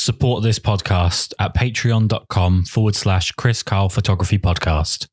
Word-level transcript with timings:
Support 0.00 0.42
this 0.42 0.58
podcast 0.58 1.34
at 1.38 1.54
patreon.com 1.54 2.64
forward 2.64 2.94
slash 2.94 3.32
Kris 3.32 3.62
Karl 3.62 3.90
Photography 3.90 4.38
Podcast. 4.38 5.06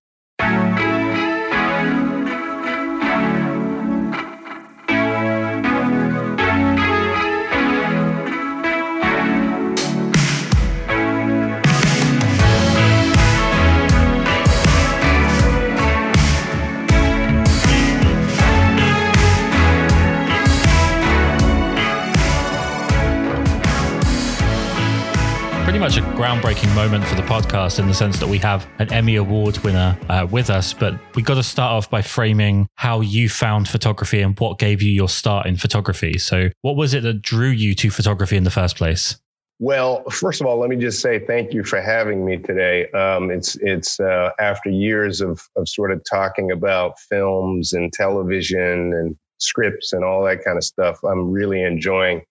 Groundbreaking 26.17 26.73
moment 26.73 27.05
for 27.05 27.13
the 27.13 27.21
podcast 27.21 27.77
in 27.77 27.85
the 27.85 27.93
sense 27.93 28.17
that 28.17 28.27
we 28.27 28.39
have 28.39 28.67
an 28.79 28.91
Emmy 28.91 29.17
Award 29.17 29.59
winner 29.59 29.95
uh, 30.09 30.25
with 30.29 30.49
us. 30.49 30.73
But 30.73 30.99
we 31.13 31.21
got 31.21 31.35
to 31.35 31.43
start 31.43 31.71
off 31.71 31.91
by 31.91 32.01
framing 32.01 32.67
how 32.73 33.01
you 33.01 33.29
found 33.29 33.67
photography 33.67 34.21
and 34.21 34.37
what 34.39 34.57
gave 34.57 34.81
you 34.81 34.89
your 34.89 35.09
start 35.09 35.45
in 35.45 35.57
photography. 35.57 36.17
So, 36.17 36.49
what 36.63 36.75
was 36.75 36.95
it 36.95 37.03
that 37.03 37.21
drew 37.21 37.49
you 37.49 37.75
to 37.75 37.91
photography 37.91 38.35
in 38.35 38.45
the 38.45 38.49
first 38.49 38.77
place? 38.77 39.15
Well, 39.59 40.03
first 40.09 40.41
of 40.41 40.47
all, 40.47 40.57
let 40.57 40.71
me 40.71 40.75
just 40.75 41.01
say 41.01 41.19
thank 41.19 41.53
you 41.53 41.63
for 41.63 41.79
having 41.79 42.25
me 42.25 42.37
today. 42.37 42.89
Um, 42.93 43.29
it's 43.29 43.55
it's 43.57 43.99
uh, 43.99 44.31
after 44.39 44.71
years 44.71 45.21
of 45.21 45.39
of 45.55 45.69
sort 45.69 45.91
of 45.91 46.01
talking 46.09 46.49
about 46.49 46.99
films 46.99 47.73
and 47.73 47.93
television 47.93 48.91
and 48.91 49.15
scripts 49.37 49.93
and 49.93 50.03
all 50.03 50.23
that 50.23 50.43
kind 50.43 50.57
of 50.57 50.63
stuff. 50.63 50.97
I'm 51.03 51.29
really 51.29 51.61
enjoying 51.61 52.23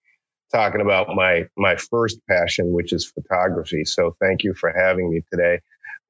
talking 0.53 0.81
about 0.81 1.15
my 1.15 1.47
my 1.57 1.75
first 1.75 2.19
passion, 2.29 2.73
which 2.73 2.93
is 2.93 3.05
photography. 3.05 3.85
So 3.85 4.15
thank 4.21 4.43
you 4.43 4.53
for 4.53 4.73
having 4.75 5.11
me 5.11 5.21
today. 5.31 5.59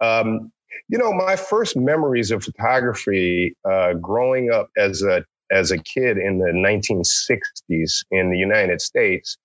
Um, 0.02 0.52
you 0.90 0.98
know, 0.98 1.13
my 1.13 1.35
first 1.35 1.76
memories 1.76 2.32
of 2.32 2.43
photography 2.43 3.55
uh, 3.70 3.93
growing 3.93 4.52
up 4.52 4.70
as 4.77 5.02
a 5.02 5.24
as 5.52 5.71
a 5.71 5.77
kid 5.77 6.18
in 6.18 6.40
the 6.40 6.52
1960s 6.52 8.04
in 8.12 8.32
the 8.32 8.38
United 8.38 8.82
States. 8.82 9.38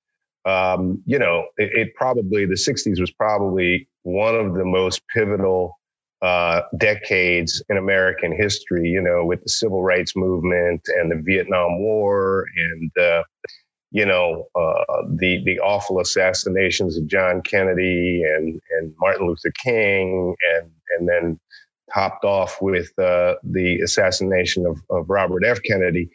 Um, 0.44 1.00
you 1.06 1.18
know, 1.18 1.44
it, 1.56 1.70
it, 1.72 1.94
probably 1.94 2.44
the 2.46 2.54
60s 2.54 3.00
was 3.00 3.12
probably 3.12 3.88
one 4.02 4.34
of 4.34 4.54
the 4.54 4.64
most 4.64 5.00
pivotal 5.14 5.78
uh, 6.20 6.62
decades 6.78 7.62
in 7.68 7.76
American 7.76 8.36
history. 8.36 8.88
You 8.88 9.00
know, 9.00 9.24
with 9.24 9.42
the 9.42 9.48
civil 9.48 9.82
rights 9.82 10.16
movement 10.16 10.82
and 10.88 11.10
the 11.10 11.22
Vietnam 11.22 11.78
War 11.78 12.46
and 12.56 12.90
uh, 12.98 13.22
you 13.92 14.06
know, 14.06 14.46
uh, 14.54 15.02
the 15.16 15.42
the 15.44 15.60
awful 15.60 16.00
assassinations 16.00 16.96
of 16.96 17.06
John 17.06 17.42
Kennedy 17.42 18.22
and 18.24 18.58
and 18.78 18.94
Martin 18.98 19.28
Luther 19.28 19.52
King, 19.62 20.34
and 20.54 20.70
and 20.98 21.08
then 21.08 21.40
topped 21.92 22.24
off 22.24 22.60
with 22.62 22.90
uh, 22.98 23.34
the 23.44 23.80
assassination 23.84 24.64
of, 24.66 24.78
of 24.88 25.10
Robert 25.10 25.44
F. 25.44 25.60
Kennedy. 25.62 26.08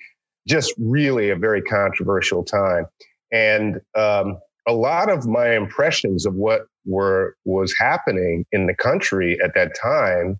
Just 0.47 0.73
really 0.79 1.29
a 1.29 1.35
very 1.35 1.61
controversial 1.61 2.43
time, 2.43 2.85
and 3.31 3.79
um, 3.95 4.39
a 4.67 4.73
lot 4.73 5.11
of 5.11 5.27
my 5.27 5.55
impressions 5.55 6.25
of 6.25 6.33
what 6.33 6.61
were 6.85 7.35
was 7.45 7.75
happening 7.77 8.43
in 8.51 8.65
the 8.65 8.73
country 8.73 9.37
at 9.43 9.53
that 9.53 9.73
time 9.79 10.39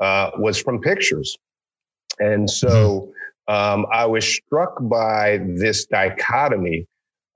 uh, 0.00 0.32
was 0.36 0.60
from 0.60 0.80
pictures, 0.80 1.38
and 2.18 2.50
so. 2.50 2.68
Mm-hmm 2.68 3.12
um, 3.48 3.86
I 3.92 4.06
was 4.06 4.24
struck 4.24 4.76
by 4.80 5.38
this 5.56 5.86
dichotomy 5.86 6.86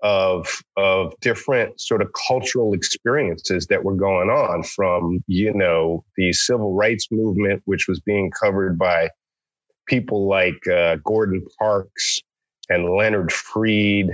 of 0.03 0.63
of 0.77 1.15
different 1.21 1.81
sort 1.81 2.03
of 2.03 2.09
cultural 2.29 2.75
experiences 2.75 3.67
that 3.67 3.83
were 3.83 3.95
going 3.95 4.29
on 4.29 4.63
from 4.63 5.25
you 5.27 5.53
know 5.53 6.05
the 6.17 6.33
civil 6.33 6.75
rights 6.75 7.09
movement 7.11 7.63
which 7.65 7.89
was 7.89 7.99
being 8.01 8.31
covered 8.31 8.79
by 8.79 9.09
people 9.87 10.29
like 10.29 10.67
uh, 10.69 10.97
Gordon 11.05 11.45
Parks 11.59 12.21
and 12.69 12.95
Leonard 12.95 13.33
Freed 13.33 14.11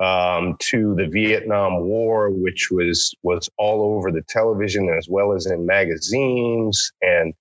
um, 0.00 0.56
to 0.58 0.94
the 0.96 1.06
Vietnam 1.06 1.84
War 1.84 2.30
which 2.30 2.68
was 2.70 3.14
was 3.22 3.48
all 3.58 3.94
over 3.96 4.10
the 4.10 4.24
television 4.28 4.88
as 4.88 5.06
well 5.08 5.32
as 5.32 5.46
in 5.46 5.64
magazines. 5.64 6.92
And 7.00 7.32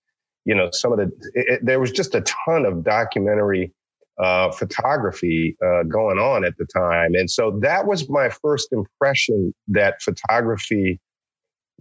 you 0.46 0.54
know 0.54 0.70
some 0.72 0.94
of 0.94 1.00
the 1.00 1.12
it, 1.34 1.66
there 1.66 1.80
was 1.80 1.92
just 1.92 2.14
a 2.14 2.22
ton 2.22 2.66
of 2.66 2.84
documentary 2.84 3.74
uh, 4.20 4.52
photography 4.52 5.56
uh, 5.66 5.84
going 5.84 6.20
on 6.20 6.46
at 6.46 6.58
the 6.58 6.66
time. 6.66 7.16
And 7.16 7.30
so 7.30 7.60
that 7.62 7.88
was 7.88 8.10
my 8.10 8.30
first 8.30 8.72
impression 8.72 9.54
that 9.68 10.02
photography 10.02 11.00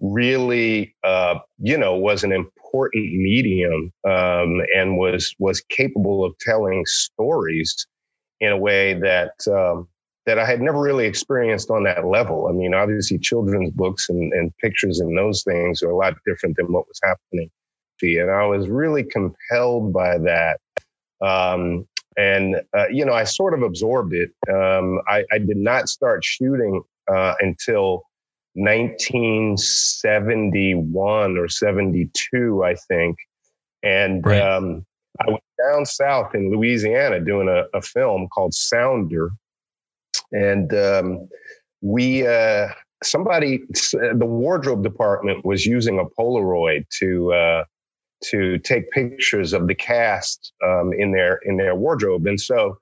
really, 0.01 0.95
uh, 1.05 1.39
you 1.59 1.77
know, 1.77 1.97
was 1.97 2.25
an 2.25 2.33
important 2.33 3.13
medium 3.13 3.93
um, 4.05 4.63
and 4.75 4.97
was 4.97 5.35
was 5.39 5.61
capable 5.69 6.25
of 6.25 6.37
telling 6.39 6.85
stories 6.87 7.87
in 8.41 8.53
a 8.53 8.57
way 8.57 8.95
that 8.95 9.33
um, 9.49 9.87
that 10.27 10.39
I 10.39 10.47
had 10.47 10.61
never 10.61 10.81
really 10.81 11.07
experienced 11.07 11.71
on 11.71 11.85
that 11.85 12.07
level. 12.07 12.47
I 12.49 12.53
mean, 12.53 12.75
obviously, 12.75 13.19
children's 13.19 13.71
books 13.71 14.09
and, 14.09 14.33
and 14.33 14.57
pictures 14.59 15.01
and 15.01 15.17
those 15.17 15.43
things 15.43 15.83
are 15.83 15.91
a 15.91 15.97
lot 15.97 16.15
different 16.27 16.57
than 16.57 16.73
what 16.73 16.87
was 16.89 17.01
happening. 17.03 17.51
And 18.03 18.31
I 18.31 18.47
was 18.47 18.69
really 18.69 19.05
compelled 19.05 19.93
by 19.93 20.17
that. 20.19 20.59
Um, 21.21 21.87
and 22.17 22.57
uh, 22.77 22.89
you 22.89 23.05
know, 23.05 23.13
I 23.13 23.23
sort 23.25 23.53
of 23.55 23.63
absorbed 23.63 24.15
it. 24.15 24.31
Um, 24.49 25.01
I, 25.07 25.25
I, 25.33 25.39
did 25.39 25.57
not 25.57 25.89
start 25.89 26.25
shooting 26.25 26.83
uh, 27.11 27.35
until 27.41 28.03
1971 28.55 31.39
or 31.39 31.49
72, 31.49 32.65
I 32.65 32.75
think, 32.75 33.17
and 33.83 34.27
right. 34.27 34.43
um, 34.43 34.85
I 35.21 35.31
was 35.31 35.41
down 35.59 35.87
south 35.87 36.35
in 36.35 36.51
Louisiana 36.51 37.21
doing 37.21 37.49
a, 37.49 37.65
a 37.77 37.83
film 37.83 38.29
called 38.29 38.55
Sounder, 38.55 39.31
and 40.33 40.75
um, 40.75 41.29
we. 41.81 42.27
Uh, 42.27 42.69
somebody, 43.03 43.63
the 43.73 44.27
wardrobe 44.27 44.83
department 44.83 45.45
was 45.45 45.65
using 45.65 45.99
a 45.99 46.05
Polaroid 46.05 46.87
to 46.99 47.33
uh, 47.33 47.65
to 48.25 48.59
take 48.59 48.91
pictures 48.91 49.53
of 49.53 49.67
the 49.67 49.75
cast 49.75 50.53
um, 50.65 50.93
in 50.97 51.13
their 51.13 51.41
in 51.45 51.57
their 51.57 51.75
wardrobe. 51.75 52.27
And 52.27 52.41
so, 52.41 52.79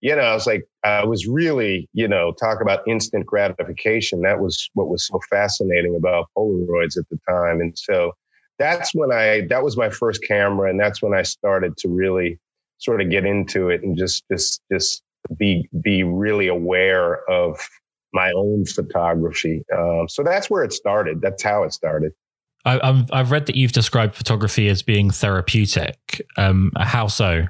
you 0.00 0.14
know, 0.14 0.22
I 0.22 0.34
was 0.34 0.46
like, 0.46 0.64
I 0.84 1.04
was 1.04 1.26
really, 1.26 1.88
you 1.92 2.08
know, 2.08 2.32
talk 2.32 2.60
about 2.60 2.86
instant 2.86 3.26
gratification. 3.26 4.22
That 4.22 4.40
was 4.40 4.68
what 4.74 4.88
was 4.88 5.06
so 5.06 5.20
fascinating 5.30 5.96
about 5.96 6.26
Polaroids 6.36 6.98
at 6.98 7.08
the 7.10 7.18
time. 7.28 7.60
And 7.60 7.76
so 7.78 8.12
that's 8.58 8.94
when 8.94 9.12
I 9.12 9.42
that 9.48 9.62
was 9.62 9.76
my 9.76 9.90
first 9.90 10.22
camera, 10.26 10.70
and 10.70 10.78
that's 10.78 11.02
when 11.02 11.14
I 11.14 11.22
started 11.22 11.76
to 11.78 11.88
really 11.88 12.38
sort 12.78 13.00
of 13.00 13.10
get 13.10 13.24
into 13.24 13.70
it 13.70 13.82
and 13.82 13.96
just 13.96 14.24
just 14.30 14.60
just 14.70 15.02
be 15.36 15.68
be 15.82 16.02
really 16.02 16.48
aware 16.48 17.28
of 17.30 17.58
my 18.12 18.32
own 18.32 18.64
photography. 18.66 19.64
Um, 19.76 20.08
so 20.08 20.22
that's 20.22 20.50
where 20.50 20.64
it 20.64 20.72
started. 20.72 21.20
That's 21.20 21.42
how 21.42 21.62
it 21.62 21.72
started. 21.72 22.12
I, 22.64 23.04
have 23.12 23.30
read 23.30 23.46
that 23.46 23.56
you've 23.56 23.72
described 23.72 24.14
photography 24.14 24.68
as 24.68 24.82
being 24.82 25.10
therapeutic. 25.10 26.22
Um, 26.36 26.70
how 26.76 27.08
so? 27.08 27.46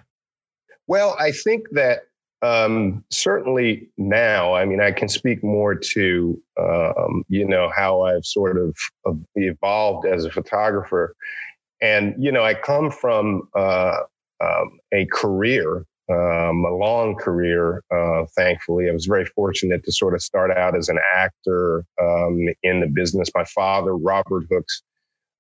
Well, 0.87 1.17
I 1.19 1.33
think 1.33 1.69
that 1.73 2.05
um, 2.43 3.05
certainly 3.11 3.89
now, 3.97 4.55
I 4.55 4.65
mean, 4.65 4.81
I 4.81 4.91
can 4.91 5.09
speak 5.09 5.45
more 5.45 5.75
to, 5.75 6.43
um, 6.59 7.25
you 7.29 7.47
know, 7.47 7.71
how 7.75 8.03
I've 8.03 8.25
sort 8.25 8.59
of 8.59 8.77
evolved 9.37 10.07
as 10.07 10.25
a 10.25 10.31
photographer. 10.31 11.15
And, 11.81 12.15
you 12.19 12.33
know, 12.33 12.43
I 12.43 12.55
come 12.55 12.91
from 12.91 13.49
uh, 13.57 13.99
um, 14.43 14.79
a 14.93 15.07
career, 15.13 15.85
um, 16.11 16.65
a 16.65 16.75
long 16.75 17.15
career, 17.15 17.85
uh, 17.95 18.25
thankfully. 18.37 18.89
I 18.89 18.93
was 18.93 19.07
very 19.07 19.25
fortunate 19.25 19.85
to 19.85 19.93
sort 19.93 20.15
of 20.15 20.23
start 20.23 20.51
out 20.51 20.77
as 20.77 20.89
an 20.89 20.99
actor 21.15 21.85
um, 22.01 22.39
in 22.65 22.81
the 22.81 22.89
business. 22.93 23.29
My 23.37 23.45
father, 23.45 23.97
Robert 23.97 24.47
Hooks, 24.51 24.83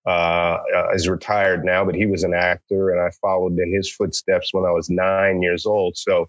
uh, 0.07 0.59
is 0.95 1.09
retired 1.09 1.65
now, 1.65 1.85
but 1.85 1.95
he 1.95 2.07
was 2.07 2.25
an 2.25 2.35
actor, 2.35 2.91
and 2.91 3.01
I 3.01 3.11
followed 3.21 3.59
in 3.59 3.73
his 3.73 3.93
footsteps 3.93 4.53
when 4.53 4.65
I 4.65 4.73
was 4.73 4.91
nine 4.91 5.43
years 5.43 5.65
old. 5.67 5.97
So, 5.97 6.29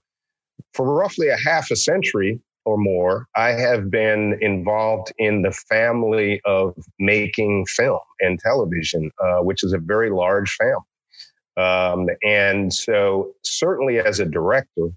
for 0.74 0.94
roughly 0.94 1.30
a 1.30 1.38
half 1.38 1.72
a 1.72 1.75
century 1.75 2.40
or 2.66 2.78
more, 2.78 3.28
I 3.36 3.50
have 3.50 3.90
been 3.90 4.38
involved 4.42 5.12
in 5.18 5.42
the 5.42 5.52
family 5.52 6.40
of 6.46 6.75
making 7.00 7.66
film 7.66 8.00
and 8.20 8.40
television, 8.40 9.12
uh, 9.20 9.40
which 9.40 9.64
is 9.64 9.74
a 9.74 9.80
very 9.80 10.10
large 10.12 10.56
family. 10.56 10.78
Um, 11.58 12.10
and 12.24 12.74
so, 12.74 13.31
certainly 13.44 14.00
as 14.00 14.19
a 14.19 14.26
director, 14.26 14.90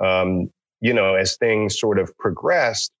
um, 0.00 0.50
you 0.80 0.92
know, 0.92 1.14
as 1.14 1.36
things 1.36 1.78
sort 1.80 1.98
of 1.98 2.16
progressed, 2.18 2.92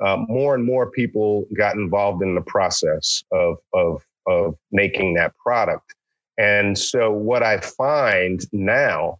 uh, 0.00 0.16
more 0.28 0.54
and 0.54 0.64
more 0.64 0.90
people 0.90 1.46
got 1.56 1.74
involved 1.74 2.22
in 2.22 2.34
the 2.34 2.40
process 2.40 3.22
of, 3.32 3.58
of 3.74 4.02
of 4.26 4.56
making 4.72 5.14
that 5.14 5.32
product. 5.36 5.94
And 6.38 6.78
so, 6.78 7.10
what 7.10 7.42
I 7.42 7.60
find 7.60 8.40
now 8.52 9.18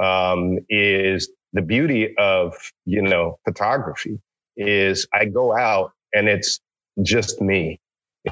um, 0.00 0.58
is 0.68 1.30
the 1.52 1.62
beauty 1.62 2.14
of 2.18 2.54
you 2.84 3.02
know 3.02 3.38
photography 3.44 4.20
is 4.56 5.06
I 5.14 5.26
go 5.26 5.56
out 5.56 5.92
and 6.12 6.28
it's 6.28 6.60
just 7.02 7.40
me. 7.40 7.80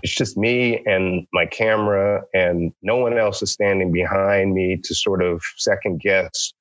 It's 0.03 0.15
just 0.15 0.37
me 0.37 0.83
and 0.87 1.27
my 1.33 1.47
camera, 1.47 2.25
and 2.35 2.73
no 2.83 2.97
one 2.97 3.17
else 3.17 3.43
is 3.43 3.53
standing 3.53 3.93
behind 3.93 4.53
me 4.53 4.81
to 4.83 4.95
sort 4.95 5.23
of 5.23 5.43
second 5.57 6.01
guess 6.01 6.53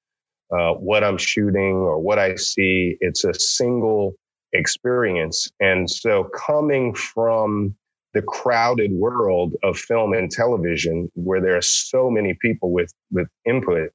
uh, 0.55 0.73
what 0.73 1.03
I'm 1.03 1.17
shooting 1.17 1.73
or 1.77 1.97
what 1.97 2.19
I 2.19 2.35
see. 2.35 2.97
It's 2.99 3.23
a 3.23 3.33
single 3.33 4.13
experience. 4.53 5.51
And 5.59 5.89
so 5.89 6.25
coming 6.25 6.93
from 6.93 7.75
the 8.13 8.21
crowded 8.21 8.91
world 8.91 9.53
of 9.63 9.77
film 9.77 10.13
and 10.13 10.29
television, 10.29 11.11
where 11.15 11.41
there 11.41 11.57
are 11.57 11.61
so 11.61 12.09
many 12.09 12.33
people 12.35 12.71
with, 12.71 12.93
with 13.11 13.27
input, 13.45 13.91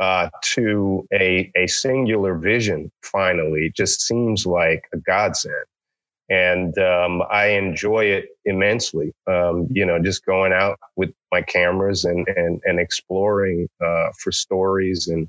uh, 0.00 0.28
to 0.42 1.06
a, 1.12 1.50
a 1.56 1.66
singular 1.68 2.34
vision 2.36 2.90
finally 3.02 3.70
just 3.76 4.02
seems 4.02 4.44
like 4.44 4.82
a 4.92 4.98
godsend. 4.98 5.54
And 6.28 6.76
um, 6.78 7.22
I 7.30 7.48
enjoy 7.48 8.06
it 8.06 8.26
immensely. 8.44 9.12
Um, 9.26 9.68
you 9.70 9.84
know, 9.84 9.98
just 10.00 10.24
going 10.24 10.52
out 10.52 10.78
with 10.96 11.10
my 11.30 11.42
cameras 11.42 12.04
and, 12.04 12.26
and, 12.28 12.60
and 12.64 12.80
exploring 12.80 13.68
uh, 13.84 14.08
for 14.18 14.32
stories 14.32 15.06
and 15.08 15.28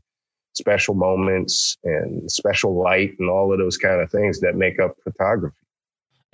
special 0.54 0.96
moments 0.96 1.78
and 1.84 2.32
special 2.32 2.82
light 2.82 3.12
and 3.20 3.30
all 3.30 3.52
of 3.52 3.60
those 3.60 3.78
kind 3.78 4.02
of 4.02 4.10
things 4.10 4.40
that 4.40 4.56
make 4.56 4.80
up 4.80 4.96
photography. 5.04 5.56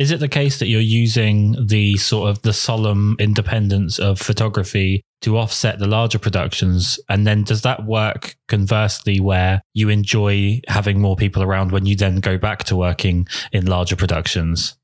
Is 0.01 0.09
it 0.09 0.19
the 0.19 0.27
case 0.27 0.57
that 0.57 0.65
you're 0.65 0.81
using 0.81 1.55
the 1.63 1.95
sort 1.97 2.31
of 2.31 2.41
the 2.41 2.53
solemn 2.53 3.15
independence 3.19 3.99
of 3.99 4.17
photography 4.17 5.03
to 5.21 5.37
offset 5.37 5.77
the 5.77 5.85
larger 5.85 6.17
productions? 6.17 6.99
And 7.07 7.27
then 7.27 7.43
does 7.43 7.61
that 7.61 7.85
work 7.85 8.35
conversely 8.47 9.19
where 9.19 9.61
you 9.75 9.89
enjoy 9.89 10.61
having 10.67 10.99
more 10.99 11.15
people 11.15 11.43
around 11.43 11.71
when 11.71 11.85
you 11.85 11.95
then 11.95 12.15
go 12.15 12.39
back 12.39 12.63
to 12.63 12.75
working 12.75 13.27
in 13.51 13.67
larger 13.67 13.95
productions? 13.95 14.75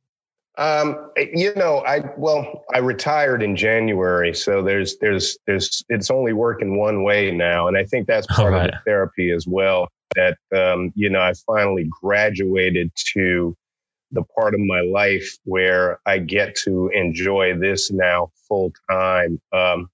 Um, 0.59 1.09
you 1.33 1.51
know, 1.55 1.79
I 1.79 2.03
well, 2.15 2.63
I 2.75 2.77
retired 2.77 3.41
in 3.41 3.55
January, 3.55 4.35
so 4.35 4.61
there's 4.61 4.99
there's 4.99 5.35
there's 5.47 5.83
it's 5.89 6.11
only 6.11 6.33
working 6.33 6.77
one 6.77 7.01
way 7.01 7.31
now, 7.31 7.67
and 7.67 7.75
I 7.75 7.85
think 7.85 8.05
that's 8.05 8.27
part 8.27 8.53
right. 8.53 8.65
of 8.65 8.71
the 8.71 8.77
therapy 8.85 9.31
as 9.31 9.47
well. 9.47 9.87
That 10.15 10.37
um, 10.55 10.93
you 10.93 11.09
know, 11.09 11.21
I 11.21 11.33
finally 11.47 11.89
graduated 12.03 12.91
to 13.13 13.57
the 14.11 14.23
part 14.37 14.53
of 14.53 14.59
my 14.61 14.81
life 14.81 15.37
where 15.43 15.99
I 16.05 16.19
get 16.19 16.55
to 16.63 16.89
enjoy 16.93 17.57
this 17.57 17.91
now 17.91 18.31
full 18.47 18.71
time. 18.89 19.41
Um, 19.51 19.89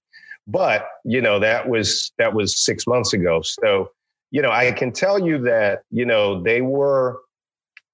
but 0.46 0.86
you 1.04 1.20
know, 1.20 1.38
that 1.38 1.68
was 1.68 2.12
that 2.18 2.34
was 2.34 2.64
six 2.64 2.86
months 2.86 3.12
ago. 3.12 3.42
So 3.42 3.90
you 4.30 4.42
know, 4.42 4.50
I 4.50 4.72
can 4.72 4.92
tell 4.92 5.18
you 5.18 5.38
that 5.42 5.82
you 5.90 6.04
know 6.04 6.42
they 6.42 6.60
were 6.60 7.20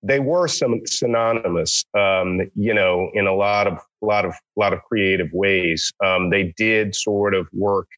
they 0.03 0.19
were 0.19 0.49
some 0.49 0.81
synonymous, 0.87 1.85
um, 1.97 2.41
you 2.55 2.73
know, 2.73 3.11
in 3.13 3.27
a 3.27 3.35
lot 3.35 3.67
of 3.67 3.79
lot 4.01 4.25
of 4.25 4.35
lot 4.57 4.73
of 4.73 4.83
creative 4.85 5.29
ways. 5.33 5.93
Um, 6.03 6.31
they 6.31 6.55
did 6.57 6.95
sort 6.95 7.35
of 7.35 7.47
work. 7.53 7.89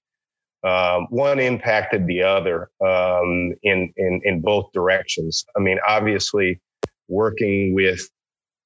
Um, 0.65 1.07
one 1.11 1.39
impacted 1.39 2.07
the 2.07 2.23
other 2.23 2.71
um, 2.85 3.55
in 3.63 3.93
in 3.97 4.21
in 4.25 4.41
both 4.41 4.73
directions. 4.73 5.45
I 5.57 5.61
mean, 5.61 5.79
obviously, 5.87 6.61
working 7.09 7.75
with 7.75 8.09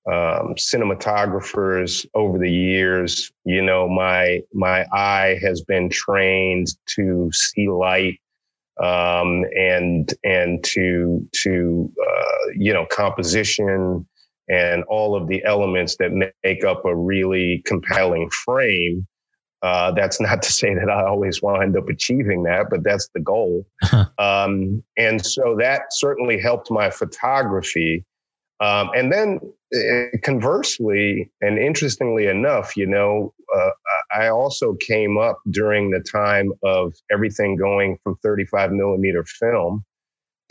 um, 0.06 0.54
cinematographers 0.54 2.06
over 2.14 2.38
the 2.38 2.50
years, 2.50 3.32
you 3.44 3.62
know, 3.62 3.88
my 3.88 4.40
my 4.54 4.86
eye 4.92 5.38
has 5.42 5.62
been 5.62 5.88
trained 5.90 6.68
to 6.94 7.28
see 7.32 7.68
light 7.68 8.20
um, 8.82 9.44
and 9.56 10.12
and 10.22 10.62
to 10.64 11.26
to 11.42 11.92
uh, 12.06 12.50
you 12.56 12.72
know 12.72 12.86
composition 12.90 14.06
and 14.48 14.84
all 14.84 15.16
of 15.16 15.26
the 15.28 15.44
elements 15.44 15.96
that 15.96 16.12
make 16.44 16.64
up 16.64 16.84
a 16.84 16.94
really 16.94 17.62
compelling 17.66 18.30
frame. 18.30 19.06
Uh, 19.62 19.90
that's 19.92 20.20
not 20.20 20.42
to 20.42 20.52
say 20.52 20.74
that 20.74 20.88
I 20.88 21.04
always 21.04 21.42
wind 21.42 21.76
up 21.76 21.88
achieving 21.88 22.42
that, 22.44 22.66
but 22.70 22.84
that's 22.84 23.08
the 23.14 23.20
goal. 23.20 23.66
um, 24.18 24.82
and 24.96 25.24
so 25.24 25.56
that 25.58 25.86
certainly 25.90 26.40
helped 26.40 26.70
my 26.70 26.90
photography. 26.90 28.04
Um, 28.60 28.90
and 28.94 29.12
then 29.12 29.40
uh, 29.74 30.16
conversely, 30.22 31.30
and 31.40 31.58
interestingly 31.58 32.26
enough, 32.26 32.76
you 32.76 32.86
know, 32.86 33.34
uh, 33.54 33.70
I 34.14 34.28
also 34.28 34.74
came 34.74 35.18
up 35.18 35.38
during 35.50 35.90
the 35.90 36.00
time 36.00 36.52
of 36.64 36.94
everything 37.10 37.56
going 37.56 37.98
from 38.02 38.16
35 38.22 38.72
millimeter 38.72 39.24
film 39.24 39.84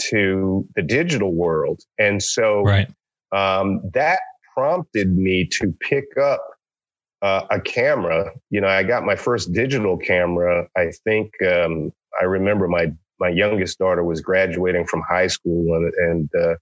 to 0.10 0.68
the 0.76 0.82
digital 0.82 1.34
world. 1.34 1.82
And 1.98 2.22
so 2.22 2.62
right. 2.62 2.88
um, 3.32 3.82
that 3.94 4.20
prompted 4.54 5.16
me 5.18 5.48
to 5.60 5.74
pick 5.80 6.06
up 6.22 6.42
uh, 7.22 7.46
a 7.50 7.60
camera. 7.60 8.32
You 8.50 8.62
know, 8.62 8.68
I 8.68 8.84
got 8.84 9.04
my 9.04 9.16
first 9.16 9.54
digital 9.54 9.98
camera. 9.98 10.68
I 10.78 10.92
think 11.04 11.32
um, 11.42 11.92
I 12.20 12.26
remember 12.26 12.68
my 12.68 12.92
my 13.20 13.30
youngest 13.30 13.80
daughter 13.80 14.04
was 14.04 14.20
graduating 14.20 14.86
from 14.88 15.02
high 15.08 15.28
school, 15.28 15.74
and, 15.76 15.94
and 15.94 16.30
uh, 16.36 16.56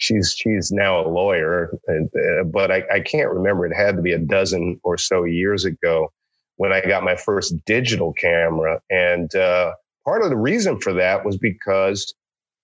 she's 0.00 0.34
she's 0.36 0.72
now 0.72 1.06
a 1.06 1.08
lawyer. 1.08 1.70
And, 1.86 2.10
uh, 2.16 2.44
but 2.44 2.72
I, 2.72 2.82
I 2.92 3.00
can't 3.00 3.30
remember. 3.30 3.66
It 3.66 3.76
had 3.76 3.96
to 3.96 4.02
be 4.02 4.12
a 4.12 4.18
dozen 4.18 4.80
or 4.82 4.98
so 4.98 5.24
years 5.24 5.64
ago 5.64 6.12
when 6.56 6.72
I 6.72 6.80
got 6.80 7.04
my 7.04 7.16
first 7.16 7.54
digital 7.64 8.12
camera. 8.12 8.80
And 8.90 9.32
uh, 9.34 9.74
part 10.04 10.22
of 10.22 10.30
the 10.30 10.36
reason 10.36 10.80
for 10.80 10.92
that 10.94 11.24
was 11.24 11.38
because, 11.38 12.12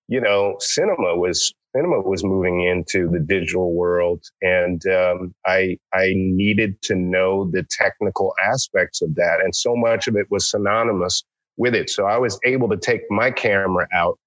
you 0.08 0.20
know, 0.20 0.56
cinema 0.58 1.16
was 1.16 1.54
cinema 1.74 2.00
was 2.00 2.24
moving 2.24 2.62
into 2.62 3.08
the 3.08 3.20
digital 3.20 3.74
world, 3.74 4.22
and 4.40 4.82
um, 4.86 5.34
I 5.46 5.78
I 5.92 6.12
needed 6.14 6.80
to 6.82 6.94
know 6.94 7.50
the 7.50 7.64
technical 7.70 8.32
aspects 8.42 9.02
of 9.02 9.14
that, 9.16 9.40
and 9.42 9.54
so 9.54 9.76
much 9.76 10.08
of 10.08 10.16
it 10.16 10.26
was 10.30 10.50
synonymous 10.50 11.22
with 11.58 11.74
it. 11.74 11.90
So 11.90 12.06
I 12.06 12.16
was 12.18 12.38
able 12.44 12.68
to 12.70 12.76
take 12.76 13.02
my 13.10 13.30
camera 13.30 13.86
out 13.92 14.18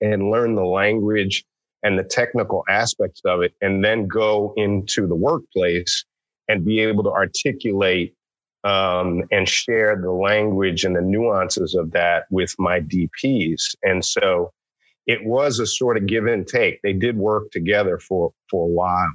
and 0.00 0.30
learn 0.30 0.54
the 0.54 0.64
language 0.64 1.44
and 1.82 1.98
the 1.98 2.04
technical 2.04 2.64
aspects 2.68 3.20
of 3.24 3.42
it, 3.42 3.52
and 3.60 3.84
then 3.84 4.06
go 4.06 4.52
into 4.56 5.06
the 5.06 5.14
workplace 5.14 6.04
and 6.48 6.64
be 6.64 6.80
able 6.80 7.04
to 7.04 7.10
articulate 7.10 8.14
um, 8.64 9.22
and 9.30 9.48
share 9.48 9.96
the 10.00 10.10
language 10.10 10.84
and 10.84 10.96
the 10.96 11.00
nuances 11.00 11.74
of 11.74 11.92
that 11.92 12.24
with 12.30 12.54
my 12.58 12.80
DPs. 12.80 13.76
And 13.82 14.04
so 14.04 14.52
it 15.06 15.24
was 15.24 15.58
a 15.58 15.66
sort 15.66 15.96
of 15.96 16.06
give 16.06 16.26
and 16.26 16.46
take. 16.46 16.80
They 16.82 16.92
did 16.92 17.16
work 17.16 17.50
together 17.50 17.98
for, 17.98 18.32
for 18.50 18.64
a 18.64 18.68
while. 18.68 19.12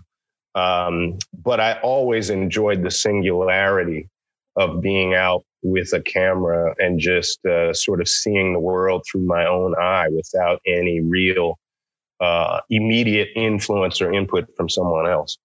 Um, 0.55 1.17
but 1.43 1.59
I 1.59 1.79
always 1.81 2.29
enjoyed 2.29 2.83
the 2.83 2.91
singularity 2.91 4.09
of 4.55 4.81
being 4.81 5.13
out 5.13 5.43
with 5.63 5.93
a 5.93 6.01
camera 6.01 6.75
and 6.77 6.99
just 6.99 7.43
uh, 7.45 7.73
sort 7.73 8.01
of 8.01 8.07
seeing 8.07 8.53
the 8.53 8.59
world 8.59 9.03
through 9.09 9.25
my 9.25 9.45
own 9.45 9.73
eye 9.79 10.07
without 10.09 10.61
any 10.67 10.99
real 10.99 11.57
uh, 12.23 12.61
immediate 12.69 13.29
influence 13.35 14.01
or 14.01 14.13
input 14.13 14.45
from 14.55 14.69
someone 14.69 15.07
else. 15.07 15.37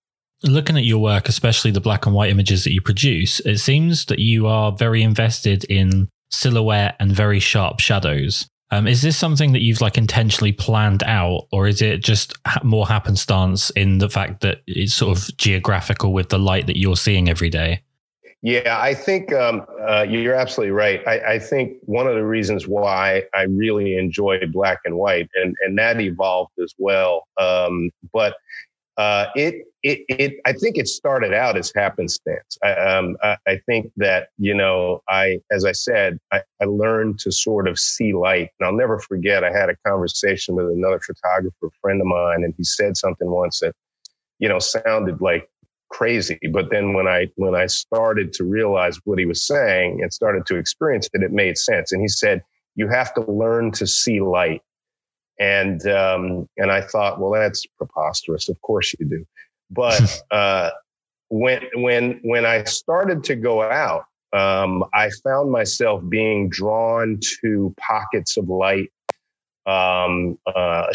Looking 0.44 0.76
at 0.76 0.84
your 0.84 0.98
work, 0.98 1.28
especially 1.28 1.72
the 1.72 1.80
black 1.80 2.06
and 2.06 2.14
white 2.14 2.30
images 2.30 2.62
that 2.64 2.72
you 2.72 2.80
produce, 2.80 3.40
it 3.40 3.58
seems 3.58 4.04
that 4.06 4.20
you 4.20 4.46
are 4.46 4.70
very 4.70 5.02
invested 5.02 5.64
in 5.64 6.08
silhouette 6.30 6.94
and 7.00 7.10
very 7.10 7.40
sharp 7.40 7.80
shadows. 7.80 8.48
Um, 8.70 8.86
is 8.86 9.02
this 9.02 9.16
something 9.16 9.52
that 9.52 9.62
you've 9.62 9.80
like 9.80 9.98
intentionally 9.98 10.52
planned 10.52 11.02
out, 11.02 11.48
or 11.50 11.66
is 11.66 11.80
it 11.82 12.04
just 12.04 12.34
more 12.62 12.86
happenstance 12.86 13.70
in 13.70 13.98
the 13.98 14.10
fact 14.10 14.42
that 14.42 14.60
it's 14.66 14.94
sort 14.94 15.16
of 15.16 15.36
geographical 15.38 16.12
with 16.12 16.28
the 16.28 16.38
light 16.38 16.66
that 16.66 16.78
you're 16.78 16.96
seeing 16.96 17.28
every 17.28 17.50
day? 17.50 17.82
Yeah, 18.42 18.80
I 18.80 18.94
think 18.94 19.32
um, 19.32 19.66
uh, 19.88 20.06
you're 20.08 20.34
absolutely 20.34 20.70
right. 20.70 21.02
I, 21.08 21.34
I, 21.34 21.38
think 21.40 21.72
one 21.86 22.06
of 22.06 22.14
the 22.14 22.24
reasons 22.24 22.68
why 22.68 23.24
I 23.34 23.42
really 23.42 23.96
enjoy 23.96 24.38
black 24.52 24.78
and 24.84 24.96
white, 24.96 25.28
and, 25.34 25.56
and 25.64 25.76
that 25.78 26.00
evolved 26.00 26.52
as 26.62 26.72
well. 26.78 27.26
Um, 27.40 27.90
but 28.12 28.36
uh, 28.96 29.26
it, 29.34 29.64
it, 29.82 30.04
it, 30.08 30.40
I 30.44 30.52
think 30.52 30.78
it 30.78 30.86
started 30.86 31.34
out 31.34 31.56
as 31.56 31.72
happenstance. 31.74 32.58
I, 32.62 32.72
um, 32.74 33.16
I, 33.24 33.36
I, 33.48 33.60
think 33.66 33.90
that, 33.96 34.28
you 34.38 34.54
know, 34.54 35.02
I, 35.08 35.40
as 35.50 35.64
I 35.64 35.72
said, 35.72 36.18
I, 36.32 36.42
I 36.60 36.64
learned 36.64 37.18
to 37.20 37.32
sort 37.32 37.66
of 37.66 37.76
see 37.76 38.12
light. 38.12 38.50
And 38.58 38.66
I'll 38.66 38.76
never 38.76 39.00
forget, 39.00 39.42
I 39.42 39.50
had 39.50 39.68
a 39.68 39.76
conversation 39.84 40.54
with 40.54 40.66
another 40.66 41.00
photographer 41.00 41.70
friend 41.80 42.00
of 42.00 42.06
mine, 42.06 42.44
and 42.44 42.54
he 42.56 42.62
said 42.64 42.96
something 42.96 43.30
once 43.30 43.60
that, 43.60 43.74
you 44.38 44.48
know, 44.48 44.60
sounded 44.60 45.20
like 45.20 45.48
crazy. 45.90 46.38
But 46.52 46.70
then 46.70 46.92
when 46.94 47.06
I, 47.06 47.28
when 47.36 47.54
I 47.54 47.66
started 47.66 48.32
to 48.34 48.44
realize 48.44 48.98
what 49.04 49.18
he 49.18 49.26
was 49.26 49.46
saying 49.46 50.00
and 50.02 50.12
started 50.12 50.46
to 50.46 50.56
experience 50.56 51.08
it, 51.12 51.22
it 51.22 51.32
made 51.32 51.58
sense. 51.58 51.92
And 51.92 52.00
he 52.00 52.08
said, 52.08 52.42
you 52.78 52.88
have 52.88 53.12
to 53.14 53.20
learn 53.30 53.72
to 53.72 53.86
see 53.86 54.20
light. 54.20 54.62
And 55.40 55.86
um, 55.86 56.48
and 56.56 56.70
I 56.70 56.80
thought, 56.80 57.20
well, 57.20 57.32
that's 57.32 57.66
preposterous. 57.66 58.48
Of 58.48 58.60
course 58.62 58.94
you 58.98 59.06
do. 59.06 59.24
But 59.70 60.22
uh, 60.30 60.70
when 61.28 61.62
when 61.74 62.20
when 62.22 62.46
I 62.46 62.64
started 62.64 63.24
to 63.24 63.36
go 63.36 63.62
out, 63.62 64.04
um, 64.32 64.84
I 64.94 65.10
found 65.24 65.50
myself 65.50 66.02
being 66.08 66.48
drawn 66.48 67.20
to 67.40 67.74
pockets 67.78 68.36
of 68.36 68.48
light, 68.48 68.90
um, 69.66 70.38
uh, 70.46 70.86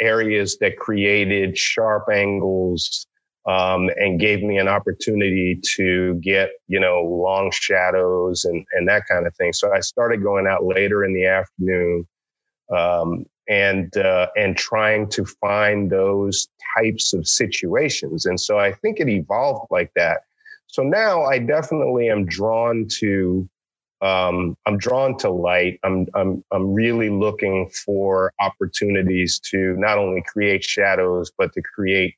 areas 0.00 0.58
that 0.60 0.78
created 0.78 1.58
sharp 1.58 2.08
angles, 2.12 3.06
um, 3.46 3.90
and 3.96 4.18
gave 4.18 4.42
me 4.42 4.58
an 4.58 4.68
opportunity 4.68 5.60
to 5.76 6.14
get, 6.16 6.50
you 6.66 6.80
know, 6.80 7.02
long 7.02 7.50
shadows 7.52 8.44
and, 8.44 8.64
and 8.72 8.88
that 8.88 9.04
kind 9.08 9.26
of 9.26 9.34
thing. 9.36 9.52
So 9.52 9.72
I 9.72 9.80
started 9.80 10.22
going 10.22 10.46
out 10.46 10.64
later 10.64 11.04
in 11.04 11.14
the 11.14 11.26
afternoon 11.26 12.06
um, 12.76 13.24
and 13.48 13.96
uh, 13.96 14.28
and 14.36 14.56
trying 14.56 15.08
to 15.10 15.24
find 15.24 15.90
those 15.90 16.48
types 16.76 17.14
of 17.14 17.28
situations. 17.28 18.26
And 18.26 18.40
so 18.40 18.58
I 18.58 18.72
think 18.72 18.98
it 18.98 19.08
evolved 19.08 19.68
like 19.70 19.92
that. 19.94 20.22
So 20.66 20.82
now 20.82 21.24
I 21.24 21.38
definitely 21.38 22.10
am 22.10 22.26
drawn 22.26 22.86
to 22.98 23.48
um, 24.02 24.56
I'm 24.66 24.76
drawn 24.76 25.16
to 25.18 25.30
light. 25.30 25.80
I'm, 25.82 26.06
I'm, 26.14 26.44
I'm 26.52 26.74
really 26.74 27.08
looking 27.08 27.70
for 27.70 28.32
opportunities 28.40 29.40
to 29.50 29.74
not 29.78 29.98
only 29.98 30.22
create 30.26 30.62
shadows, 30.62 31.32
but 31.36 31.52
to 31.54 31.62
create, 31.62 32.14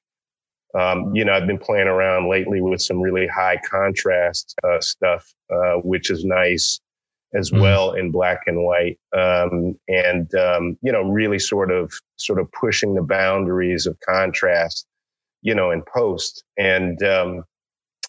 um, 0.75 1.15
you 1.15 1.25
know, 1.25 1.33
I've 1.33 1.47
been 1.47 1.59
playing 1.59 1.89
around 1.89 2.29
lately 2.29 2.61
with 2.61 2.83
some 2.83 3.01
really 3.01 3.27
high 3.27 3.59
contrast 3.69 4.55
uh, 4.65 4.81
stuff, 4.81 5.33
uh, 5.51 5.77
which 5.77 6.11
is 6.11 6.25
nice 6.25 6.81
as 7.35 7.51
mm. 7.51 7.61
well 7.61 7.93
in 7.93 8.11
black 8.11 8.43
and 8.47 8.65
white. 8.65 8.99
Um, 9.17 9.79
and, 9.89 10.33
um, 10.35 10.79
you 10.83 10.93
know, 10.93 11.03
really 11.03 11.39
sort 11.39 11.71
of, 11.71 11.93
sort 12.17 12.39
of 12.39 12.51
pushing 12.53 12.95
the 12.95 13.03
boundaries 13.03 13.87
of 13.87 13.99
contrast, 14.01 14.87
you 15.43 15.55
know, 15.55 15.71
in 15.71 15.83
post. 15.83 16.45
And, 16.59 17.03
um, 17.03 17.45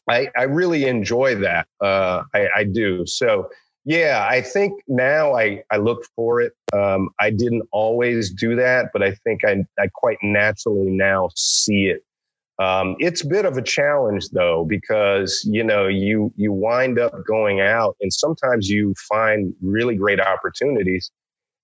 I, 0.09 0.29
I 0.37 0.43
really 0.43 0.85
enjoy 0.85 1.35
that. 1.35 1.67
Uh, 1.79 2.23
I, 2.33 2.47
I, 2.55 2.63
do. 2.63 3.05
So, 3.05 3.49
yeah, 3.85 4.25
I 4.27 4.41
think 4.41 4.81
now 4.87 5.35
I, 5.35 5.63
I 5.71 5.77
look 5.77 6.03
for 6.15 6.41
it. 6.41 6.53
Um, 6.73 7.09
I 7.19 7.29
didn't 7.29 7.63
always 7.71 8.31
do 8.31 8.55
that, 8.55 8.87
but 8.91 9.03
I 9.03 9.13
think 9.23 9.45
I, 9.45 9.65
I 9.77 9.87
quite 9.93 10.17
naturally 10.23 10.89
now 10.89 11.29
see 11.35 11.85
it. 11.85 12.03
Um, 12.59 12.97
it's 12.99 13.23
a 13.23 13.27
bit 13.27 13.45
of 13.45 13.57
a 13.57 13.61
challenge 13.61 14.29
though, 14.29 14.65
because, 14.67 15.47
you 15.49 15.63
know, 15.63 15.87
you, 15.87 16.33
you 16.35 16.51
wind 16.51 16.99
up 16.99 17.13
going 17.25 17.61
out 17.61 17.95
and 18.01 18.11
sometimes 18.11 18.69
you 18.69 18.93
find 19.07 19.53
really 19.61 19.95
great 19.95 20.19
opportunities 20.19 21.09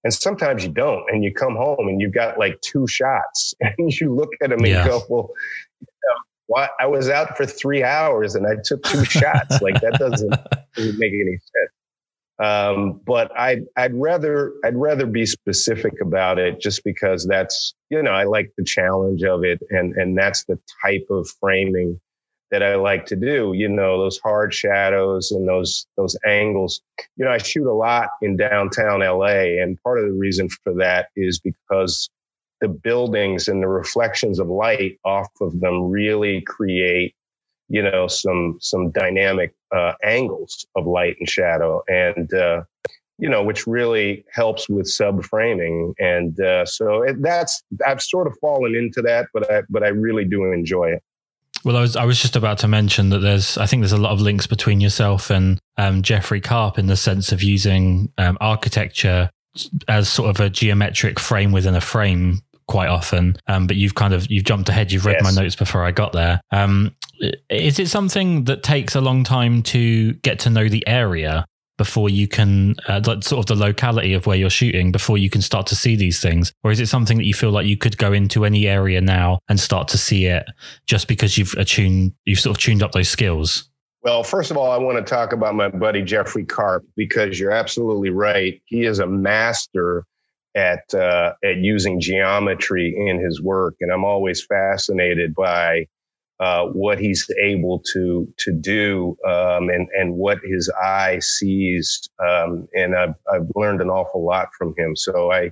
and 0.06 0.14
sometimes 0.14 0.64
you 0.64 0.72
don't. 0.72 1.04
And 1.10 1.22
you 1.22 1.34
come 1.34 1.56
home 1.56 1.90
and 1.90 2.00
you've 2.00 2.14
got 2.14 2.40
like 2.40 2.62
two 2.62 2.88
shots 2.88 3.54
and 3.60 3.92
you 4.00 4.16
look 4.16 4.30
at 4.42 4.52
them 4.52 4.60
and 4.60 4.68
yeah. 4.70 4.88
go, 4.88 5.02
well, 5.10 5.30
you 5.82 5.88
know, 5.88 6.16
why 6.48 6.70
I 6.80 6.88
was 6.88 7.10
out 7.10 7.36
for 7.36 7.46
three 7.46 7.84
hours 7.84 8.36
and 8.36 8.48
I 8.48 8.56
took 8.64 8.82
two 8.84 9.04
shots. 9.06 9.62
Like 9.62 9.82
that 9.82 10.00
doesn't, 10.00 10.34
doesn't 10.76 10.98
make 10.98 11.12
any 11.12 11.38
sense. 11.38 11.72
Um, 12.38 13.00
but 13.06 13.32
I'd 13.38 13.64
I'd 13.78 13.94
rather 13.94 14.54
I'd 14.64 14.76
rather 14.76 15.06
be 15.06 15.26
specific 15.26 15.94
about 16.02 16.38
it 16.38 16.60
just 16.60 16.84
because 16.84 17.26
that's 17.26 17.74
you 17.90 18.04
know 18.04 18.12
I 18.12 18.26
like 18.26 18.52
the 18.58 18.66
challenge 18.66 19.24
of 19.24 19.46
it 19.46 19.62
and 19.70 19.94
and 19.96 20.18
that's 20.18 20.44
the 20.44 20.60
type 20.84 21.06
of 21.10 21.30
framing 21.40 22.00
that 22.52 22.62
I 22.62 22.76
like 22.76 23.06
to 23.08 23.16
do. 23.16 23.54
You 23.56 23.70
know 23.70 24.02
those 24.02 24.20
hard 24.20 24.54
shadows 24.54 25.32
and 25.32 25.48
those 25.48 25.88
those 25.96 26.18
angles. 26.26 26.82
You 27.16 27.24
know 27.24 27.32
I 27.32 27.38
shoot 27.38 27.70
a 27.70 27.74
lot 27.74 28.10
in 28.22 28.36
downtown 28.36 29.00
LA, 29.00 29.62
and 29.62 29.82
part 29.82 30.00
of 30.00 30.06
the 30.06 30.14
reason 30.14 30.50
for 30.50 30.74
that 30.76 31.10
is 31.16 31.40
because 31.40 32.10
the 32.60 32.68
buildings 32.68 33.48
and 33.48 33.62
the 33.62 33.68
reflections 33.68 34.40
of 34.40 34.48
light 34.48 34.98
off 35.06 35.30
of 35.42 35.60
them 35.60 35.90
really 35.90 36.42
create 36.42 37.16
you 37.70 37.82
know 37.82 38.08
some 38.08 38.58
some 38.62 38.92
dynamic 38.92 39.54
uh, 39.76 39.94
angles 40.04 40.66
of 40.76 40.86
light 40.86 41.16
and 41.20 41.30
shadow 41.30 41.84
and 41.88 42.34
uh, 42.34 42.64
you 43.18 43.30
know 43.30 43.44
which 43.44 43.66
really 43.66 44.24
helps 44.32 44.70
with 44.70 44.86
subframing 44.86 45.94
and 46.00 46.40
uh, 46.40 46.66
so 46.66 47.02
it, 47.02 47.22
that's 47.22 47.64
i've 47.86 48.02
sort 48.02 48.28
of 48.28 48.38
fallen 48.40 48.76
into 48.76 49.02
that 49.02 49.28
but 49.34 49.50
i 49.52 49.62
but 49.70 49.84
i 49.84 49.88
really 49.88 50.26
do 50.26 50.52
enjoy 50.52 50.86
it 50.86 51.02
well, 51.64 51.78
I 51.78 51.82
was 51.82 51.96
I 51.96 52.06
was 52.06 52.22
just 52.22 52.36
about 52.36 52.60
to 52.60 52.68
mention 52.68 53.10
that 53.10 53.20
there's 53.20 53.58
I 53.58 53.66
think 53.66 53.82
there's 53.82 53.92
a 53.92 53.98
lot 53.98 54.12
of 54.12 54.22
links 54.22 54.46
between 54.46 54.82
yourself 54.82 55.32
and 55.32 55.60
um, 55.78 56.04
Jeffrey 56.04 56.40
Karp 56.40 56.78
in 56.78 56.86
the 56.86 56.96
sense 56.96 57.32
of 57.32 57.42
using 57.42 58.12
um, 58.20 58.38
architecture 58.40 59.32
as 59.88 60.08
sort 60.08 60.30
of 60.30 60.40
a 60.40 60.50
geometric 60.50 61.20
frame 61.20 61.52
within 61.52 61.74
a 61.74 61.82
frame 61.82 62.42
quite 62.68 62.90
often. 62.90 63.38
Um, 63.48 63.66
but 63.66 63.78
you've 63.78 63.96
kind 63.96 64.14
of 64.14 64.30
you've 64.30 64.44
jumped 64.44 64.70
ahead. 64.70 64.92
You've 64.92 65.06
read 65.08 65.18
yes. 65.22 65.36
my 65.36 65.42
notes 65.42 65.56
before 65.56 65.84
I 65.84 65.92
got 65.92 66.14
there. 66.14 66.40
Um, 66.52 66.96
is 67.50 67.80
it 67.80 67.88
something 67.88 68.46
that 68.46 68.64
takes 68.64 68.96
a 68.96 69.02
long 69.02 69.24
time 69.24 69.64
to 69.64 70.14
get 70.16 70.40
to 70.40 70.50
know 70.50 70.68
the 70.68 70.86
area 70.88 71.46
before 71.78 72.10
you 72.10 72.28
can 72.28 72.76
uh, 72.88 73.02
sort 73.22 73.34
of 73.40 73.46
the 73.46 73.56
locality 73.56 74.14
of 74.14 74.26
where 74.26 74.38
you're 74.38 74.50
shooting 74.50 74.92
before 74.92 75.18
you 75.18 75.30
can 75.30 75.42
start 75.42 75.68
to 75.68 75.76
see 75.76 75.96
these 75.96 76.22
things 76.22 76.54
or 76.64 76.72
is 76.72 76.80
it 76.80 76.88
something 76.88 77.18
that 77.18 77.26
you 77.26 77.34
feel 77.34 77.52
like 77.52 77.66
you 77.66 77.78
could 77.78 77.98
go 77.98 78.14
into 78.14 78.46
any 78.46 78.68
area 78.68 79.02
now 79.02 79.40
and 79.50 79.60
start 79.60 79.88
to 79.88 79.98
see 79.98 80.26
it 80.26 80.46
just 80.88 81.08
because 81.08 81.38
you've 81.38 81.54
attuned 81.54 82.14
you've 82.26 82.40
sort 82.40 82.56
of 82.56 82.62
tuned 82.62 82.82
up 82.82 82.92
those 82.94 83.10
skills 83.10 83.70
well, 84.06 84.22
first 84.24 84.52
of 84.52 84.58
all, 84.58 84.70
I 84.70 84.78
want 84.78 85.00
to 85.00 85.04
talk 85.04 85.34
about 85.34 85.56
my 85.56 85.68
buddy 85.68 86.04
Jeffrey 86.04 86.46
Karp 86.46 86.86
because 86.96 87.40
you're 87.40 87.50
absolutely 87.50 88.12
right. 88.12 88.62
He 88.66 88.86
is 88.86 89.00
a 89.00 89.08
master 89.08 90.06
at 90.56 90.94
uh, 90.94 91.34
at 91.44 91.58
using 91.58 92.00
geometry 92.00 92.96
in 92.96 93.20
his 93.20 93.42
work, 93.42 93.74
and 93.82 93.92
I'm 93.92 94.06
always 94.06 94.46
fascinated 94.46 95.34
by 95.34 95.88
uh, 96.40 96.66
what 96.66 97.00
he's 97.00 97.30
able 97.42 97.82
to 97.94 98.28
to 98.38 98.52
do 98.52 99.18
um, 99.26 99.70
and 99.70 99.88
and 99.98 100.16
what 100.16 100.40
his 100.44 100.70
eye 100.82 101.20
sees. 101.20 102.10
Um, 102.20 102.68
and 102.74 102.96
I've 102.96 103.16
I've 103.32 103.48
learned 103.56 103.82
an 103.82 103.90
awful 103.90 104.26
lot 104.26 104.50
from 104.58 104.74
him. 104.78 104.96
So 104.96 105.32
I 105.32 105.52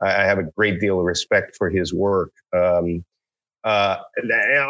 I 0.00 0.24
have 0.24 0.38
a 0.38 0.44
great 0.56 0.80
deal 0.80 0.98
of 0.98 1.04
respect 1.04 1.56
for 1.56 1.70
his 1.70 1.92
work. 1.92 2.32
Um, 2.52 3.04
uh, 3.64 3.96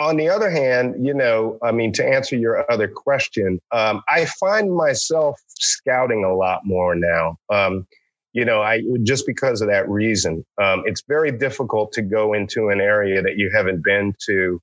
on 0.01 0.17
the 0.17 0.29
other 0.29 0.51
hand, 0.51 0.95
you 1.05 1.13
know, 1.13 1.59
I 1.63 1.73
mean, 1.73 1.93
to 1.95 2.05
answer 2.05 2.37
your 2.37 2.71
other 2.71 2.89
question, 2.89 3.61
um, 3.71 4.03
I 4.09 4.25
find 4.25 4.75
myself 4.75 5.39
scouting 5.47 6.25
a 6.25 6.35
lot 6.35 6.63
more 6.65 6.95
now. 6.95 7.37
Um, 7.53 7.87
you 8.33 8.45
know, 8.45 8.63
I 8.63 8.83
just 9.03 9.27
because 9.27 9.61
of 9.61 9.69
that 9.69 9.89
reason, 9.89 10.45
um, 10.61 10.83
it's 10.87 11.03
very 11.07 11.31
difficult 11.31 11.93
to 11.93 12.03
go 12.03 12.33
into 12.33 12.69
an 12.69 12.81
area 12.81 13.23
that 13.23 13.37
you 13.37 13.51
haven't 13.55 13.85
been 13.85 14.15
to. 14.27 14.61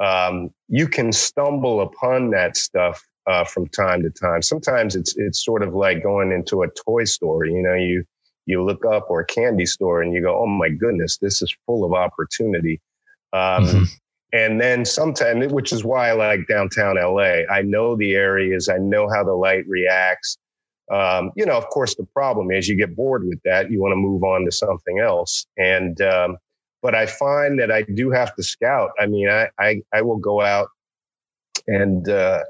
Um, 0.00 0.50
you 0.68 0.86
can 0.88 1.12
stumble 1.12 1.80
upon 1.80 2.30
that 2.30 2.56
stuff 2.56 3.02
uh, 3.26 3.44
from 3.44 3.68
time 3.68 4.02
to 4.02 4.10
time. 4.10 4.42
Sometimes 4.42 4.96
it's 4.96 5.16
it's 5.16 5.44
sort 5.44 5.62
of 5.62 5.74
like 5.74 6.02
going 6.02 6.32
into 6.32 6.62
a 6.62 6.68
toy 6.86 7.04
store. 7.04 7.44
You 7.44 7.62
know, 7.62 7.74
you 7.74 8.04
you 8.46 8.62
look 8.62 8.84
up 8.84 9.06
or 9.10 9.20
a 9.20 9.26
candy 9.26 9.66
store 9.66 10.02
and 10.02 10.12
you 10.12 10.22
go, 10.22 10.40
"Oh 10.42 10.46
my 10.46 10.68
goodness, 10.68 11.18
this 11.18 11.42
is 11.42 11.54
full 11.66 11.84
of 11.84 11.92
opportunity." 11.92 12.80
Um, 13.32 13.64
mm-hmm. 13.64 13.84
And 14.32 14.60
then 14.60 14.84
sometimes, 14.84 15.52
which 15.52 15.72
is 15.72 15.84
why 15.84 16.10
I 16.10 16.12
like 16.12 16.46
downtown 16.48 16.96
LA. 16.96 17.44
I 17.50 17.62
know 17.62 17.96
the 17.96 18.14
areas. 18.14 18.68
I 18.68 18.76
know 18.76 19.08
how 19.08 19.24
the 19.24 19.32
light 19.32 19.64
reacts. 19.66 20.36
Um, 20.90 21.32
you 21.34 21.46
know, 21.46 21.56
of 21.56 21.66
course, 21.68 21.94
the 21.94 22.06
problem 22.14 22.50
is 22.50 22.68
you 22.68 22.76
get 22.76 22.94
bored 22.94 23.26
with 23.26 23.40
that. 23.44 23.70
You 23.70 23.80
want 23.80 23.92
to 23.92 23.96
move 23.96 24.22
on 24.22 24.44
to 24.44 24.52
something 24.52 24.98
else. 24.98 25.46
And, 25.56 26.00
um, 26.00 26.36
but 26.82 26.94
I 26.94 27.06
find 27.06 27.58
that 27.60 27.70
I 27.70 27.82
do 27.82 28.10
have 28.10 28.34
to 28.36 28.42
scout. 28.42 28.90
I 28.98 29.06
mean, 29.06 29.28
I, 29.28 29.48
I, 29.58 29.82
I 29.92 30.02
will 30.02 30.18
go 30.18 30.40
out 30.40 30.68
and, 31.66 32.08
uh, 32.08 32.44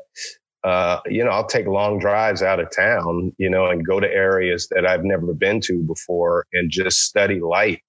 uh, 0.64 1.00
you 1.06 1.24
know, 1.24 1.30
I'll 1.30 1.46
take 1.46 1.66
long 1.66 1.98
drives 1.98 2.42
out 2.42 2.60
of 2.60 2.74
town, 2.74 3.32
you 3.38 3.48
know, 3.48 3.66
and 3.66 3.86
go 3.86 4.00
to 4.00 4.08
areas 4.08 4.68
that 4.70 4.84
I've 4.84 5.04
never 5.04 5.32
been 5.32 5.60
to 5.62 5.82
before 5.82 6.46
and 6.52 6.70
just 6.70 7.02
study 7.02 7.40
light. 7.40 7.80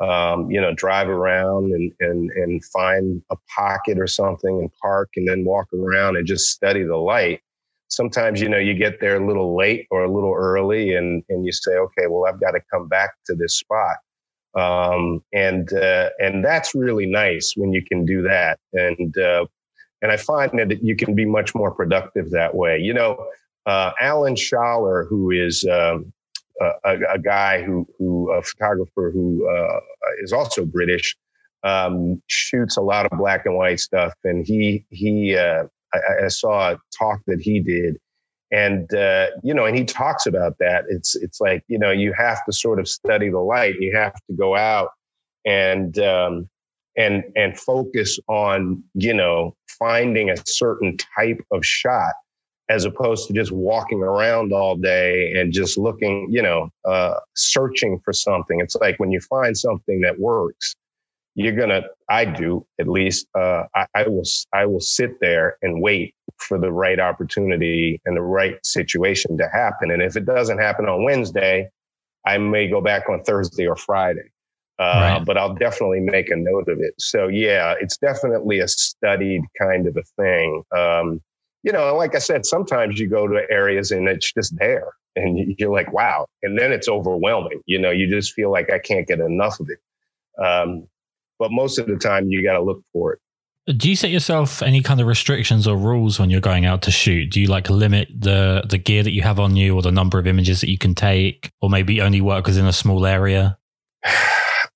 Um, 0.00 0.50
you 0.50 0.60
know, 0.60 0.74
drive 0.74 1.08
around 1.08 1.72
and, 1.72 1.92
and, 2.00 2.28
and 2.32 2.64
find 2.64 3.22
a 3.30 3.36
pocket 3.54 3.96
or 3.96 4.08
something 4.08 4.58
and 4.58 4.70
park 4.82 5.10
and 5.14 5.28
then 5.28 5.44
walk 5.44 5.68
around 5.72 6.16
and 6.16 6.26
just 6.26 6.50
study 6.50 6.82
the 6.82 6.96
light 6.96 7.40
sometimes 7.88 8.40
you 8.40 8.48
know 8.48 8.58
you 8.58 8.74
get 8.74 9.00
there 9.00 9.16
a 9.22 9.26
little 9.26 9.56
late 9.56 9.86
or 9.90 10.04
a 10.04 10.12
little 10.12 10.34
early 10.34 10.94
and 10.94 11.22
and 11.28 11.44
you 11.44 11.52
say 11.52 11.72
okay 11.72 12.06
well 12.08 12.24
i've 12.26 12.40
got 12.40 12.52
to 12.52 12.60
come 12.72 12.88
back 12.88 13.10
to 13.26 13.34
this 13.34 13.58
spot 13.58 13.96
um, 14.54 15.22
and 15.32 15.72
uh, 15.72 16.10
and 16.18 16.44
that's 16.44 16.74
really 16.74 17.06
nice 17.06 17.54
when 17.56 17.72
you 17.72 17.82
can 17.84 18.04
do 18.04 18.22
that. 18.22 18.58
And 18.72 19.16
uh, 19.18 19.46
and 20.02 20.12
i 20.12 20.16
find 20.16 20.50
that 20.58 20.82
you 20.82 20.94
can 20.94 21.14
be 21.14 21.24
much 21.24 21.54
more 21.54 21.70
productive 21.70 22.30
that 22.30 22.54
way. 22.54 22.78
You 22.78 22.94
know 22.94 23.26
uh, 23.66 23.92
alan 24.00 24.34
schaller 24.34 25.08
who 25.08 25.30
is 25.30 25.64
um, 25.64 26.12
a, 26.84 26.98
a, 27.14 27.18
guy 27.18 27.62
who 27.62 27.86
who 27.98 28.30
a 28.30 28.42
photographer 28.42 29.10
who 29.12 29.48
uh, 29.48 29.80
is 30.22 30.32
also 30.32 30.64
british 30.64 31.16
um, 31.64 32.22
shoots 32.28 32.76
a 32.76 32.82
lot 32.82 33.10
of 33.10 33.18
black 33.18 33.46
and 33.46 33.56
white 33.56 33.80
stuff. 33.80 34.12
And 34.22 34.46
he 34.46 34.84
he 34.90 35.36
uh, 35.36 35.64
I, 35.92 36.26
I 36.26 36.28
saw 36.28 36.72
a 36.72 36.78
talk 36.96 37.20
that 37.26 37.40
he 37.40 37.60
did 37.60 37.96
and 38.54 38.94
uh, 38.94 39.26
you 39.42 39.52
know 39.52 39.64
and 39.64 39.76
he 39.76 39.84
talks 39.84 40.26
about 40.26 40.56
that. 40.58 40.84
It's 40.88 41.16
it's 41.16 41.40
like 41.40 41.64
you 41.66 41.78
know 41.78 41.90
you 41.90 42.12
have 42.12 42.44
to 42.44 42.52
sort 42.52 42.78
of 42.78 42.88
study 42.88 43.28
the 43.28 43.40
light. 43.40 43.74
You 43.80 43.94
have 43.96 44.14
to 44.14 44.36
go 44.36 44.56
out 44.56 44.90
and 45.44 45.98
um, 45.98 46.48
and 46.96 47.24
and 47.34 47.58
focus 47.58 48.18
on 48.28 48.82
you 48.94 49.12
know 49.12 49.56
finding 49.78 50.30
a 50.30 50.36
certain 50.46 50.96
type 51.18 51.40
of 51.50 51.66
shot 51.66 52.14
as 52.70 52.84
opposed 52.84 53.26
to 53.26 53.34
just 53.34 53.52
walking 53.52 54.02
around 54.02 54.52
all 54.52 54.76
day 54.76 55.32
and 55.34 55.52
just 55.52 55.76
looking 55.76 56.28
you 56.30 56.40
know 56.40 56.70
uh, 56.84 57.14
searching 57.34 57.98
for 58.04 58.12
something. 58.12 58.60
It's 58.60 58.76
like 58.76 59.00
when 59.00 59.10
you 59.10 59.20
find 59.20 59.58
something 59.58 60.00
that 60.02 60.20
works 60.20 60.76
you're 61.34 61.56
gonna 61.56 61.82
i 62.08 62.24
do 62.24 62.64
at 62.80 62.88
least 62.88 63.26
uh, 63.36 63.64
I, 63.74 63.86
I, 63.94 64.08
will 64.08 64.22
i 64.52 64.66
will 64.66 64.80
sit 64.80 65.20
there 65.20 65.56
and 65.62 65.82
wait 65.82 66.14
for 66.38 66.58
the 66.58 66.72
right 66.72 66.98
opportunity 66.98 68.00
and 68.04 68.16
the 68.16 68.22
right 68.22 68.56
situation 68.64 69.38
to 69.38 69.48
happen. 69.48 69.90
And 69.92 70.02
if 70.02 70.16
it 70.16 70.26
doesn't 70.26 70.58
happen 70.58 70.86
on 70.86 71.04
wednesday 71.04 71.68
i 72.26 72.38
may 72.38 72.68
go 72.68 72.80
back 72.80 73.08
on 73.08 73.22
thursday 73.22 73.66
or 73.66 73.76
friday. 73.76 74.30
Uh, 74.76 75.16
right. 75.16 75.24
but 75.24 75.38
i'll 75.38 75.54
definitely 75.54 76.00
make 76.00 76.30
a 76.30 76.36
note 76.36 76.68
of 76.68 76.78
it. 76.80 76.94
So 76.98 77.28
yeah 77.28 77.74
it's 77.80 77.96
definitely 77.96 78.60
a 78.60 78.68
studied 78.68 79.42
kind 79.60 79.86
of 79.86 79.96
a 79.96 80.02
thing. 80.20 80.62
Um, 80.76 81.20
you 81.62 81.72
know 81.72 81.96
like 81.96 82.14
i 82.14 82.18
said 82.18 82.46
sometimes 82.46 82.98
you 82.98 83.08
go 83.08 83.26
to 83.26 83.46
areas 83.50 83.90
and 83.90 84.08
it's 84.08 84.32
just 84.32 84.56
there 84.58 84.92
and 85.16 85.54
you're 85.58 85.72
like 85.72 85.92
wow. 85.92 86.26
And 86.42 86.58
then 86.58 86.72
it's 86.72 86.88
overwhelming. 86.88 87.60
You 87.66 87.78
know 87.80 87.90
you 87.90 88.08
just 88.08 88.32
feel 88.32 88.50
like 88.50 88.70
i 88.70 88.78
can't 88.78 89.06
get 89.06 89.20
enough 89.20 89.60
of 89.60 89.68
it. 89.70 89.78
Um, 90.42 90.88
but 91.38 91.50
most 91.50 91.78
of 91.78 91.86
the 91.86 91.96
time 91.96 92.28
you 92.28 92.42
got 92.42 92.54
to 92.54 92.62
look 92.62 92.82
for 92.92 93.14
it. 93.14 93.20
Do 93.66 93.88
you 93.88 93.96
set 93.96 94.10
yourself 94.10 94.60
any 94.60 94.82
kind 94.82 95.00
of 95.00 95.06
restrictions 95.06 95.66
or 95.66 95.76
rules 95.76 96.20
when 96.20 96.28
you're 96.28 96.42
going 96.42 96.66
out 96.66 96.82
to 96.82 96.90
shoot? 96.90 97.30
Do 97.30 97.40
you 97.40 97.46
like 97.46 97.70
limit 97.70 98.08
the 98.14 98.62
the 98.68 98.76
gear 98.76 99.02
that 99.02 99.12
you 99.12 99.22
have 99.22 99.40
on 99.40 99.56
you 99.56 99.74
or 99.74 99.80
the 99.80 99.90
number 99.90 100.18
of 100.18 100.26
images 100.26 100.60
that 100.60 100.68
you 100.68 100.76
can 100.76 100.94
take, 100.94 101.50
or 101.62 101.70
maybe 101.70 102.02
only 102.02 102.20
work 102.20 102.46
within 102.46 102.66
a 102.66 102.74
small 102.74 103.06
area? 103.06 103.56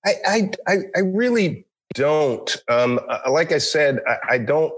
I 0.06 0.50
I 0.66 0.76
I 0.96 1.00
really 1.00 1.66
don't. 1.94 2.56
Um, 2.68 2.98
uh, 3.08 3.30
like 3.30 3.52
I 3.52 3.58
said, 3.58 4.00
I, 4.06 4.34
I 4.34 4.38
don't. 4.38 4.72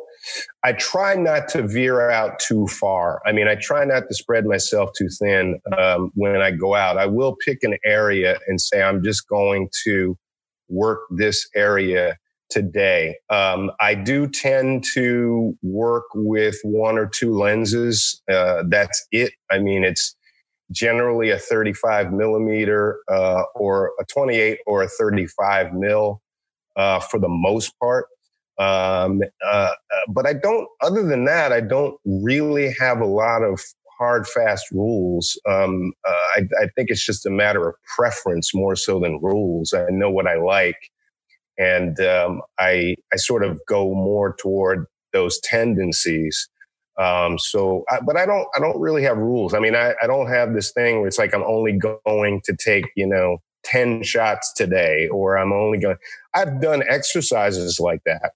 I 0.65 0.73
try 0.73 1.15
not 1.15 1.49
to 1.51 1.67
veer 1.67 2.11
out 2.11 2.41
too 2.41 2.67
far. 2.67 3.23
I 3.25 3.33
mean, 3.33 3.49
I 3.49 3.55
try 3.55 3.85
not 3.85 4.09
to 4.09 4.15
spread 4.15 4.45
myself 4.45 4.91
too 4.97 5.09
thin 5.09 5.59
um, 5.79 6.11
when 6.15 6.37
I 6.43 6.51
go 6.51 6.75
out. 6.75 6.99
I 6.99 7.07
will 7.07 7.37
pick 7.45 7.63
an 7.63 7.79
area 7.85 8.39
and 8.47 8.61
say 8.61 8.83
I'm 8.83 9.03
just 9.03 9.29
going 9.29 9.69
to 9.85 10.19
work 10.71 11.01
this 11.11 11.49
area 11.55 12.17
today. 12.51 13.17
Um, 13.31 13.71
I 13.81 13.95
do 13.95 14.29
tend 14.29 14.85
to 14.95 15.57
work 15.63 16.05
with 16.15 16.57
one 16.65 16.99
or 16.99 17.07
two 17.07 17.33
lenses. 17.33 18.21
Uh, 18.31 18.65
that's 18.69 19.07
it. 19.13 19.33
I 19.51 19.59
mean, 19.59 19.85
it's 19.85 20.17
generally 20.73 21.31
a 21.31 21.39
35 21.39 22.13
millimeter 22.13 23.01
uh, 23.11 23.43
or 23.55 23.93
a 24.01 24.05
28 24.05 24.59
or 24.67 24.83
a 24.83 24.89
35 24.89 25.73
mil 25.75 26.21
uh, 26.77 27.01
for 27.01 27.19
the 27.19 27.29
most 27.29 27.73
part. 27.79 28.07
Um, 28.59 29.23
uh, 29.45 29.47
uh, 29.49 29.73
but 30.09 30.27
I 30.27 30.35
don't, 30.35 30.69
other 30.83 31.03
than 31.03 31.25
that, 31.25 31.53
I 31.53 31.61
don't 31.61 31.99
really 32.05 32.75
have 32.79 33.01
a 33.01 33.07
lot 33.07 33.43
of 33.43 33.61
hard, 34.01 34.27
fast 34.27 34.65
rules. 34.73 35.39
Um, 35.49 35.93
uh, 36.09 36.27
I, 36.37 36.41
I, 36.63 36.67
think 36.75 36.89
it's 36.91 37.05
just 37.05 37.27
a 37.27 37.31
matter 37.31 37.69
of 37.69 37.75
preference 37.97 38.55
more 38.55 38.75
so 38.75 38.99
than 38.99 39.21
rules. 39.23 39.75
I 39.75 39.85
know 39.91 40.11
what 40.11 40.27
I 40.27 40.37
like, 40.37 40.79
and 41.59 42.01
um, 42.01 42.41
I 42.59 42.97
I 43.13 43.17
sort 43.17 43.45
of 43.45 43.61
go 43.69 43.95
more 43.95 44.35
toward 44.41 44.87
those 45.13 45.39
tendencies. 45.41 46.49
Um, 46.99 47.39
so, 47.39 47.85
I, 47.91 48.01
but 48.01 48.17
I 48.17 48.25
don't 48.25 48.49
I 48.57 48.59
don't 48.59 48.81
really 48.81 49.03
have 49.03 49.19
rules. 49.19 49.53
I 49.53 49.61
mean, 49.61 49.77
I, 49.77 49.95
I 50.03 50.07
don't 50.07 50.29
have 50.29 50.55
this 50.55 50.73
thing 50.73 50.99
where 50.99 51.09
it's 51.09 51.19
like 51.19 51.35
I'm 51.35 51.45
only 51.45 51.79
going 51.79 52.41
to 52.47 52.57
take 52.57 52.87
you 52.97 53.07
know 53.07 53.39
10 53.65 54.03
shots 54.03 54.53
today 54.55 55.07
or 55.09 55.37
i'm 55.37 55.53
only 55.53 55.79
going 55.79 55.97
i've 56.35 56.63
done 56.63 56.83
exercises 56.89 57.79
like 57.79 58.01
that 58.07 58.33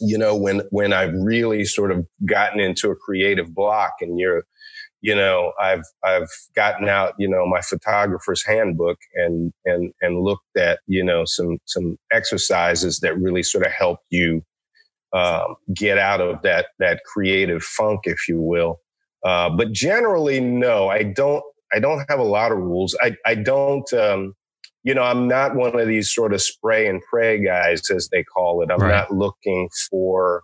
you 0.00 0.16
know 0.16 0.36
when 0.36 0.62
when 0.70 0.92
i've 0.92 1.12
really 1.14 1.64
sort 1.64 1.90
of 1.90 2.06
gotten 2.24 2.60
into 2.60 2.88
a 2.88 2.94
creative 2.94 3.52
block 3.52 3.94
and 4.00 4.18
you're 4.18 4.44
you 5.00 5.14
know, 5.14 5.52
I've 5.60 5.84
I've 6.04 6.28
gotten 6.56 6.88
out, 6.88 7.14
you 7.18 7.28
know, 7.28 7.46
my 7.46 7.60
photographer's 7.60 8.44
handbook 8.44 8.98
and 9.14 9.52
and 9.64 9.92
and 10.00 10.22
looked 10.22 10.56
at, 10.56 10.80
you 10.86 11.04
know, 11.04 11.24
some 11.24 11.58
some 11.66 11.96
exercises 12.12 13.00
that 13.00 13.18
really 13.18 13.42
sort 13.42 13.64
of 13.64 13.72
help 13.72 14.00
you 14.10 14.42
um, 15.12 15.56
get 15.74 15.98
out 15.98 16.20
of 16.20 16.42
that 16.42 16.66
that 16.78 17.02
creative 17.04 17.62
funk, 17.62 18.00
if 18.04 18.28
you 18.28 18.40
will. 18.40 18.80
Uh, 19.24 19.50
but 19.50 19.72
generally, 19.72 20.40
no, 20.40 20.88
I 20.88 21.02
don't. 21.02 21.42
I 21.72 21.80
don't 21.80 22.04
have 22.08 22.18
a 22.18 22.24
lot 22.24 22.50
of 22.50 22.58
rules. 22.58 22.96
I 23.00 23.16
I 23.24 23.34
don't. 23.34 23.90
Um, 23.92 24.34
you 24.84 24.94
know, 24.94 25.02
I'm 25.02 25.28
not 25.28 25.54
one 25.54 25.78
of 25.78 25.86
these 25.86 26.12
sort 26.12 26.32
of 26.32 26.40
spray 26.40 26.88
and 26.88 27.02
pray 27.10 27.42
guys, 27.42 27.90
as 27.90 28.08
they 28.10 28.22
call 28.22 28.62
it. 28.62 28.70
I'm 28.70 28.80
right. 28.80 28.90
not 28.90 29.10
looking 29.12 29.68
for 29.90 30.42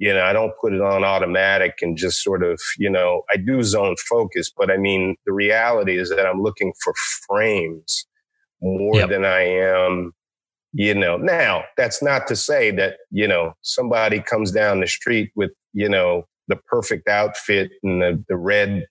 you 0.00 0.14
know, 0.14 0.22
I 0.22 0.32
don't 0.32 0.54
put 0.58 0.72
it 0.72 0.80
on 0.80 1.04
automatic 1.04 1.74
and 1.82 1.94
just 1.94 2.22
sort 2.22 2.42
of, 2.42 2.58
you 2.78 2.88
know, 2.88 3.22
I 3.30 3.36
do 3.36 3.62
zone 3.62 3.96
focus, 4.08 4.50
but 4.56 4.70
I 4.70 4.78
mean, 4.78 5.14
the 5.26 5.32
reality 5.32 5.98
is 5.98 6.08
that 6.08 6.24
I'm 6.24 6.40
looking 6.40 6.72
for 6.82 6.94
frames 7.28 8.06
more 8.62 8.96
yep. 8.96 9.10
than 9.10 9.26
I 9.26 9.42
am, 9.42 10.12
you 10.72 10.94
know. 10.94 11.18
Now, 11.18 11.64
that's 11.76 12.02
not 12.02 12.26
to 12.28 12.36
say 12.36 12.70
that, 12.72 12.96
you 13.10 13.28
know, 13.28 13.52
somebody 13.60 14.20
comes 14.20 14.50
down 14.50 14.80
the 14.80 14.86
street 14.86 15.32
with, 15.36 15.50
you 15.74 15.88
know, 15.88 16.24
the 16.48 16.56
perfect 16.56 17.06
outfit 17.06 17.70
and 17.82 18.00
the, 18.00 18.24
the 18.26 18.36
red, 18.36 18.86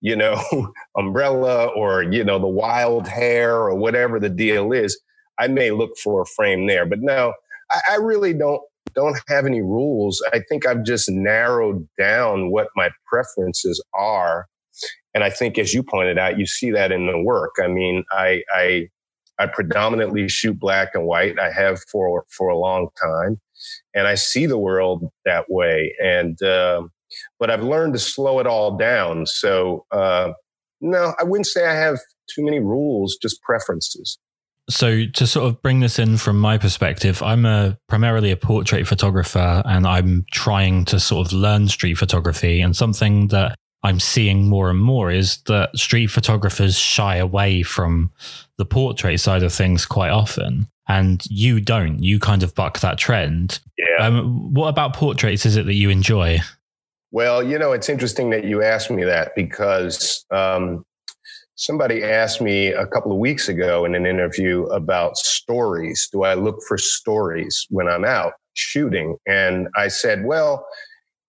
you 0.00 0.16
know, 0.16 0.42
umbrella 0.96 1.66
or, 1.66 2.02
you 2.02 2.24
know, 2.24 2.38
the 2.38 2.46
wild 2.46 3.06
hair 3.06 3.56
or 3.56 3.74
whatever 3.74 4.18
the 4.18 4.30
deal 4.30 4.72
is. 4.72 4.98
I 5.38 5.48
may 5.48 5.70
look 5.70 5.98
for 6.02 6.22
a 6.22 6.26
frame 6.26 6.66
there, 6.66 6.86
but 6.86 7.00
no, 7.02 7.34
I, 7.70 7.80
I 7.90 7.94
really 7.96 8.32
don't 8.32 8.62
don't 8.96 9.20
have 9.28 9.46
any 9.46 9.62
rules. 9.62 10.22
I 10.32 10.40
think 10.48 10.66
I've 10.66 10.82
just 10.82 11.08
narrowed 11.08 11.86
down 11.98 12.50
what 12.50 12.68
my 12.74 12.90
preferences 13.06 13.82
are. 13.94 14.46
And 15.14 15.22
I 15.22 15.30
think, 15.30 15.58
as 15.58 15.72
you 15.72 15.82
pointed 15.82 16.18
out, 16.18 16.38
you 16.38 16.46
see 16.46 16.70
that 16.72 16.90
in 16.92 17.06
the 17.06 17.22
work. 17.22 17.52
I 17.62 17.68
mean, 17.68 18.04
I, 18.10 18.42
I, 18.54 18.88
I 19.38 19.46
predominantly 19.46 20.28
shoot 20.28 20.58
black 20.58 20.90
and 20.94 21.06
white. 21.06 21.38
I 21.38 21.50
have 21.50 21.82
for 21.92 22.24
for 22.30 22.48
a 22.48 22.58
long 22.58 22.88
time, 23.02 23.40
and 23.94 24.06
I 24.06 24.14
see 24.14 24.46
the 24.46 24.58
world 24.58 25.10
that 25.24 25.44
way. 25.48 25.94
And 26.02 26.40
uh, 26.42 26.82
but 27.38 27.50
I've 27.50 27.62
learned 27.62 27.94
to 27.94 27.98
slow 27.98 28.38
it 28.40 28.46
all 28.46 28.76
down. 28.76 29.26
So 29.26 29.84
uh, 29.90 30.32
no, 30.80 31.14
I 31.18 31.24
wouldn't 31.24 31.46
say 31.46 31.66
I 31.66 31.74
have 31.74 31.98
too 32.34 32.44
many 32.44 32.60
rules, 32.60 33.16
just 33.20 33.42
preferences. 33.42 34.18
So 34.68 35.06
to 35.06 35.26
sort 35.26 35.46
of 35.46 35.62
bring 35.62 35.80
this 35.80 35.98
in 35.98 36.16
from 36.16 36.38
my 36.38 36.58
perspective, 36.58 37.22
I'm 37.22 37.46
a 37.46 37.78
primarily 37.88 38.32
a 38.32 38.36
portrait 38.36 38.86
photographer 38.86 39.62
and 39.64 39.86
I'm 39.86 40.26
trying 40.32 40.84
to 40.86 40.98
sort 40.98 41.26
of 41.26 41.32
learn 41.32 41.68
street 41.68 41.94
photography 41.94 42.60
and 42.60 42.74
something 42.74 43.28
that 43.28 43.56
I'm 43.84 44.00
seeing 44.00 44.48
more 44.48 44.68
and 44.68 44.80
more 44.80 45.12
is 45.12 45.38
that 45.42 45.76
street 45.76 46.08
photographers 46.08 46.76
shy 46.76 47.16
away 47.16 47.62
from 47.62 48.10
the 48.58 48.64
portrait 48.64 49.20
side 49.20 49.44
of 49.44 49.52
things 49.52 49.86
quite 49.86 50.10
often. 50.10 50.68
And 50.88 51.24
you 51.30 51.60
don't. 51.60 52.02
You 52.02 52.18
kind 52.18 52.42
of 52.42 52.54
buck 52.54 52.80
that 52.80 52.98
trend. 52.98 53.60
Yeah. 53.78 54.06
Um, 54.06 54.52
what 54.52 54.68
about 54.68 54.94
portraits 54.94 55.46
is 55.46 55.56
it 55.56 55.66
that 55.66 55.74
you 55.74 55.90
enjoy? 55.90 56.40
Well, 57.12 57.42
you 57.42 57.58
know, 57.58 57.72
it's 57.72 57.88
interesting 57.88 58.30
that 58.30 58.44
you 58.44 58.62
asked 58.62 58.90
me 58.90 59.04
that 59.04 59.34
because 59.36 60.24
um, 60.30 60.84
Somebody 61.56 62.04
asked 62.04 62.42
me 62.42 62.68
a 62.68 62.86
couple 62.86 63.10
of 63.12 63.18
weeks 63.18 63.48
ago 63.48 63.86
in 63.86 63.94
an 63.94 64.04
interview 64.04 64.64
about 64.64 65.16
stories. 65.16 66.06
Do 66.12 66.22
I 66.22 66.34
look 66.34 66.60
for 66.68 66.76
stories 66.76 67.66
when 67.70 67.88
I'm 67.88 68.04
out 68.04 68.34
shooting? 68.52 69.16
And 69.26 69.68
I 69.74 69.88
said, 69.88 70.26
well, 70.26 70.66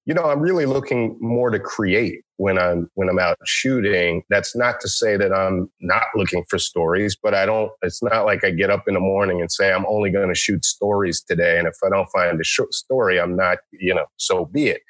you 0.05 0.13
know, 0.13 0.25
I'm 0.25 0.41
really 0.41 0.65
looking 0.65 1.17
more 1.21 1.49
to 1.49 1.59
create 1.59 2.21
when 2.37 2.57
I'm 2.57 2.89
when 2.95 3.07
I'm 3.07 3.19
out 3.19 3.37
shooting. 3.45 4.23
That's 4.29 4.55
not 4.55 4.79
to 4.81 4.89
say 4.89 5.15
that 5.15 5.33
I'm 5.33 5.69
not 5.81 6.03
looking 6.15 6.43
for 6.49 6.57
stories, 6.59 7.17
but 7.21 7.33
I 7.33 7.45
don't. 7.45 7.71
It's 7.81 8.01
not 8.01 8.25
like 8.25 8.43
I 8.43 8.51
get 8.51 8.69
up 8.69 8.83
in 8.87 8.93
the 8.93 9.01
morning 9.01 9.41
and 9.41 9.51
say 9.51 9.71
I'm 9.71 9.85
only 9.85 10.09
going 10.09 10.29
to 10.29 10.35
shoot 10.35 10.63
stories 10.63 11.21
today, 11.21 11.59
and 11.59 11.67
if 11.67 11.75
I 11.85 11.89
don't 11.89 12.07
find 12.09 12.39
a 12.39 12.43
short 12.45 12.73
story, 12.73 13.19
I'm 13.19 13.35
not. 13.35 13.57
You 13.71 13.95
know, 13.95 14.05
so 14.15 14.45
be 14.45 14.67
it. 14.67 14.81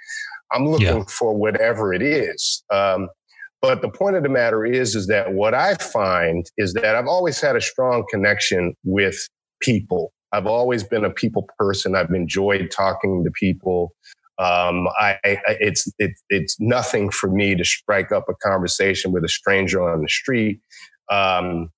I'm 0.51 0.67
looking 0.67 0.85
yeah. 0.99 1.03
for 1.09 1.35
whatever 1.35 1.93
it 1.93 2.03
is. 2.03 2.63
Um, 2.71 3.09
but 3.61 3.81
the 3.81 3.89
point 3.89 4.15
of 4.15 4.23
the 4.23 4.29
matter 4.29 4.65
is, 4.65 4.95
is 4.95 5.07
that 5.07 5.33
what 5.33 5.53
I 5.53 5.75
find 5.75 6.45
is 6.57 6.73
that 6.73 6.95
I've 6.95 7.07
always 7.07 7.41
had 7.41 7.55
a 7.55 7.61
strong 7.61 8.05
connection 8.09 8.75
with 8.83 9.27
people. 9.61 10.11
I've 10.31 10.45
always 10.45 10.83
been 10.83 11.05
a 11.05 11.09
people 11.09 11.47
person. 11.57 11.95
I've 11.95 12.11
enjoyed 12.11 12.69
talking 12.69 13.23
to 13.23 13.31
people. 13.31 13.93
Um, 14.39 14.87
I, 14.99 15.17
I, 15.25 15.37
it's 15.59 15.91
it, 15.97 16.11
it's 16.29 16.57
nothing 16.59 17.09
for 17.09 17.31
me 17.31 17.55
to 17.55 17.63
strike 17.63 18.11
up 18.11 18.25
a 18.29 18.35
conversation 18.47 19.11
with 19.11 19.23
a 19.23 19.29
stranger 19.29 19.81
on 19.81 20.01
the 20.01 20.09
street. 20.09 20.59
Um, 21.09 21.69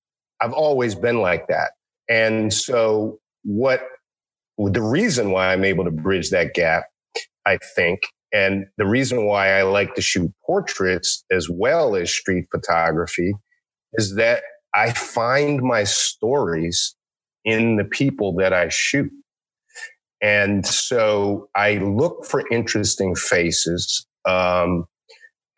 I've 0.42 0.52
always 0.52 0.94
been 0.94 1.20
like 1.20 1.48
that, 1.48 1.70
and 2.08 2.52
so 2.52 3.18
what? 3.44 3.82
The 4.58 4.82
reason 4.82 5.30
why 5.30 5.54
I'm 5.54 5.64
able 5.64 5.84
to 5.84 5.90
bridge 5.90 6.28
that 6.30 6.52
gap, 6.52 6.84
I 7.46 7.56
think, 7.74 8.00
and 8.32 8.66
the 8.76 8.86
reason 8.86 9.26
why 9.26 9.58
I 9.58 9.62
like 9.62 9.94
to 9.94 10.02
shoot 10.02 10.32
portraits 10.44 11.24
as 11.30 11.48
well 11.50 11.96
as 11.96 12.12
street 12.12 12.46
photography 12.50 13.34
is 13.94 14.14
that 14.16 14.42
I 14.74 14.92
find 14.92 15.62
my 15.62 15.84
stories 15.84 16.94
in 17.44 17.76
the 17.76 17.84
people 17.84 18.34
that 18.36 18.52
I 18.52 18.68
shoot. 18.68 19.10
And 20.22 20.66
so 20.66 21.48
I 21.56 21.78
look 21.78 22.24
for 22.26 22.44
interesting 22.52 23.14
faces. 23.14 24.06
Um, 24.26 24.84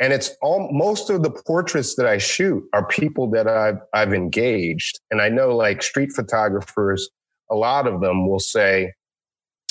and 0.00 0.12
it's 0.12 0.30
all 0.40 0.70
most 0.72 1.10
of 1.10 1.22
the 1.22 1.30
portraits 1.30 1.96
that 1.96 2.06
I 2.06 2.18
shoot 2.18 2.62
are 2.72 2.86
people 2.86 3.28
that 3.32 3.46
I've, 3.48 3.78
I've 3.92 4.14
engaged. 4.14 5.00
And 5.10 5.20
I 5.20 5.28
know 5.28 5.54
like 5.54 5.82
street 5.82 6.12
photographers 6.12 7.08
a 7.50 7.54
lot 7.54 7.86
of 7.86 8.00
them 8.00 8.26
will 8.28 8.40
say, 8.40 8.94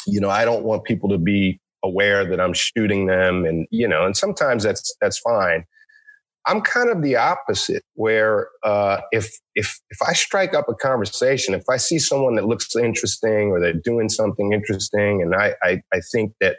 you 0.05 0.21
know, 0.21 0.29
I 0.29 0.45
don't 0.45 0.63
want 0.63 0.83
people 0.83 1.09
to 1.09 1.17
be 1.17 1.59
aware 1.83 2.25
that 2.25 2.39
I'm 2.39 2.53
shooting 2.53 3.07
them, 3.07 3.45
and 3.45 3.67
you 3.71 3.87
know, 3.87 4.05
and 4.05 4.15
sometimes 4.15 4.63
that's 4.63 4.95
that's 5.01 5.19
fine. 5.19 5.65
I'm 6.47 6.61
kind 6.61 6.89
of 6.89 7.03
the 7.03 7.15
opposite, 7.15 7.83
where 7.93 8.49
uh, 8.63 9.01
if 9.11 9.31
if 9.55 9.79
if 9.89 10.01
I 10.07 10.13
strike 10.13 10.53
up 10.53 10.67
a 10.69 10.73
conversation, 10.73 11.53
if 11.53 11.65
I 11.69 11.77
see 11.77 11.99
someone 11.99 12.35
that 12.35 12.45
looks 12.45 12.75
interesting 12.75 13.49
or 13.49 13.59
they're 13.59 13.73
doing 13.73 14.09
something 14.09 14.53
interesting, 14.53 15.21
and 15.21 15.35
I 15.35 15.53
I, 15.63 15.81
I 15.93 15.99
think 16.11 16.33
that 16.41 16.57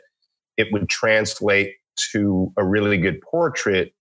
it 0.57 0.69
would 0.73 0.89
translate 0.89 1.75
to 2.13 2.53
a 2.57 2.65
really 2.65 2.99
good 2.99 3.21
portrait, 3.23 3.93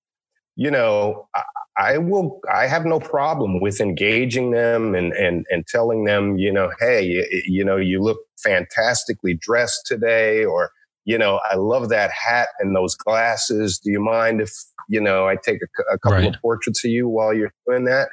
you 0.55 0.71
know, 0.71 1.27
I, 1.35 1.43
I 1.77 1.97
will. 1.97 2.39
I 2.53 2.67
have 2.67 2.85
no 2.85 2.99
problem 2.99 3.59
with 3.61 3.79
engaging 3.81 4.51
them 4.51 4.93
and 4.93 5.13
and 5.13 5.45
and 5.49 5.65
telling 5.67 6.03
them, 6.03 6.37
you 6.37 6.51
know, 6.51 6.69
hey, 6.79 7.01
you, 7.03 7.25
you 7.45 7.65
know, 7.65 7.77
you 7.77 8.01
look 8.01 8.19
fantastically 8.43 9.33
dressed 9.33 9.85
today, 9.85 10.43
or 10.43 10.71
you 11.05 11.17
know, 11.17 11.39
I 11.49 11.55
love 11.55 11.89
that 11.89 12.11
hat 12.11 12.49
and 12.59 12.75
those 12.75 12.95
glasses. 12.95 13.79
Do 13.79 13.91
you 13.91 13.99
mind 13.99 14.41
if 14.41 14.51
you 14.91 14.99
know, 14.99 15.27
I 15.27 15.37
take 15.37 15.59
a, 15.61 15.93
a 15.93 15.99
couple 15.99 16.17
right. 16.17 16.35
of 16.35 16.41
portraits 16.41 16.83
of 16.83 16.91
you 16.91 17.07
while 17.07 17.33
you're 17.33 17.53
doing 17.67 17.85
that. 17.85 18.09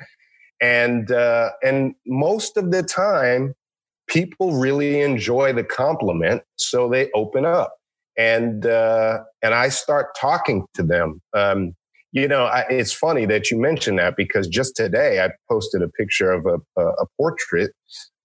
And 0.60 1.10
uh, 1.10 1.50
and 1.62 1.94
most 2.06 2.56
of 2.56 2.70
the 2.70 2.82
time, 2.82 3.54
people 4.08 4.52
really 4.52 5.00
enjoy 5.00 5.52
the 5.52 5.64
compliment, 5.64 6.42
so 6.56 6.88
they 6.88 7.10
open 7.14 7.44
up. 7.44 7.74
And 8.16 8.64
uh, 8.64 9.18
and 9.42 9.54
I 9.54 9.68
start 9.68 10.16
talking 10.18 10.66
to 10.74 10.82
them. 10.82 11.20
Um, 11.36 11.74
you 12.10 12.26
know, 12.26 12.44
I, 12.44 12.64
it's 12.70 12.92
funny 12.92 13.26
that 13.26 13.50
you 13.50 13.60
mentioned 13.60 13.98
that 13.98 14.14
because 14.16 14.48
just 14.48 14.74
today 14.74 15.22
I 15.22 15.30
posted 15.48 15.82
a 15.82 15.88
picture 15.88 16.32
of 16.32 16.46
a, 16.46 16.80
a, 16.80 16.86
a 16.86 17.06
portrait, 17.16 17.72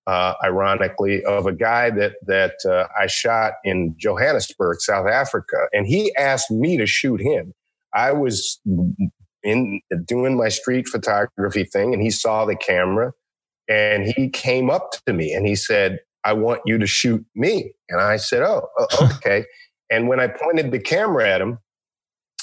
uh, 0.07 0.33
ironically, 0.43 1.23
of 1.25 1.45
a 1.45 1.53
guy 1.53 1.89
that 1.89 2.13
that 2.27 2.55
uh, 2.65 2.87
I 2.99 3.07
shot 3.07 3.53
in 3.63 3.95
Johannesburg, 3.97 4.81
South 4.81 5.07
Africa, 5.07 5.67
and 5.71 5.87
he 5.87 6.13
asked 6.15 6.51
me 6.51 6.77
to 6.77 6.85
shoot 6.85 7.21
him. 7.21 7.53
I 7.93 8.11
was 8.11 8.59
in 9.43 9.81
doing 10.05 10.37
my 10.37 10.49
street 10.49 10.87
photography 10.87 11.65
thing 11.65 11.93
and 11.93 12.01
he 12.01 12.09
saw 12.09 12.45
the 12.45 12.55
camera 12.55 13.11
and 13.67 14.05
he 14.05 14.29
came 14.29 14.69
up 14.69 14.91
to 15.05 15.13
me 15.13 15.33
and 15.33 15.45
he 15.45 15.55
said, 15.55 15.99
I 16.23 16.33
want 16.33 16.61
you 16.65 16.77
to 16.77 16.87
shoot 16.87 17.23
me. 17.35 17.73
And 17.89 18.01
I 18.01 18.17
said, 18.17 18.41
Oh, 18.41 18.67
okay. 19.17 19.45
and 19.89 20.07
when 20.07 20.19
I 20.19 20.27
pointed 20.27 20.71
the 20.71 20.79
camera 20.79 21.29
at 21.29 21.41
him, 21.41 21.59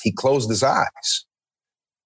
he 0.03 0.13
closed 0.13 0.49
his 0.49 0.63
eyes. 0.63 1.27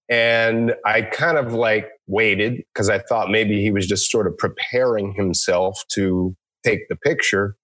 And 0.08 0.74
I 0.84 1.02
kind 1.02 1.38
of 1.38 1.52
like 1.52 1.88
waited 2.06 2.62
because 2.72 2.90
I 2.90 2.98
thought 2.98 3.30
maybe 3.30 3.60
he 3.60 3.70
was 3.70 3.86
just 3.86 4.10
sort 4.10 4.26
of 4.26 4.36
preparing 4.36 5.14
himself 5.14 5.82
to 5.92 6.36
take 6.64 6.88
the 6.88 6.96
picture. 6.96 7.56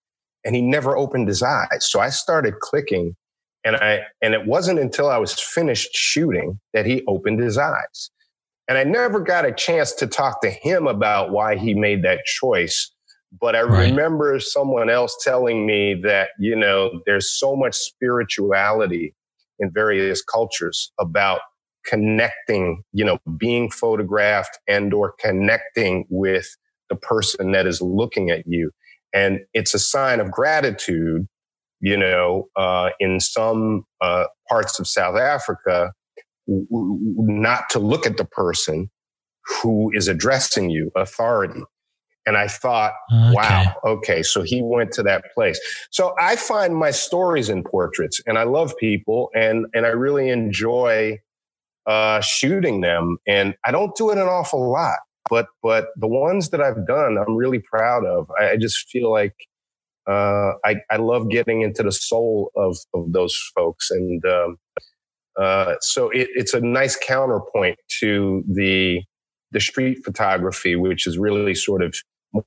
And 0.45 0.55
he 0.55 0.63
never 0.63 0.97
opened 0.97 1.29
his 1.29 1.43
eyes. 1.43 1.87
So 1.91 2.01
I 2.01 2.09
started 2.09 2.61
clicking 2.61 3.15
and 3.65 3.77
I 3.77 4.01
and 4.23 4.35
it 4.35 4.47
wasn't 4.47 4.79
until 4.79 5.11
I 5.11 5.19
was 5.19 5.39
finished 5.39 5.91
shooting 5.95 6.59
that 6.73 6.87
he 6.87 7.03
opened 7.07 7.41
his 7.41 7.59
eyes. 7.59 8.11
And 8.69 8.79
I 8.79 8.85
never 8.85 9.21
got 9.21 9.45
a 9.45 9.53
chance 9.53 9.93
to 9.95 10.07
talk 10.07 10.41
to 10.43 10.51
him 10.51 10.87
about 10.87 11.31
why 11.31 11.57
he 11.57 11.75
made 11.75 12.05
that 12.05 12.25
choice. 12.25 12.91
But 13.41 13.55
I 13.55 13.63
right. 13.63 13.91
remember 13.91 14.39
someone 14.41 14.89
else 14.89 15.17
telling 15.23 15.67
me 15.67 16.01
that, 16.05 16.31
you 16.39 16.57
know, 16.57 17.01
there's 17.05 17.31
so 17.39 17.55
much 17.55 17.75
spirituality 17.75 19.15
in 19.59 19.71
various 19.73 20.23
cultures 20.23 20.93
about 20.99 21.41
connecting, 21.87 22.83
you 22.93 23.05
know, 23.05 23.19
being 23.37 23.71
photographed 23.71 24.59
and 24.69 24.93
or 24.93 25.15
connecting 25.19 26.07
with 26.11 26.57
the 26.89 26.97
person 26.97 27.53
that 27.53 27.67
is 27.67 27.81
looking 27.81 28.31
at 28.31 28.45
you. 28.47 28.71
And 29.13 29.41
it's 29.55 29.75
a 29.75 29.79
sign 29.79 30.21
of 30.21 30.31
gratitude 30.31 31.27
you 31.81 31.97
know, 31.97 32.49
uh, 32.57 32.91
in 33.01 33.21
some 33.21 33.85
uh, 34.01 34.25
parts 34.49 34.79
of 34.79 34.87
South 34.87 35.17
Africa, 35.17 35.93
w- 36.47 36.67
w- 36.71 37.15
not 37.17 37.71
to 37.71 37.79
look 37.79 38.07
at 38.07 38.19
the 38.19 38.25
person 38.25 38.91
who 39.63 39.91
is 39.95 40.07
addressing 40.07 40.71
you, 40.71 40.91
authority. 40.95 41.63
And 42.27 42.37
I 42.37 42.49
thought, 42.49 42.93
okay. 43.11 43.35
wow, 43.35 43.75
okay, 43.85 44.23
so 44.23 44.43
he 44.43 44.61
went 44.63 44.93
to 44.93 45.03
that 45.05 45.25
place. 45.35 45.59
So 45.91 46.15
I 46.21 46.37
find 46.37 46.77
my 46.77 46.91
stories 46.91 47.49
in 47.49 47.65
portraits, 47.65 48.21
and 48.27 48.39
I 48.39 48.43
love 48.43 48.77
people, 48.77 49.31
and 49.35 49.65
and 49.73 49.87
I 49.87 49.91
really 49.91 50.29
enjoy 50.29 51.19
uh, 51.87 52.21
shooting 52.21 52.81
them. 52.81 53.19
And 53.27 53.55
I 53.65 53.71
don't 53.71 53.95
do 53.97 54.11
it 54.11 54.19
an 54.19 54.29
awful 54.29 54.71
lot, 54.71 54.99
but 55.29 55.47
but 55.63 55.89
the 55.97 56.09
ones 56.09 56.51
that 56.51 56.61
I've 56.61 56.87
done, 56.87 57.19
I'm 57.19 57.37
really 57.37 57.61
proud 57.61 58.05
of. 58.05 58.31
I, 58.41 58.51
I 58.51 58.57
just 58.57 58.89
feel 58.91 59.11
like 59.11 59.35
uh, 60.09 60.53
I, 60.65 60.77
I 60.91 60.97
love 60.97 61.29
getting 61.29 61.63
into 61.63 61.83
the 61.83 61.93
soul 61.93 62.51
of, 62.57 62.77
of 62.95 63.13
those 63.13 63.37
folks. 63.55 63.91
And 63.91 64.25
um, 64.25 64.57
uh, 65.41 65.75
so 65.81 66.11
it, 66.11 66.29
it's 66.35 66.55
a 66.55 66.61
nice 66.61 66.97
counterpoint 66.97 67.79
to 68.01 68.43
the, 68.49 69.03
the 69.53 69.61
street 69.61 69.99
photography, 70.05 70.75
which 70.75 71.07
is 71.07 71.19
really 71.19 71.55
sort 71.55 71.83
of 71.83 71.95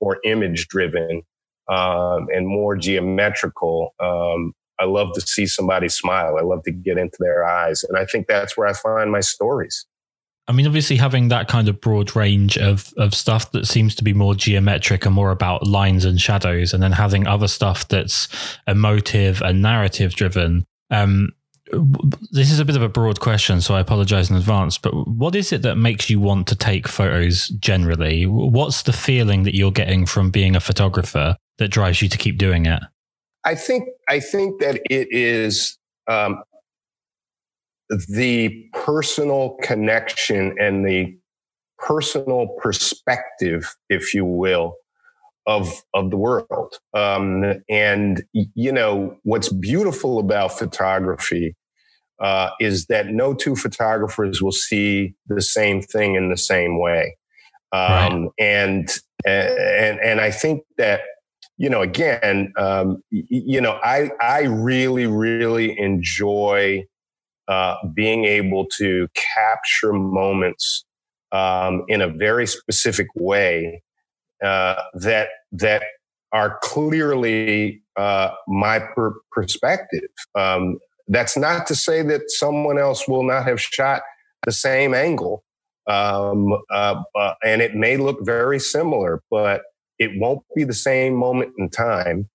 more 0.02 0.18
image 0.26 0.68
driven 0.68 1.22
um, 1.70 2.28
and 2.34 2.48
more 2.48 2.76
geometrical. 2.76 3.94
Um, 4.00 4.54
I 4.80 4.86
love 4.86 5.14
to 5.14 5.22
see 5.22 5.46
somebody 5.46 5.90
smile. 5.90 6.38
I 6.38 6.44
love 6.44 6.64
to 6.64 6.72
get 6.72 6.98
into 6.98 7.18
their 7.20 7.46
eyes. 7.46 7.84
And 7.84 7.98
I 7.98 8.06
think 8.06 8.28
that's 8.28 8.58
where 8.58 8.68
I 8.68 8.74
find 8.74 9.12
my 9.12 9.20
stories. 9.20 9.86
I 10.48 10.52
mean, 10.52 10.68
obviously, 10.68 10.98
having 10.98 11.30
that 11.30 11.48
kind 11.48 11.70
of 11.70 11.80
broad 11.80 12.16
range 12.16 12.58
of 12.58 12.94
of 12.98 13.14
stuff 13.14 13.52
that 13.54 13.66
seems 13.66 13.96
to 13.96 14.04
be 14.04 14.14
more 14.14 14.36
geometric 14.36 15.06
and 15.06 15.16
more 15.16 15.32
about 15.32 15.66
lines 15.66 16.04
and 16.04 16.20
shadows, 16.20 16.74
and 16.74 16.84
then 16.84 16.92
having 16.92 17.26
other 17.28 17.48
stuff 17.48 17.88
that's 17.88 18.28
emotive 18.68 19.42
and 19.42 19.62
narrative 19.62 20.16
driven. 20.16 20.66
Um, 20.90 21.30
this 22.32 22.52
is 22.52 22.60
a 22.60 22.66
bit 22.66 22.76
of 22.76 22.82
a 22.82 22.90
broad 22.90 23.22
question, 23.22 23.62
so 23.62 23.74
I 23.74 23.80
apologize 23.80 24.30
in 24.30 24.36
advance. 24.36 24.78
But 24.78 24.92
what 25.08 25.34
is 25.34 25.54
it 25.54 25.62
that 25.62 25.76
makes 25.76 26.10
you 26.10 26.20
want 26.20 26.48
to 26.48 26.56
take 26.56 26.90
photos 26.90 27.48
generally? 27.48 28.26
What's 28.26 28.84
the 28.84 28.94
feeling 28.94 29.44
that 29.44 29.56
you're 29.56 29.72
getting 29.72 30.06
from 30.06 30.30
being 30.30 30.58
a 30.58 30.60
photographer 30.60 31.38
that 31.58 31.70
drives 31.70 32.02
you 32.02 32.10
to 32.10 32.18
keep 32.18 32.38
doing 32.38 32.66
it? 32.66 32.84
I 33.46 33.56
think 33.56 33.90
I 34.08 34.20
think 34.20 34.62
that 34.62 34.82
it 34.90 35.08
is 35.12 35.78
um, 36.08 36.44
the 38.10 38.70
personal 38.74 39.58
connection 39.62 40.56
and 40.60 40.86
the 40.86 41.18
personal 41.78 42.48
perspective, 42.62 43.76
if 43.90 44.14
you 44.14 44.26
will, 44.26 44.76
of 45.46 45.84
of 45.94 46.10
the 46.10 46.18
world. 46.18 46.76
Um, 46.94 47.62
and 47.70 48.24
you 48.34 48.72
know 48.72 49.18
what's 49.24 49.50
beautiful 49.50 50.20
about 50.20 50.58
photography 50.58 51.56
uh, 52.20 52.52
is 52.60 52.86
that 52.88 53.08
no 53.08 53.34
two 53.34 53.56
photographers 53.56 54.42
will 54.42 54.52
see 54.52 55.14
the 55.28 55.42
same 55.42 55.82
thing 55.82 56.16
in 56.16 56.30
the 56.30 56.38
same 56.38 56.80
way. 56.80 57.18
Um, 57.74 57.82
right. 57.82 58.32
And 58.40 58.90
and 59.26 60.00
and 60.00 60.22
I 60.22 60.32
think 60.32 60.64
that 60.78 61.02
you 61.64 61.70
know 61.70 61.82
again, 61.82 62.52
um, 62.58 63.02
you 63.10 63.62
know, 63.62 63.80
I 63.82 64.12
I 64.20 64.42
really 64.42 65.08
really 65.08 65.80
enjoy 65.80 66.84
uh, 67.48 67.76
being 67.94 68.26
able 68.26 68.66
to 68.80 69.08
capture 69.16 69.94
moments 69.94 70.84
um, 71.32 71.86
in 71.88 72.02
a 72.02 72.10
very 72.10 72.48
specific 72.48 73.08
way 73.16 73.82
uh, 74.44 74.76
that 74.96 75.30
that 75.54 75.84
are 76.34 76.60
clearly 76.64 77.82
uh, 77.96 78.32
my 78.50 78.80
per- 78.80 79.16
perspective. 79.32 80.10
Um, 80.36 80.80
that's 81.08 81.38
not 81.38 81.66
to 81.68 81.76
say 81.76 82.02
that 82.02 82.24
someone 82.28 82.78
else 82.78 83.08
will 83.08 83.24
not 83.24 83.46
have 83.46 83.62
shot 83.62 84.02
the 84.46 84.52
same 84.52 84.94
angle, 84.94 85.46
um, 85.88 86.52
uh, 86.70 87.02
uh, 87.16 87.34
and 87.42 87.62
it 87.62 87.74
may 87.74 87.96
look 87.96 88.18
very 88.26 88.60
similar, 88.60 89.22
but 89.32 89.62
it 90.00 90.12
won't 90.16 90.42
be 90.56 90.64
the 90.64 90.74
same 90.74 91.14
moment 91.14 91.54
in 91.58 91.70
time, 91.70 92.30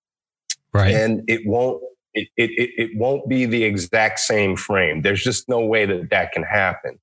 right? 0.72 0.94
And 0.94 1.22
it 1.28 1.42
won't 1.46 1.82
it, 2.14 2.28
it, 2.36 2.70
it 2.76 2.90
won't 2.96 3.28
be 3.28 3.44
the 3.46 3.64
exact 3.64 4.20
same 4.20 4.56
frame. 4.56 5.02
There's 5.02 5.22
just 5.22 5.48
no 5.48 5.60
way 5.60 5.86
that 5.86 6.10
that 6.10 6.32
can 6.32 6.42
happen. 6.42 6.98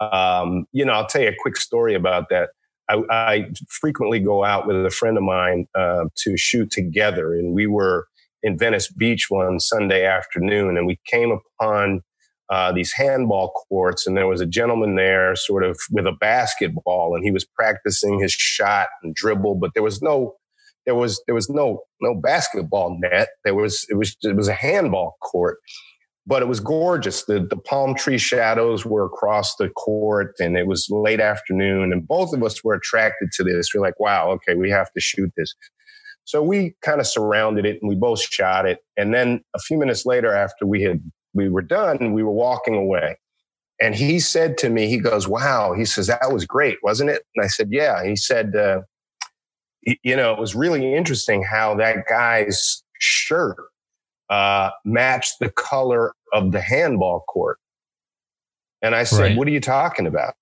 Um, 0.00 0.66
you 0.72 0.84
know, 0.84 0.92
I'll 0.92 1.06
tell 1.06 1.22
you 1.22 1.28
a 1.28 1.36
quick 1.38 1.56
story 1.56 1.94
about 1.94 2.28
that. 2.30 2.50
I, 2.88 3.02
I 3.10 3.50
frequently 3.68 4.20
go 4.20 4.44
out 4.44 4.66
with 4.66 4.84
a 4.84 4.90
friend 4.90 5.16
of 5.16 5.22
mine 5.22 5.66
uh, 5.74 6.04
to 6.16 6.36
shoot 6.36 6.70
together, 6.70 7.34
and 7.34 7.54
we 7.54 7.66
were 7.66 8.06
in 8.42 8.58
Venice 8.58 8.90
Beach 8.90 9.26
one 9.30 9.58
Sunday 9.58 10.04
afternoon, 10.04 10.76
and 10.76 10.86
we 10.86 10.98
came 11.06 11.30
upon 11.30 12.02
uh, 12.50 12.72
these 12.72 12.92
handball 12.92 13.50
courts, 13.68 14.06
and 14.06 14.16
there 14.16 14.26
was 14.26 14.40
a 14.40 14.46
gentleman 14.46 14.96
there, 14.96 15.34
sort 15.34 15.64
of 15.64 15.78
with 15.90 16.06
a 16.06 16.12
basketball, 16.12 17.14
and 17.14 17.24
he 17.24 17.30
was 17.30 17.44
practicing 17.44 18.20
his 18.20 18.32
shot 18.32 18.88
and 19.02 19.14
dribble, 19.14 19.56
but 19.56 19.70
there 19.74 19.82
was 19.82 20.02
no 20.02 20.34
there 20.86 20.94
was 20.94 21.22
there 21.26 21.34
was 21.34 21.48
no 21.48 21.82
no 22.00 22.14
basketball 22.14 22.98
net. 23.00 23.28
There 23.44 23.54
was 23.54 23.86
it 23.88 23.94
was 23.94 24.16
it 24.22 24.36
was 24.36 24.48
a 24.48 24.52
handball 24.52 25.16
court, 25.20 25.58
but 26.26 26.42
it 26.42 26.48
was 26.48 26.60
gorgeous. 26.60 27.24
The 27.24 27.46
the 27.48 27.56
palm 27.56 27.94
tree 27.94 28.18
shadows 28.18 28.84
were 28.84 29.06
across 29.06 29.56
the 29.56 29.70
court, 29.70 30.34
and 30.38 30.56
it 30.56 30.66
was 30.66 30.88
late 30.90 31.20
afternoon, 31.20 31.92
and 31.92 32.06
both 32.06 32.34
of 32.34 32.42
us 32.42 32.62
were 32.62 32.74
attracted 32.74 33.30
to 33.32 33.44
this. 33.44 33.74
We're 33.74 33.80
like, 33.80 33.98
wow, 33.98 34.30
okay, 34.32 34.54
we 34.54 34.70
have 34.70 34.92
to 34.92 35.00
shoot 35.00 35.32
this. 35.36 35.54
So 36.24 36.42
we 36.42 36.74
kind 36.82 37.00
of 37.00 37.06
surrounded 37.06 37.66
it 37.66 37.78
and 37.82 37.88
we 37.88 37.94
both 37.94 38.20
shot 38.20 38.66
it. 38.66 38.78
And 38.96 39.12
then 39.12 39.42
a 39.54 39.58
few 39.58 39.76
minutes 39.76 40.06
later, 40.06 40.34
after 40.34 40.64
we 40.66 40.80
had 40.82 41.02
we 41.34 41.48
were 41.48 41.62
done, 41.62 42.12
we 42.12 42.22
were 42.22 42.32
walking 42.32 42.74
away. 42.74 43.18
And 43.80 43.94
he 43.94 44.20
said 44.20 44.56
to 44.58 44.70
me, 44.70 44.88
he 44.88 44.98
goes, 44.98 45.26
Wow, 45.26 45.74
he 45.74 45.84
says, 45.84 46.06
that 46.06 46.32
was 46.32 46.46
great, 46.46 46.78
wasn't 46.82 47.10
it? 47.10 47.22
And 47.34 47.44
I 47.44 47.48
said, 47.48 47.68
Yeah. 47.70 48.04
He 48.04 48.16
said, 48.16 48.54
uh, 48.54 48.82
You 50.02 50.16
know, 50.16 50.32
it 50.32 50.38
was 50.38 50.54
really 50.54 50.94
interesting 50.94 51.42
how 51.42 51.74
that 51.76 52.06
guy's 52.08 52.82
shirt 53.00 53.56
uh, 54.30 54.70
matched 54.84 55.38
the 55.40 55.50
color 55.50 56.14
of 56.32 56.52
the 56.52 56.60
handball 56.60 57.24
court. 57.28 57.58
And 58.82 58.94
I 58.94 59.04
said, 59.04 59.20
right. 59.20 59.36
What 59.36 59.48
are 59.48 59.52
you 59.52 59.60
talking 59.60 60.06
about? 60.06 60.34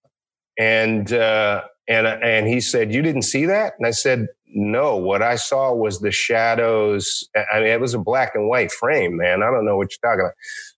And, 0.58 1.12
uh, 1.12 1.62
and, 1.88 2.06
and 2.06 2.46
he 2.46 2.60
said, 2.60 2.92
You 2.92 3.02
didn't 3.02 3.22
see 3.22 3.46
that? 3.46 3.74
And 3.78 3.86
I 3.86 3.92
said, 3.92 4.26
No, 4.46 4.96
what 4.96 5.22
I 5.22 5.36
saw 5.36 5.72
was 5.72 6.00
the 6.00 6.12
shadows. 6.12 7.28
I 7.34 7.60
mean, 7.60 7.68
it 7.68 7.80
was 7.80 7.94
a 7.94 7.98
black 7.98 8.34
and 8.34 8.48
white 8.48 8.70
frame, 8.72 9.16
man. 9.16 9.42
I 9.42 9.50
don't 9.50 9.64
know 9.64 9.76
what 9.76 9.90
you're 9.90 10.10
talking 10.10 10.24
about. 10.26 10.34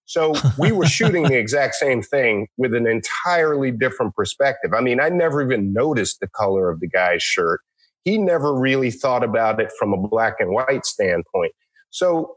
So 0.06 0.34
we 0.58 0.70
were 0.70 0.86
shooting 0.86 1.24
the 1.24 1.38
exact 1.38 1.74
same 1.76 2.02
thing 2.02 2.46
with 2.56 2.74
an 2.74 2.86
entirely 2.86 3.70
different 3.70 4.14
perspective. 4.14 4.72
I 4.74 4.80
mean, 4.80 5.00
I 5.00 5.08
never 5.08 5.42
even 5.42 5.72
noticed 5.72 6.20
the 6.20 6.28
color 6.28 6.70
of 6.70 6.80
the 6.80 6.88
guy's 6.88 7.22
shirt. 7.22 7.60
He 8.04 8.18
never 8.18 8.54
really 8.54 8.90
thought 8.90 9.24
about 9.24 9.60
it 9.60 9.72
from 9.78 9.94
a 9.94 9.96
black 9.96 10.34
and 10.40 10.50
white 10.50 10.84
standpoint. 10.84 11.52
So 11.90 12.36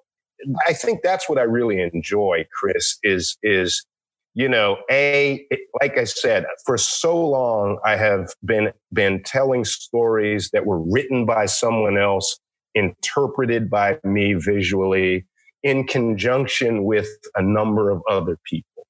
I 0.65 0.73
think 0.73 1.01
that's 1.03 1.27
what 1.27 1.38
I 1.38 1.43
really 1.43 1.82
enjoy, 1.82 2.45
Kris, 2.58 2.97
is, 3.03 3.38
is, 3.43 3.86
you 4.34 4.47
know, 4.47 4.77
a, 4.89 5.45
like 5.82 5.97
I 5.97 6.06
said, 6.06 6.45
for 6.65 6.77
so 6.77 7.17
long, 7.17 7.80
I 7.84 7.97
have 7.97 8.34
been, 8.45 8.71
been 8.93 9.23
telling 9.23 9.65
stories 9.65 10.51
that 10.53 10.65
were 10.65 10.80
written 10.80 11.25
by 11.25 11.47
someone 11.47 11.97
else, 11.97 12.39
interpreted 12.75 13.69
by 13.69 13.97
me 14.03 14.36
visually, 14.36 15.25
in 15.67 15.86
conjunction 15.86 16.86
with 16.86 17.10
a 17.36 17.41
number 17.41 17.89
of 17.89 18.01
other 18.10 18.38
people. 18.45 18.88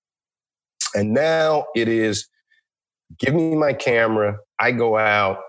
And 0.94 1.12
now 1.12 1.66
it 1.76 1.88
is 1.88 2.30
give 3.18 3.34
me 3.34 3.56
my 3.56 3.74
camera. 3.74 4.38
I 4.60 4.72
go 4.74 4.96
out. 4.96 5.40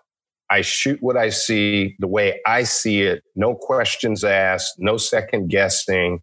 I 0.51 0.63
shoot 0.63 1.03
what 1.03 1.19
I 1.19 1.29
see 1.29 1.97
the 1.99 2.09
way 2.09 2.41
I 2.47 2.63
see 2.63 3.03
it. 3.03 3.23
No 3.37 3.55
questions 3.55 4.25
asked, 4.25 4.77
no 4.79 4.97
second 4.97 5.49
guessing. 5.51 6.21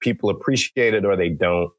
People 0.00 0.30
appreciate 0.30 0.94
it 0.94 1.04
or 1.04 1.16
they 1.16 1.28
don't. 1.28 1.70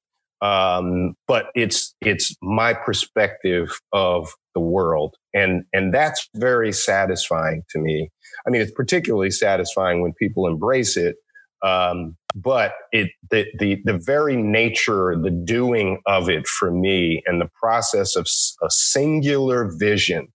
Um, 0.42 1.16
but 1.28 1.48
it's 1.56 1.96
it's 2.02 2.36
my 2.44 2.76
perspective 2.76 3.80
of 3.92 4.30
the 4.54 4.60
world, 4.60 5.16
and 5.34 5.64
and 5.74 5.92
that's 5.92 6.30
very 6.36 6.72
satisfying 6.72 7.64
to 7.72 7.80
me. 7.80 8.12
I 8.46 8.52
mean, 8.52 8.62
it's 8.62 8.72
particularly 8.72 9.32
satisfying 9.32 10.04
when 10.04 10.14
people 10.14 10.46
embrace 10.46 10.96
it. 10.96 11.16
Um, 11.64 12.16
but 12.44 12.74
it 12.92 13.10
the, 13.32 13.46
the 13.60 13.82
the 13.84 13.98
very 13.98 14.36
nature 14.36 15.16
the 15.20 15.32
doing 15.32 16.00
of 16.06 16.30
it 16.30 16.48
for 16.48 16.72
me 16.72 17.24
and 17.26 17.42
the 17.42 17.50
process 17.60 18.16
of 18.16 18.28
a 18.64 18.70
singular 18.70 19.72
vision 19.78 20.28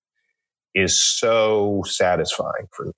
is 0.74 1.00
so 1.00 1.82
satisfying 1.86 2.66
for 2.72 2.86
me. 2.86 2.92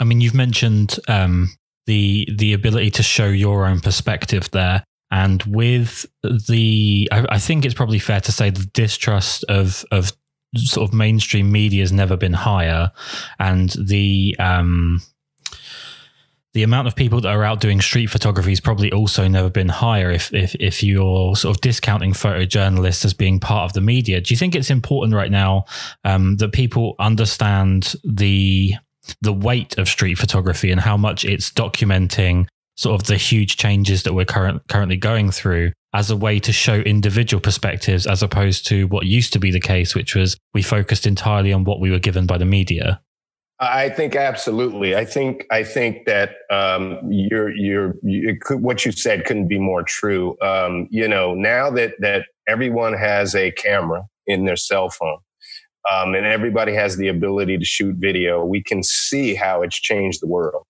I 0.00 0.04
mean 0.04 0.20
you've 0.20 0.34
mentioned 0.34 0.98
um, 1.08 1.50
the 1.86 2.26
the 2.34 2.52
ability 2.54 2.90
to 2.92 3.02
show 3.02 3.26
your 3.26 3.66
own 3.66 3.80
perspective 3.80 4.50
there. 4.50 4.84
And 5.10 5.42
with 5.42 6.06
the 6.22 7.08
I, 7.12 7.26
I 7.30 7.38
think 7.38 7.64
it's 7.64 7.74
probably 7.74 7.98
fair 7.98 8.20
to 8.20 8.32
say 8.32 8.48
the 8.50 8.64
distrust 8.72 9.44
of 9.48 9.84
of 9.90 10.12
sort 10.56 10.88
of 10.88 10.94
mainstream 10.94 11.52
media 11.52 11.82
has 11.82 11.92
never 11.92 12.16
been 12.16 12.32
higher. 12.32 12.92
And 13.38 13.70
the 13.70 14.36
um 14.38 15.02
the 16.52 16.62
amount 16.64 16.88
of 16.88 16.96
people 16.96 17.20
that 17.20 17.28
are 17.28 17.44
out 17.44 17.60
doing 17.60 17.80
street 17.80 18.06
photography 18.06 18.50
has 18.50 18.60
probably 18.60 18.90
also 18.90 19.28
never 19.28 19.48
been 19.48 19.68
higher 19.68 20.10
if, 20.10 20.34
if 20.34 20.54
if 20.56 20.82
you're 20.82 21.36
sort 21.36 21.56
of 21.56 21.60
discounting 21.60 22.12
photojournalists 22.12 23.04
as 23.04 23.14
being 23.14 23.38
part 23.38 23.64
of 23.64 23.72
the 23.72 23.80
media. 23.80 24.20
Do 24.20 24.34
you 24.34 24.38
think 24.38 24.54
it's 24.54 24.70
important 24.70 25.14
right 25.14 25.30
now 25.30 25.64
um, 26.04 26.36
that 26.36 26.52
people 26.52 26.96
understand 26.98 27.94
the 28.04 28.74
the 29.20 29.32
weight 29.32 29.78
of 29.78 29.88
street 29.88 30.16
photography 30.16 30.70
and 30.70 30.80
how 30.80 30.96
much 30.96 31.24
it's 31.24 31.50
documenting 31.50 32.46
sort 32.76 33.00
of 33.00 33.06
the 33.06 33.16
huge 33.16 33.56
changes 33.56 34.04
that 34.04 34.14
we're 34.14 34.24
current, 34.24 34.62
currently 34.68 34.96
going 34.96 35.30
through 35.30 35.72
as 35.92 36.10
a 36.10 36.16
way 36.16 36.38
to 36.38 36.52
show 36.52 36.76
individual 36.76 37.40
perspectives 37.40 38.06
as 38.06 38.22
opposed 38.22 38.66
to 38.66 38.86
what 38.86 39.06
used 39.06 39.32
to 39.32 39.38
be 39.38 39.50
the 39.50 39.60
case 39.60 39.94
which 39.94 40.14
was 40.14 40.36
we 40.54 40.62
focused 40.62 41.06
entirely 41.06 41.52
on 41.52 41.64
what 41.64 41.80
we 41.80 41.90
were 41.90 41.98
given 41.98 42.26
by 42.26 42.38
the 42.38 42.44
media 42.44 43.00
I 43.60 43.90
think 43.90 44.16
absolutely. 44.16 44.96
I 44.96 45.04
think 45.04 45.46
I 45.50 45.64
think 45.64 46.06
that 46.06 46.36
um, 46.50 46.98
you're 47.10 47.54
you're 47.54 47.94
you 48.02 48.38
could, 48.40 48.62
what 48.62 48.86
you 48.86 48.92
said 48.92 49.26
couldn't 49.26 49.48
be 49.48 49.58
more 49.58 49.82
true. 49.82 50.38
Um, 50.40 50.88
you 50.90 51.06
know, 51.06 51.34
now 51.34 51.70
that 51.72 51.92
that 52.00 52.24
everyone 52.48 52.94
has 52.94 53.34
a 53.34 53.50
camera 53.50 54.06
in 54.26 54.46
their 54.46 54.56
cell 54.56 54.88
phone, 54.88 55.18
um, 55.92 56.14
and 56.14 56.24
everybody 56.24 56.72
has 56.72 56.96
the 56.96 57.08
ability 57.08 57.58
to 57.58 57.64
shoot 57.66 57.96
video, 57.98 58.42
we 58.42 58.62
can 58.62 58.82
see 58.82 59.34
how 59.34 59.60
it's 59.60 59.78
changed 59.78 60.22
the 60.22 60.26
world. 60.26 60.64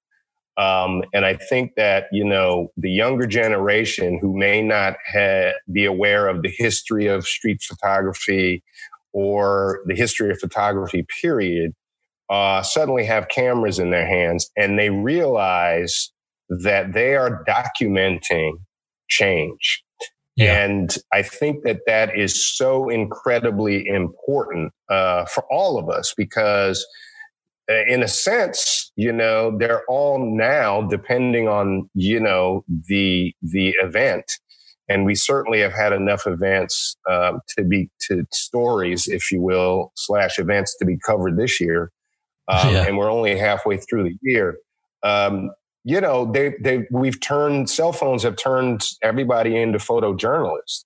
Um, 0.57 1.05
and 1.15 1.25
I 1.25 1.37
think 1.37 1.75
that 1.77 2.07
you 2.11 2.25
know 2.25 2.73
the 2.77 2.91
younger 2.91 3.29
generation 3.29 4.19
who 4.21 4.37
may 4.37 4.63
not 4.63 4.97
ha- 5.07 5.53
be 5.71 5.85
aware 5.85 6.27
of 6.27 6.43
the 6.43 6.51
history 6.51 7.07
of 7.07 7.25
street 7.25 7.63
photography 7.63 8.65
or 9.13 9.81
the 9.87 9.95
history 9.95 10.31
of 10.33 10.41
photography, 10.41 11.07
period 11.23 11.73
uh, 12.31 12.63
suddenly 12.63 13.05
have 13.05 13.29
cameras 13.29 13.79
in 13.79 13.91
their 13.91 14.07
hands 14.07 14.51
and 14.57 14.79
they 14.79 14.89
realize 14.89 16.13
that 16.49 16.93
they 16.93 17.17
are 17.17 17.45
documenting 17.45 18.53
change. 19.09 19.83
Yeah. 20.37 20.65
And 20.65 20.97
I 21.13 21.23
think 21.23 21.65
that 21.65 21.81
that 21.87 22.17
is 22.17 22.57
so 22.57 22.89
incredibly 22.89 23.87
important 23.87 24.73
uh, 24.89 25.25
for 25.27 25.45
all 25.51 25.79
of 25.79 25.91
us 25.91 26.15
because, 26.17 26.87
uh, 27.71 27.85
in 27.87 28.03
a 28.03 28.09
sense, 28.09 28.91
you 28.97 29.13
know, 29.13 29.57
they're 29.59 29.85
all 29.87 30.19
now 30.19 30.83
depending 30.83 31.49
on 31.49 31.91
you 31.95 32.21
know 32.21 32.65
the 32.89 33.35
the 33.43 33.75
event, 33.83 34.25
and 34.89 35.05
we 35.05 35.15
certainly 35.15 35.61
have 35.61 35.73
had 35.73 35.93
enough 35.93 36.27
events 36.27 36.97
um, 37.11 37.41
to 37.59 37.65
be 37.65 37.91
to 38.09 38.25
stories, 38.33 39.09
if 39.09 39.31
you 39.31 39.43
will, 39.43 39.93
slash 39.97 40.39
events 40.39 40.77
to 40.79 40.87
be 40.87 40.97
covered 41.05 41.37
this 41.37 41.61
year 41.61 41.91
um, 42.51 42.75
yeah. 42.75 42.87
and 42.87 42.99
we're 42.99 43.11
only 43.11 43.37
halfway 43.37 43.77
through 43.77 44.05
the 44.05 44.17
year. 44.23 44.59
Um, 45.03 45.51
you 45.85 46.01
know, 46.01 46.31
they 46.31 46.55
they 46.61 46.87
we've 46.91 47.21
turned 47.21 47.71
cell 47.71 47.93
phones 47.93 48.23
have 48.23 48.37
turned 48.37 48.83
everybody 49.03 49.57
into 49.57 49.79
photojournalists, 49.79 50.85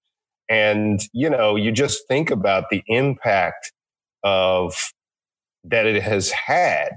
and 0.49 1.01
you 1.13 1.29
know, 1.29 1.57
you 1.57 1.73
just 1.73 2.07
think 2.07 2.31
about 2.31 2.71
the 2.71 2.83
impact 2.87 3.73
of 4.23 4.75
that 5.65 5.87
it 5.87 6.03
has 6.03 6.31
had 6.31 6.91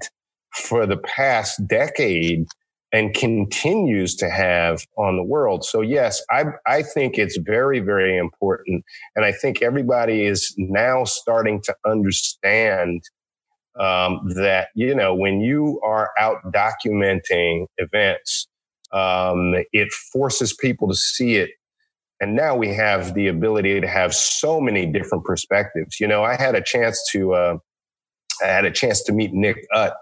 for 0.54 0.86
the 0.86 0.98
past 0.98 1.66
decade 1.68 2.46
and 2.94 3.14
continues 3.14 4.16
to 4.16 4.30
have 4.30 4.86
on 4.98 5.18
the 5.18 5.24
world. 5.24 5.66
So 5.66 5.82
yes, 5.82 6.22
I 6.30 6.46
I 6.68 6.84
think 6.84 7.18
it's 7.18 7.38
very 7.38 7.80
very 7.80 8.16
important, 8.16 8.84
and 9.16 9.26
I 9.26 9.32
think 9.32 9.62
everybody 9.62 10.26
is 10.26 10.54
now 10.58 11.04
starting 11.04 11.62
to 11.64 11.76
understand 11.86 13.02
um, 13.80 14.22
that 14.36 14.70
you 14.76 14.96
know 14.96 15.14
when 15.14 15.42
you 15.42 15.80
are 15.84 16.12
out 16.20 16.38
documenting 16.52 17.68
events, 17.78 18.48
um, 18.92 19.54
it 19.72 19.92
forces 19.92 20.54
people 20.54 20.88
to 20.88 20.96
see 20.96 21.36
it. 21.36 21.52
And 22.20 22.36
now 22.36 22.56
we 22.56 22.74
have 22.74 23.14
the 23.14 23.28
ability 23.28 23.80
to 23.80 23.88
have 23.88 24.14
so 24.14 24.60
many 24.60 24.88
different 24.88 25.24
perspectives. 25.24 26.00
You 26.00 26.08
know, 26.08 26.24
I 26.24 26.36
had 26.36 26.56
a 26.56 26.62
chance 26.62 27.02
to 27.12 27.34
uh, 27.34 27.58
I 28.44 28.48
had 28.48 28.66
a 28.66 28.72
chance 28.72 29.04
to 29.04 29.14
meet 29.14 29.34
Nick 29.34 29.66
Ut, 29.74 29.94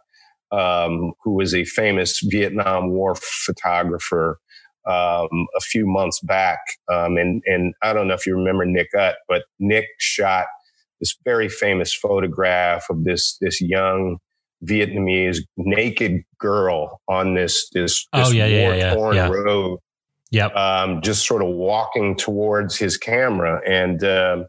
um, 0.52 1.14
who 1.24 1.34
was 1.34 1.54
a 1.54 1.66
famous 1.66 2.20
Vietnam 2.22 2.92
War 2.92 3.16
photographer. 3.16 4.40
Um, 4.88 5.48
a 5.58 5.62
few 5.62 5.88
months 5.88 6.20
back, 6.20 6.60
um, 6.94 7.18
and 7.18 7.42
and 7.48 7.74
I 7.82 7.92
don't 7.92 8.08
know 8.08 8.14
if 8.14 8.28
you 8.28 8.36
remember 8.36 8.66
Nick 8.66 8.90
Ut, 8.96 9.16
but 9.28 9.46
Nick 9.58 9.88
shot 9.98 10.46
this 11.00 11.16
very 11.24 11.50
famous 11.50 11.94
photograph 11.94 12.86
of 12.90 13.04
this 13.04 13.38
this 13.42 13.62
young 13.62 14.18
Vietnamese 14.64 15.40
naked 15.58 16.22
girl 16.40 17.02
on 17.08 17.36
this 17.36 17.70
this, 17.74 18.08
this 18.14 18.28
oh, 18.28 18.32
yeah, 18.32 18.46
yeah, 18.46 18.94
torn 18.94 19.16
yeah, 19.16 19.28
road. 19.28 19.80
Yep. 20.32 20.56
Um, 20.56 21.02
just 21.02 21.26
sort 21.26 21.42
of 21.42 21.50
walking 21.50 22.16
towards 22.16 22.76
his 22.76 22.98
camera, 22.98 23.62
and 23.66 24.04
um, 24.04 24.48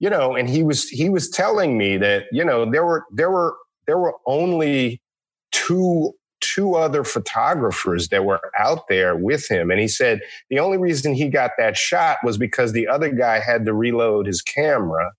you 0.00 0.10
know, 0.10 0.34
and 0.34 0.48
he 0.48 0.62
was 0.62 0.88
he 0.88 1.08
was 1.08 1.30
telling 1.30 1.78
me 1.78 1.96
that 1.98 2.24
you 2.32 2.44
know 2.44 2.70
there 2.70 2.84
were 2.84 3.04
there 3.12 3.30
were 3.30 3.54
there 3.86 3.98
were 3.98 4.14
only 4.26 5.00
two 5.52 6.12
two 6.40 6.74
other 6.74 7.04
photographers 7.04 8.08
that 8.08 8.24
were 8.24 8.40
out 8.58 8.86
there 8.88 9.16
with 9.16 9.50
him. 9.50 9.70
And 9.70 9.80
he 9.80 9.88
said 9.88 10.20
the 10.50 10.58
only 10.58 10.76
reason 10.76 11.14
he 11.14 11.28
got 11.28 11.52
that 11.58 11.76
shot 11.76 12.18
was 12.22 12.36
because 12.36 12.72
the 12.72 12.86
other 12.86 13.08
guy 13.08 13.40
had 13.40 13.64
to 13.64 13.72
reload 13.72 14.26
his 14.26 14.42
camera 14.42 15.12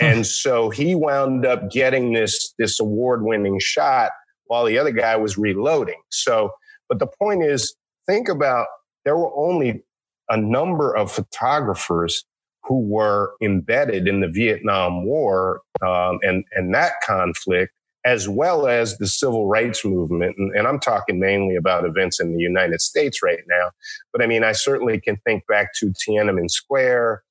and 0.00 0.26
so 0.26 0.70
he 0.70 0.94
wound 0.94 1.46
up 1.46 1.70
getting 1.70 2.12
this 2.12 2.54
this 2.58 2.80
award 2.80 3.22
winning 3.22 3.58
shot 3.60 4.12
while 4.46 4.64
the 4.64 4.78
other 4.78 4.90
guy 4.90 5.16
was 5.16 5.38
reloading. 5.38 6.00
So, 6.10 6.50
but 6.88 6.98
the 6.98 7.06
point 7.06 7.44
is, 7.44 7.74
think 8.06 8.28
about 8.28 8.66
there 9.04 9.16
were 9.16 9.34
only 9.36 9.82
a 10.28 10.36
number 10.36 10.96
of 10.96 11.10
photographers 11.10 12.24
who 12.64 12.80
were 12.80 13.32
embedded 13.42 14.08
in 14.08 14.20
the 14.20 14.28
Vietnam 14.28 15.04
War 15.04 15.62
um, 15.82 16.18
and 16.22 16.44
and 16.52 16.74
that 16.74 16.92
conflict, 17.04 17.72
as 18.04 18.28
well 18.28 18.66
as 18.66 18.98
the 18.98 19.06
civil 19.06 19.46
rights 19.46 19.84
movement. 19.84 20.36
And, 20.38 20.54
and, 20.54 20.66
I'm 20.66 20.80
talking 20.80 21.18
mainly 21.18 21.56
about 21.56 21.84
events 21.84 22.20
in 22.20 22.32
the 22.32 22.42
United 22.42 22.80
States 22.80 23.22
right 23.22 23.40
now. 23.48 23.70
But 24.12 24.22
I 24.22 24.26
mean, 24.26 24.44
I 24.44 24.52
certainly 24.52 25.00
can 25.00 25.16
think 25.24 25.46
back 25.46 25.72
to 25.80 25.92
Tiananmen 25.92 26.50
Square 26.50 27.22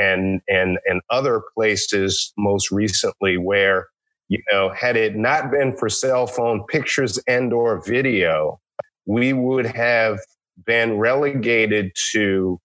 and 0.00 0.40
and 0.48 0.78
and 0.86 1.00
other 1.10 1.42
places 1.54 2.32
most 2.38 2.70
recently 2.70 3.36
where 3.36 3.88
you 4.28 4.42
know 4.50 4.70
had 4.70 4.96
it 4.96 5.16
not 5.16 5.50
been 5.50 5.76
for 5.76 5.88
cell 5.88 6.26
phone 6.26 6.64
pictures 6.68 7.18
and 7.28 7.52
or 7.52 7.82
video 7.84 8.60
we 9.06 9.32
would 9.32 9.66
have 9.66 10.18
been 10.66 10.98
relegated 10.98 11.92
to 12.12 12.60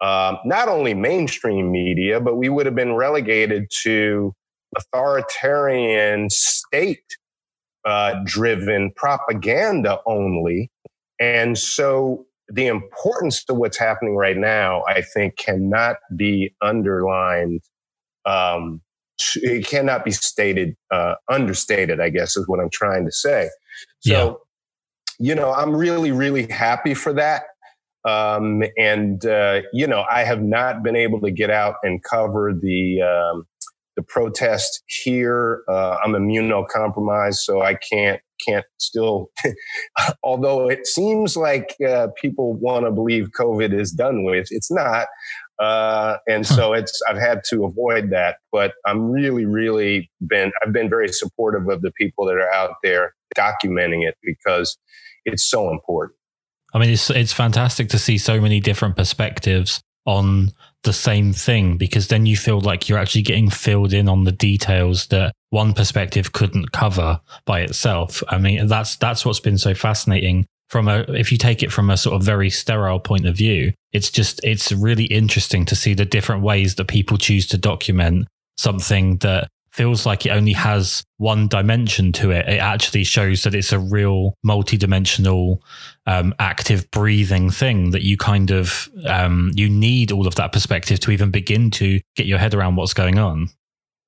um, 0.00 0.38
not 0.44 0.68
only 0.68 0.94
mainstream 0.94 1.70
media, 1.70 2.20
but 2.20 2.36
we 2.36 2.48
would 2.48 2.66
have 2.66 2.74
been 2.74 2.94
relegated 2.94 3.70
to 3.82 4.34
authoritarian 4.76 6.28
state 6.28 7.04
uh, 7.86 8.20
driven 8.24 8.92
propaganda 8.94 10.00
only. 10.06 10.70
And 11.18 11.56
so 11.56 12.26
the 12.48 12.66
importance 12.66 13.44
of 13.48 13.56
what's 13.56 13.78
happening 13.78 14.16
right 14.16 14.36
now, 14.36 14.82
I 14.88 15.02
think, 15.02 15.36
cannot 15.36 15.96
be 16.14 16.54
underlined. 16.62 17.62
Um, 18.24 18.80
it 19.36 19.66
cannot 19.66 20.04
be 20.04 20.10
stated, 20.10 20.76
uh, 20.90 21.14
understated, 21.30 22.00
I 22.00 22.10
guess 22.10 22.36
is 22.36 22.46
what 22.46 22.60
I'm 22.60 22.70
trying 22.70 23.04
to 23.06 23.12
say. 23.12 23.48
So, 24.00 24.40
yeah. 25.18 25.28
you 25.28 25.34
know, 25.34 25.52
I'm 25.52 25.74
really, 25.74 26.12
really 26.12 26.46
happy 26.46 26.94
for 26.94 27.12
that. 27.14 27.44
Um, 28.06 28.62
and 28.78 29.26
uh, 29.26 29.62
you 29.72 29.86
know, 29.86 30.04
I 30.08 30.22
have 30.22 30.40
not 30.40 30.82
been 30.84 30.94
able 30.94 31.20
to 31.22 31.30
get 31.30 31.50
out 31.50 31.74
and 31.82 32.02
cover 32.04 32.52
the 32.54 33.02
um, 33.02 33.46
the 33.96 34.02
protest 34.02 34.84
here. 34.86 35.62
Uh, 35.68 35.96
I'm 36.04 36.12
immunocompromised, 36.12 37.38
so 37.38 37.62
I 37.62 37.74
can't 37.74 38.20
can't 38.46 38.64
still. 38.78 39.30
although 40.22 40.68
it 40.68 40.86
seems 40.86 41.36
like 41.36 41.74
uh, 41.86 42.08
people 42.20 42.54
want 42.54 42.84
to 42.84 42.90
believe 42.90 43.30
COVID 43.38 43.78
is 43.78 43.92
done 43.92 44.24
with, 44.24 44.48
it's 44.50 44.70
not. 44.70 45.06
Uh, 45.58 46.16
and 46.28 46.46
so 46.46 46.72
it's 46.74 47.00
I've 47.08 47.16
had 47.16 47.42
to 47.48 47.64
avoid 47.64 48.10
that, 48.10 48.36
but 48.52 48.74
I'm 48.86 49.10
really, 49.10 49.46
really 49.46 50.10
been 50.26 50.52
I've 50.62 50.72
been 50.72 50.90
very 50.90 51.08
supportive 51.08 51.68
of 51.68 51.82
the 51.82 51.92
people 51.92 52.26
that 52.26 52.34
are 52.34 52.52
out 52.52 52.74
there 52.82 53.14
documenting 53.34 54.06
it 54.06 54.16
because 54.22 54.76
it's 55.24 55.48
so 55.48 55.70
important. 55.70 56.16
I 56.74 56.78
mean, 56.78 56.90
it's 56.90 57.08
it's 57.08 57.32
fantastic 57.32 57.88
to 57.90 57.98
see 57.98 58.18
so 58.18 58.40
many 58.40 58.60
different 58.60 58.96
perspectives 58.96 59.80
on 60.04 60.52
the 60.84 60.92
same 60.92 61.32
thing 61.32 61.76
because 61.76 62.08
then 62.08 62.26
you 62.26 62.36
feel 62.36 62.60
like 62.60 62.88
you're 62.88 62.98
actually 62.98 63.22
getting 63.22 63.50
filled 63.50 63.92
in 63.92 64.08
on 64.08 64.24
the 64.24 64.32
details 64.32 65.06
that 65.08 65.32
one 65.50 65.74
perspective 65.74 66.32
couldn't 66.32 66.72
cover 66.72 67.20
by 67.44 67.60
itself. 67.60 68.22
I 68.28 68.38
mean, 68.38 68.66
that's 68.66 68.96
that's 68.96 69.24
what's 69.24 69.40
been 69.40 69.58
so 69.58 69.74
fascinating 69.74 70.46
from 70.68 70.88
a 70.88 71.04
if 71.08 71.30
you 71.30 71.38
take 71.38 71.62
it 71.62 71.72
from 71.72 71.90
a 71.90 71.96
sort 71.96 72.16
of 72.16 72.22
very 72.22 72.50
sterile 72.50 73.00
point 73.00 73.26
of 73.26 73.36
view, 73.36 73.72
it's 73.92 74.10
just 74.10 74.40
it's 74.44 74.72
really 74.72 75.04
interesting 75.04 75.64
to 75.66 75.76
see 75.76 75.94
the 75.94 76.04
different 76.04 76.42
ways 76.42 76.74
that 76.74 76.88
people 76.88 77.16
choose 77.16 77.46
to 77.48 77.58
document 77.58 78.26
something 78.56 79.18
that 79.18 79.48
feels 79.70 80.06
like 80.06 80.24
it 80.24 80.30
only 80.30 80.54
has 80.54 81.04
one 81.18 81.46
dimension 81.48 82.10
to 82.10 82.30
it. 82.30 82.48
It 82.48 82.58
actually 82.58 83.04
shows 83.04 83.42
that 83.42 83.54
it's 83.54 83.72
a 83.72 83.78
real 83.78 84.32
multi-dimensional, 84.42 85.62
um, 86.06 86.34
active, 86.38 86.90
breathing 86.90 87.50
thing 87.50 87.90
that 87.90 88.02
you 88.02 88.16
kind 88.16 88.50
of 88.50 88.88
um, 89.04 89.50
you 89.54 89.68
need 89.68 90.12
all 90.12 90.26
of 90.26 90.34
that 90.36 90.52
perspective 90.52 90.98
to 91.00 91.10
even 91.10 91.30
begin 91.30 91.70
to 91.72 92.00
get 92.16 92.26
your 92.26 92.38
head 92.38 92.54
around 92.54 92.76
what's 92.76 92.94
going 92.94 93.18
on. 93.18 93.50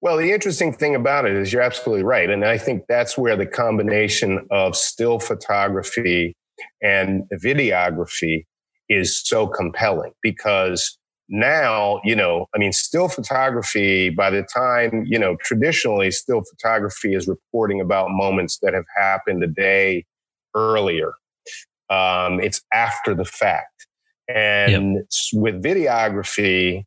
Well, 0.01 0.17
the 0.17 0.33
interesting 0.33 0.73
thing 0.73 0.95
about 0.95 1.27
it 1.27 1.35
is 1.35 1.53
you're 1.53 1.63
absolutely 1.63 2.05
right, 2.05 2.31
and 2.31 2.45
I 2.45 2.57
think 2.57 2.85
that's 2.89 3.19
where 3.19 3.37
the 3.37 3.47
combination 3.47 4.47
of 4.51 4.77
still 4.77 5.19
photography 5.19 6.37
and 6.83 7.25
videography 7.43 8.45
is 8.89 9.21
so 9.23 9.47
compelling 9.47 10.13
because 10.23 10.99
now, 11.29 12.01
you 12.05 12.17
know, 12.17 12.47
I 12.55 12.59
mean, 12.59 12.73
still 12.73 13.09
photography, 13.09 14.09
by 14.09 14.31
the 14.31 14.43
time, 14.43 15.05
you 15.07 15.19
know, 15.19 15.37
traditionally, 15.43 16.11
still 16.11 16.43
photography 16.51 17.15
is 17.15 17.29
reporting 17.29 17.81
about 17.81 18.09
moments 18.11 18.59
that 18.63 18.73
have 18.75 18.87
happened 18.97 19.43
a 19.43 19.47
day 19.47 20.07
earlier. 20.55 21.13
Um, 21.91 22.41
it's 22.41 22.63
after 22.73 23.15
the 23.15 23.25
fact. 23.25 23.87
And 24.29 24.95
yep. 24.95 25.05
with 25.35 25.63
videography, 25.63 26.85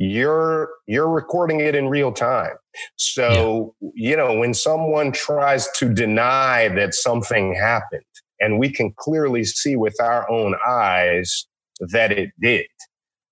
you're 0.00 0.70
you're 0.86 1.08
recording 1.08 1.60
it 1.60 1.74
in 1.74 1.88
real 1.88 2.12
time. 2.12 2.54
So, 2.96 3.74
yeah. 3.80 3.90
you 3.94 4.16
know, 4.16 4.38
when 4.38 4.54
someone 4.54 5.12
tries 5.12 5.68
to 5.72 5.92
deny 5.92 6.68
that 6.68 6.94
something 6.94 7.54
happened, 7.54 8.02
and 8.40 8.58
we 8.58 8.70
can 8.70 8.94
clearly 8.96 9.44
see 9.44 9.76
with 9.76 10.00
our 10.00 10.30
own 10.30 10.54
eyes 10.66 11.46
that 11.92 12.12
it 12.12 12.30
did 12.40 12.66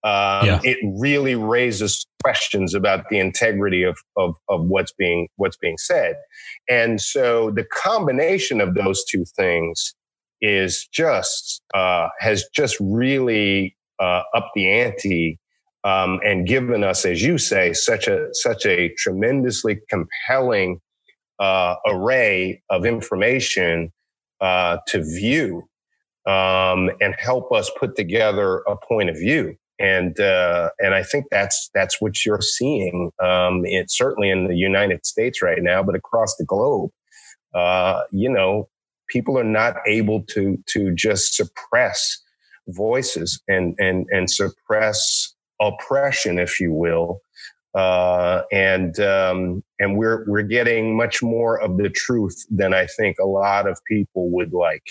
um, 0.06 0.46
yeah. 0.46 0.60
it 0.62 0.78
really 1.00 1.34
raises 1.34 2.06
questions 2.22 2.74
about 2.74 3.08
the 3.10 3.18
integrity 3.18 3.82
of, 3.82 3.98
of, 4.16 4.36
of 4.48 4.64
what's 4.66 4.92
being 4.92 5.26
what's 5.34 5.56
being 5.56 5.78
said. 5.78 6.14
And 6.68 7.00
so 7.00 7.50
the 7.50 7.64
combination 7.64 8.60
of 8.60 8.74
those 8.74 9.04
two 9.04 9.24
things 9.36 9.96
is 10.40 10.86
just 10.92 11.60
uh, 11.74 12.06
has 12.20 12.44
just 12.54 12.76
really 12.78 13.76
uh, 13.98 14.22
up 14.32 14.52
the 14.54 14.68
ante 14.70 15.40
um, 15.86 16.20
and 16.24 16.46
given 16.46 16.84
us, 16.84 17.04
as 17.06 17.22
you 17.22 17.38
say, 17.38 17.72
such 17.72 18.08
a 18.08 18.28
such 18.32 18.66
a 18.66 18.90
tremendously 18.98 19.80
compelling 19.88 20.80
uh, 21.38 21.76
array 21.86 22.62
of 22.70 22.84
information 22.86 23.92
uh, 24.40 24.78
to 24.88 25.02
view 25.04 25.62
um, 26.26 26.90
and 27.00 27.14
help 27.18 27.52
us 27.52 27.70
put 27.78 27.96
together 27.96 28.58
a 28.68 28.76
point 28.76 29.10
of 29.10 29.16
view 29.16 29.56
and 29.78 30.18
uh, 30.20 30.70
and 30.78 30.94
I 30.94 31.02
think 31.02 31.26
that's 31.30 31.70
that's 31.74 32.00
what 32.00 32.24
you're 32.24 32.40
seeing. 32.40 33.10
Um, 33.22 33.62
it's 33.64 33.96
certainly 33.96 34.30
in 34.30 34.48
the 34.48 34.56
United 34.56 35.04
States 35.04 35.42
right 35.42 35.62
now, 35.62 35.82
but 35.82 35.94
across 35.94 36.34
the 36.36 36.44
globe, 36.44 36.90
uh, 37.54 38.02
you 38.10 38.30
know, 38.30 38.68
people 39.08 39.38
are 39.38 39.44
not 39.44 39.76
able 39.86 40.22
to 40.30 40.58
to 40.68 40.94
just 40.94 41.34
suppress 41.34 42.18
voices 42.68 43.40
and 43.48 43.74
and 43.78 44.06
and 44.10 44.30
suppress 44.30 45.34
oppression, 45.60 46.38
if 46.38 46.60
you 46.60 46.72
will. 46.72 47.20
Uh, 47.74 48.42
and 48.52 48.98
um, 49.00 49.62
and 49.78 49.98
we're 49.98 50.24
we're 50.26 50.42
getting 50.42 50.96
much 50.96 51.22
more 51.22 51.60
of 51.60 51.76
the 51.76 51.90
truth 51.90 52.46
than 52.50 52.72
I 52.72 52.86
think 52.86 53.16
a 53.20 53.26
lot 53.26 53.68
of 53.68 53.78
people 53.86 54.30
would 54.30 54.52
like 54.52 54.82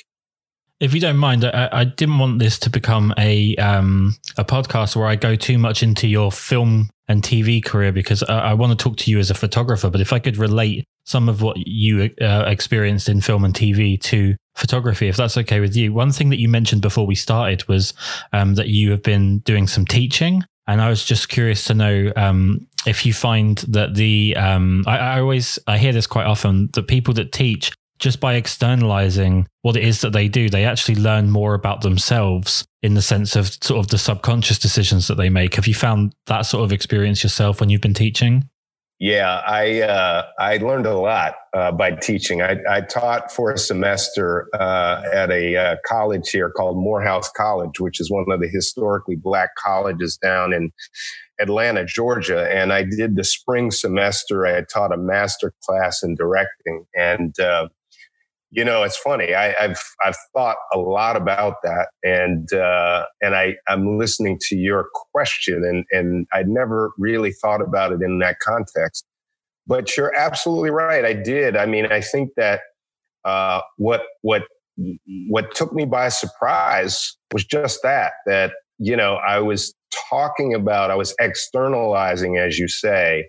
if 0.79 0.93
you 0.93 0.99
don't 0.99 1.17
mind, 1.17 1.45
I, 1.45 1.69
I, 1.71 1.83
didn't 1.85 2.19
want 2.19 2.39
this 2.39 2.59
to 2.59 2.69
become 2.69 3.13
a 3.17 3.55
um, 3.55 4.15
a 4.37 4.43
podcast 4.43 4.95
where 4.95 5.07
I 5.07 5.15
go 5.15 5.35
too 5.35 5.57
much 5.57 5.81
into 5.81 6.07
your 6.07 6.31
film 6.31 6.89
and 7.07 7.23
TV 7.23 7.63
career 7.63 7.91
because 7.91 8.23
I, 8.23 8.39
I 8.39 8.53
want 8.53 8.77
to 8.77 8.83
talk 8.83 8.97
to 8.97 9.11
you 9.11 9.19
as 9.19 9.29
a 9.31 9.35
photographer. 9.35 9.89
But 9.89 10.01
if 10.01 10.11
I 10.11 10.19
could 10.19 10.37
relate 10.37 10.85
some 11.05 11.29
of 11.29 11.41
what 11.41 11.57
you 11.65 12.09
uh, 12.19 12.43
experienced 12.47 13.07
in 13.07 13.21
film 13.21 13.45
and 13.45 13.53
TV 13.53 13.99
to 14.01 14.35
photography, 14.55 15.07
if 15.07 15.15
that's 15.15 15.37
okay 15.37 15.61
with 15.61 15.75
you, 15.77 15.93
one 15.93 16.11
thing 16.11 16.29
that 16.29 16.39
you 16.39 16.49
mentioned 16.49 16.81
before 16.81 17.07
we 17.07 17.15
started 17.15 17.67
was 17.69 17.93
um, 18.33 18.55
that 18.55 18.67
you 18.67 18.91
have 18.91 19.03
been 19.03 19.39
doing 19.39 19.67
some 19.67 19.85
teaching. 19.85 20.43
And 20.67 20.81
I 20.81 20.89
was 20.89 21.03
just 21.05 21.29
curious 21.29 21.65
to 21.65 21.73
know 21.73 22.11
um, 22.15 22.67
if 22.85 23.05
you 23.05 23.13
find 23.13 23.57
that 23.67 23.95
the 23.95 24.35
um, 24.35 24.83
I, 24.87 24.97
I 24.97 25.19
always 25.19 25.59
I 25.67 25.77
hear 25.77 25.93
this 25.93 26.07
quite 26.07 26.25
often 26.25 26.69
that 26.73 26.87
people 26.87 27.13
that 27.15 27.31
teach 27.31 27.71
just 27.97 28.19
by 28.19 28.35
externalizing 28.35 29.47
what 29.61 29.77
it 29.77 29.83
is 29.83 30.01
that 30.01 30.11
they 30.11 30.27
do, 30.27 30.49
they 30.49 30.65
actually 30.65 30.95
learn 30.95 31.29
more 31.29 31.53
about 31.53 31.81
themselves 31.81 32.65
in 32.83 32.93
the 32.93 33.01
sense 33.01 33.35
of 33.35 33.53
sort 33.63 33.79
of 33.79 33.87
the 33.87 33.97
subconscious 33.97 34.59
decisions 34.59 35.07
that 35.07 35.15
they 35.15 35.29
make. 35.29 35.55
Have 35.55 35.67
you 35.67 35.73
found 35.73 36.13
that 36.27 36.41
sort 36.41 36.63
of 36.63 36.73
experience 36.73 37.23
yourself 37.23 37.59
when 37.59 37.69
you've 37.69 37.81
been 37.81 37.93
teaching? 37.93 38.49
Yeah, 38.99 39.41
I 39.45 39.81
uh, 39.81 40.23
I 40.39 40.55
learned 40.57 40.85
a 40.85 40.97
lot 40.97 41.35
uh, 41.53 41.73
by 41.73 41.91
teaching. 41.91 42.41
I, 42.41 42.57
I, 42.69 42.79
taught 42.79 43.29
for 43.29 43.51
a 43.51 43.57
semester 43.57 44.47
uh, 44.53 45.01
at 45.13 45.29
a 45.31 45.57
uh, 45.57 45.75
college 45.85 46.29
here 46.29 46.49
called 46.49 46.77
Morehouse 46.77 47.29
College, 47.35 47.81
which 47.81 47.99
is 47.99 48.09
one 48.09 48.23
of 48.31 48.39
the 48.39 48.47
historically 48.47 49.17
black 49.17 49.49
colleges 49.57 50.17
down 50.17 50.53
in 50.53 50.71
Atlanta, 51.41 51.83
Georgia. 51.83 52.49
And 52.49 52.71
I 52.71 52.83
did 52.83 53.17
the 53.17 53.25
spring 53.25 53.69
semester. 53.69 54.45
I 54.45 54.61
taught 54.61 54.93
a 54.93 54.97
master 54.97 55.53
class 55.65 56.01
in 56.01 56.15
directing, 56.15 56.85
and 56.95 57.37
uh, 57.37 57.67
you 58.55 58.63
know, 58.63 58.83
it's 58.83 58.97
funny. 58.97 59.33
I, 59.33 59.53
have 59.59 59.77
I've 60.05 60.15
thought 60.33 60.55
a 60.73 60.79
lot 60.79 61.17
about 61.17 61.55
that, 61.63 61.89
and 62.03 62.51
uh, 62.53 63.03
and 63.21 63.35
I 63.35 63.55
I'm 63.67 63.97
listening 63.97 64.39
to 64.43 64.55
your 64.55 64.87
question, 65.11 65.65
and 65.65 65.83
and 65.91 66.25
I 66.31 66.43
never 66.43 66.91
really 66.97 67.33
thought 67.33 67.61
about 67.61 67.91
it 67.91 68.01
in 68.01 68.19
that 68.19 68.39
context. 68.39 69.05
But 69.67 69.97
you're 69.97 70.15
absolutely 70.15 70.69
right. 70.69 71.03
I 71.03 71.11
did. 71.11 71.57
I 71.57 71.65
mean, 71.65 71.87
I 71.87 71.99
think 71.99 72.29
that 72.37 72.61
uh, 73.25 73.59
what 73.75 74.03
what 74.21 74.43
what 75.27 75.53
took 75.53 75.73
me 75.73 75.83
by 75.83 76.07
surprise 76.07 77.17
was 77.33 77.43
just 77.43 77.81
that 77.83 78.13
that 78.25 78.53
you 78.77 78.95
know 78.95 79.15
I 79.15 79.39
was 79.39 79.73
talking 80.09 80.53
about 80.53 80.91
I 80.91 80.95
was 80.95 81.13
externalizing, 81.19 82.37
as 82.37 82.57
you 82.57 82.69
say, 82.69 83.27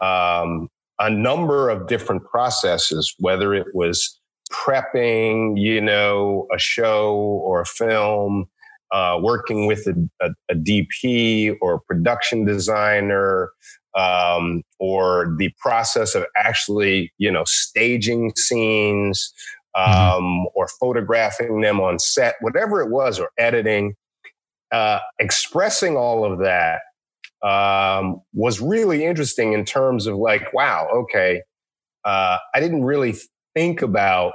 um, 0.00 0.68
a 1.00 1.10
number 1.10 1.68
of 1.68 1.88
different 1.88 2.24
processes, 2.26 3.12
whether 3.18 3.52
it 3.54 3.66
was 3.74 4.20
prepping, 4.52 5.58
you 5.58 5.80
know, 5.80 6.46
a 6.54 6.58
show 6.58 7.14
or 7.16 7.60
a 7.60 7.66
film, 7.66 8.46
uh, 8.92 9.18
working 9.20 9.66
with 9.66 9.86
a, 9.86 9.94
a, 10.20 10.30
a, 10.50 10.54
DP 10.54 11.56
or 11.62 11.74
a 11.74 11.80
production 11.80 12.44
designer, 12.44 13.50
um, 13.96 14.62
or 14.78 15.34
the 15.38 15.50
process 15.58 16.14
of 16.14 16.24
actually, 16.36 17.12
you 17.18 17.30
know, 17.30 17.44
staging 17.46 18.32
scenes 18.36 19.32
mm-hmm. 19.76 19.92
um, 19.92 20.22
mm-hmm. 20.22 20.44
or 20.54 20.68
photographing 20.80 21.60
them 21.60 21.80
on 21.80 21.98
set, 21.98 22.34
whatever 22.40 22.80
it 22.80 22.90
was, 22.90 23.18
or 23.18 23.30
editing, 23.38 23.94
uh, 24.72 24.98
expressing 25.18 25.96
all 25.96 26.30
of 26.30 26.38
that 26.40 26.80
um, 27.42 28.20
was 28.32 28.60
really 28.60 29.04
interesting 29.04 29.52
in 29.52 29.64
terms 29.64 30.06
of 30.06 30.16
like, 30.16 30.52
wow, 30.52 30.88
okay, 30.92 31.42
uh, 32.04 32.38
I 32.54 32.60
didn't 32.60 32.84
really 32.84 33.14
think 33.54 33.82
about 33.82 34.32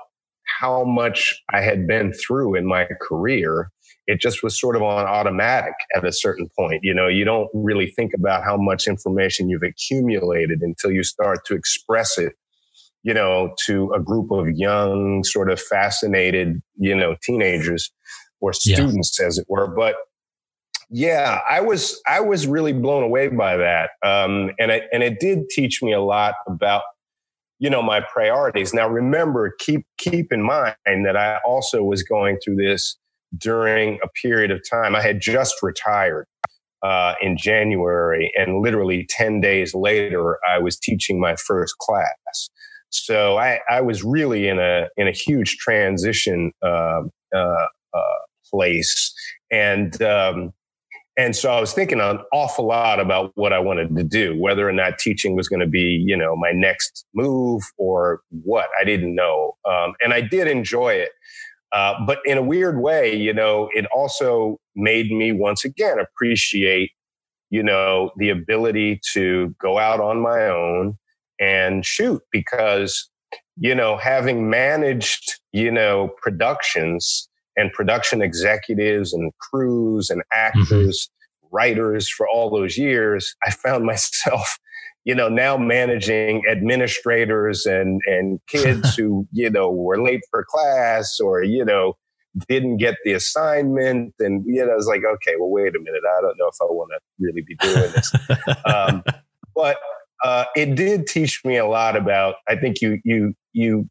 how 0.59 0.83
much 0.83 1.41
I 1.53 1.61
had 1.61 1.87
been 1.87 2.13
through 2.13 2.55
in 2.55 2.65
my 2.65 2.87
career. 3.01 3.69
It 4.07 4.21
just 4.21 4.41
was 4.41 4.59
sort 4.59 4.75
of 4.75 4.81
on 4.81 5.05
automatic 5.05 5.73
at 5.95 6.05
a 6.05 6.13
certain 6.13 6.47
point. 6.57 6.79
You 6.83 6.93
know, 6.93 7.07
you 7.07 7.25
don't 7.25 7.49
really 7.53 7.87
think 7.87 8.13
about 8.13 8.43
how 8.43 8.57
much 8.57 8.87
information 8.87 9.49
you've 9.49 9.63
accumulated 9.63 10.61
until 10.61 10.91
you 10.91 11.03
start 11.03 11.45
to 11.45 11.55
express 11.55 12.17
it, 12.17 12.33
you 13.03 13.13
know, 13.13 13.53
to 13.65 13.91
a 13.93 13.99
group 13.99 14.31
of 14.31 14.47
young, 14.49 15.23
sort 15.25 15.51
of 15.51 15.59
fascinated, 15.59 16.61
you 16.77 16.95
know, 16.95 17.15
teenagers 17.21 17.91
or 18.39 18.53
students, 18.53 19.17
yeah. 19.19 19.27
as 19.27 19.37
it 19.37 19.45
were. 19.49 19.67
But 19.67 19.95
yeah, 20.89 21.41
I 21.49 21.59
was 21.59 22.01
I 22.07 22.21
was 22.21 22.47
really 22.47 22.73
blown 22.73 23.03
away 23.03 23.27
by 23.27 23.57
that, 23.57 23.89
um, 24.05 24.51
and 24.57 24.71
it 24.71 24.83
and 24.93 25.03
it 25.03 25.19
did 25.19 25.49
teach 25.49 25.83
me 25.83 25.91
a 25.91 26.01
lot 26.01 26.35
about 26.47 26.83
you 27.59 27.69
know 27.69 27.81
my 27.81 28.01
priorities. 28.01 28.73
Now, 28.73 28.87
remember, 28.87 29.53
keep 29.59 29.85
keep 29.97 30.31
in 30.31 30.43
mind 30.43 30.75
that 30.85 31.15
I 31.15 31.37
also 31.45 31.83
was 31.83 32.03
going 32.03 32.37
through 32.43 32.57
this 32.57 32.97
during 33.37 33.99
a 34.03 34.07
period 34.21 34.51
of 34.51 34.61
time. 34.69 34.95
I 34.95 35.01
had 35.01 35.19
just 35.21 35.55
retired 35.61 36.27
uh, 36.83 37.15
in 37.21 37.37
January, 37.37 38.31
and 38.35 38.61
literally 38.61 39.05
ten 39.09 39.41
days 39.41 39.73
later, 39.73 40.37
I 40.49 40.59
was 40.59 40.77
teaching 40.77 41.19
my 41.19 41.35
first 41.35 41.77
class. 41.79 42.49
So 42.89 43.37
I, 43.37 43.59
I 43.69 43.81
was 43.81 44.03
really 44.03 44.47
in 44.47 44.59
a 44.59 44.87
in 44.95 45.07
a 45.07 45.11
huge 45.11 45.57
transition 45.57 46.51
uh, 46.63 47.01
uh, 47.35 47.65
uh 47.93 48.17
place, 48.49 49.13
and 49.51 50.01
um, 50.01 50.53
and 51.17 51.35
so 51.35 51.51
I 51.51 51.59
was 51.59 51.73
thinking 51.73 51.99
an 51.99 52.19
awful 52.31 52.67
lot 52.67 52.99
about 52.99 53.31
what 53.33 53.51
I 53.51 53.57
wanted 53.57 53.95
to 53.95 54.03
do, 54.03 54.39
whether 54.39 54.69
or 54.69 54.71
not 54.71 54.99
teaching 54.99 55.35
was 55.35 55.49
going 55.49 55.61
to 55.61 55.67
be, 55.67 56.03
you 56.05 56.15
know, 56.15 56.35
my 56.35 56.51
next 56.51 57.05
move 57.15 57.63
or 57.77 58.21
what. 58.29 58.67
I 58.79 58.83
didn't 58.83 59.15
know. 59.15 59.57
Um, 59.67 59.93
and 59.99 60.13
I 60.13 60.21
did 60.21 60.47
enjoy 60.47 60.93
it. 60.93 61.09
Uh, 61.71 61.95
but 62.05 62.19
in 62.23 62.37
a 62.37 62.43
weird 62.43 62.79
way, 62.79 63.15
you 63.15 63.33
know, 63.33 63.67
it 63.73 63.87
also 63.87 64.57
made 64.75 65.11
me 65.11 65.31
once 65.31 65.65
again 65.65 65.97
appreciate, 65.99 66.91
you 67.49 67.63
know, 67.63 68.11
the 68.17 68.29
ability 68.29 69.01
to 69.13 69.55
go 69.59 69.79
out 69.79 69.99
on 69.99 70.21
my 70.21 70.45
own 70.45 70.97
and 71.39 71.83
shoot 71.83 72.21
because, 72.31 73.09
you 73.57 73.73
know, 73.73 73.97
having 73.97 74.51
managed, 74.51 75.39
you 75.51 75.71
know, 75.71 76.11
productions, 76.21 77.27
and 77.57 77.73
production 77.73 78.21
executives 78.21 79.13
and 79.13 79.33
crews 79.39 80.09
and 80.09 80.21
actors, 80.31 81.09
mm-hmm. 81.09 81.55
writers 81.55 82.07
for 82.07 82.27
all 82.29 82.49
those 82.49 82.77
years, 82.77 83.35
I 83.43 83.51
found 83.51 83.85
myself, 83.85 84.57
you 85.03 85.15
know, 85.15 85.27
now 85.27 85.57
managing 85.57 86.43
administrators 86.49 87.65
and 87.65 87.99
and 88.05 88.39
kids 88.47 88.95
who, 88.97 89.27
you 89.31 89.49
know, 89.49 89.69
were 89.69 90.01
late 90.01 90.21
for 90.31 90.45
class 90.47 91.19
or, 91.19 91.43
you 91.43 91.65
know, 91.65 91.95
didn't 92.47 92.77
get 92.77 92.95
the 93.03 93.13
assignment. 93.13 94.13
And, 94.19 94.43
you 94.45 94.65
know, 94.65 94.71
I 94.71 94.75
was 94.75 94.87
like, 94.87 95.01
okay, 95.03 95.35
well, 95.39 95.49
wait 95.49 95.75
a 95.75 95.79
minute. 95.79 96.03
I 96.05 96.21
don't 96.21 96.37
know 96.37 96.47
if 96.47 96.55
I 96.61 96.65
want 96.65 96.91
to 96.91 96.99
really 97.19 97.41
be 97.41 97.55
doing 97.55 97.91
this. 97.91 98.13
um, 98.65 99.03
but 99.55 99.77
uh, 100.23 100.45
it 100.55 100.75
did 100.75 101.07
teach 101.07 101.43
me 101.43 101.57
a 101.57 101.65
lot 101.65 101.95
about, 101.95 102.35
I 102.47 102.55
think 102.55 102.81
you, 102.81 102.99
you, 103.03 103.33
you 103.53 103.89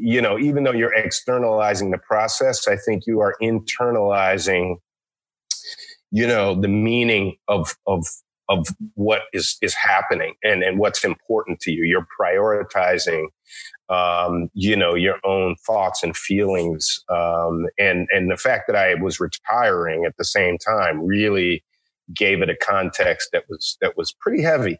you 0.00 0.20
know, 0.20 0.38
even 0.38 0.64
though 0.64 0.72
you're 0.72 0.94
externalizing 0.94 1.90
the 1.90 1.98
process, 1.98 2.66
I 2.66 2.76
think 2.76 3.04
you 3.06 3.20
are 3.20 3.34
internalizing, 3.42 4.76
you 6.10 6.26
know, 6.26 6.60
the 6.60 6.68
meaning 6.68 7.36
of 7.48 7.74
of 7.86 8.06
of 8.48 8.66
what 8.94 9.22
is 9.32 9.56
is 9.62 9.74
happening 9.74 10.34
and 10.42 10.62
and 10.62 10.78
what's 10.78 11.04
important 11.04 11.60
to 11.60 11.72
you. 11.72 11.84
You're 11.84 12.06
prioritizing, 12.20 13.26
um, 13.88 14.48
you 14.54 14.76
know, 14.76 14.94
your 14.94 15.16
own 15.24 15.56
thoughts 15.66 16.02
and 16.02 16.16
feelings, 16.16 17.02
um, 17.08 17.66
and 17.78 18.08
and 18.10 18.30
the 18.30 18.36
fact 18.36 18.64
that 18.68 18.76
I 18.76 18.94
was 18.94 19.20
retiring 19.20 20.04
at 20.06 20.16
the 20.16 20.24
same 20.24 20.56
time 20.58 21.04
really 21.04 21.64
gave 22.14 22.42
it 22.42 22.50
a 22.50 22.56
context 22.56 23.28
that 23.32 23.44
was 23.48 23.76
that 23.80 23.96
was 23.96 24.14
pretty 24.20 24.42
heavy. 24.42 24.78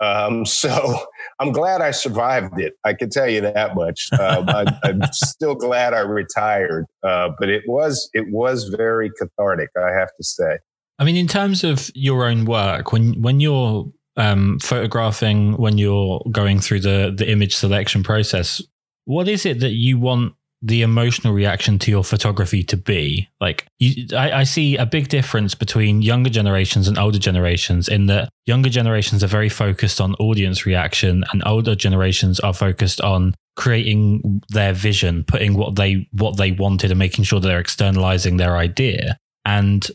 Um, 0.00 0.44
so 0.46 0.98
I'm 1.40 1.52
glad 1.52 1.80
I 1.80 1.90
survived 1.90 2.58
it. 2.58 2.74
I 2.84 2.94
can 2.94 3.10
tell 3.10 3.28
you 3.28 3.40
that 3.42 3.74
much. 3.74 4.08
Um, 4.12 4.48
I, 4.48 4.64
am 4.84 5.00
still 5.12 5.54
glad 5.54 5.94
I 5.94 6.00
retired, 6.00 6.86
uh, 7.02 7.30
but 7.38 7.48
it 7.48 7.62
was 7.66 8.08
it 8.14 8.26
was 8.30 8.74
very 8.76 9.10
cathartic. 9.18 9.70
I 9.76 9.92
have 9.92 10.10
to 10.16 10.24
say. 10.24 10.58
I 10.98 11.04
mean, 11.04 11.16
in 11.16 11.26
terms 11.26 11.64
of 11.64 11.90
your 11.94 12.26
own 12.26 12.44
work, 12.44 12.92
when 12.92 13.20
when 13.20 13.40
you're 13.40 13.86
um, 14.16 14.58
photographing, 14.60 15.56
when 15.56 15.78
you're 15.78 16.22
going 16.30 16.60
through 16.60 16.80
the 16.80 17.12
the 17.16 17.28
image 17.28 17.56
selection 17.56 18.02
process, 18.02 18.62
what 19.04 19.28
is 19.28 19.44
it 19.44 19.60
that 19.60 19.72
you 19.72 19.98
want 19.98 20.34
the 20.64 20.80
emotional 20.80 21.34
reaction 21.34 21.78
to 21.78 21.90
your 21.90 22.02
photography 22.02 22.62
to 22.64 22.76
be. 22.76 23.28
Like 23.38 23.66
you, 23.78 24.06
I, 24.16 24.40
I, 24.40 24.44
see 24.44 24.78
a 24.78 24.86
big 24.86 25.08
difference 25.08 25.54
between 25.54 26.00
younger 26.00 26.30
generations 26.30 26.88
and 26.88 26.98
older 26.98 27.18
generations 27.18 27.86
in 27.86 28.06
that 28.06 28.30
younger 28.46 28.70
generations 28.70 29.22
are 29.22 29.28
very 29.28 29.50
focused 29.50 30.00
on 30.00 30.14
audience 30.14 30.64
reaction 30.64 31.22
and 31.30 31.42
older 31.44 31.74
generations 31.74 32.40
are 32.40 32.54
focused 32.54 33.02
on 33.02 33.34
creating 33.56 34.42
their 34.48 34.72
vision 34.72 35.22
putting 35.24 35.54
what 35.54 35.76
they 35.76 36.08
what 36.12 36.38
they 36.38 36.52
wanted 36.52 36.90
and 36.90 36.98
making 36.98 37.24
sure 37.24 37.40
that 37.40 37.48
they're 37.48 37.60
externalizing 37.60 38.38
their 38.38 38.56
idea. 38.56 39.18
And 39.44 39.86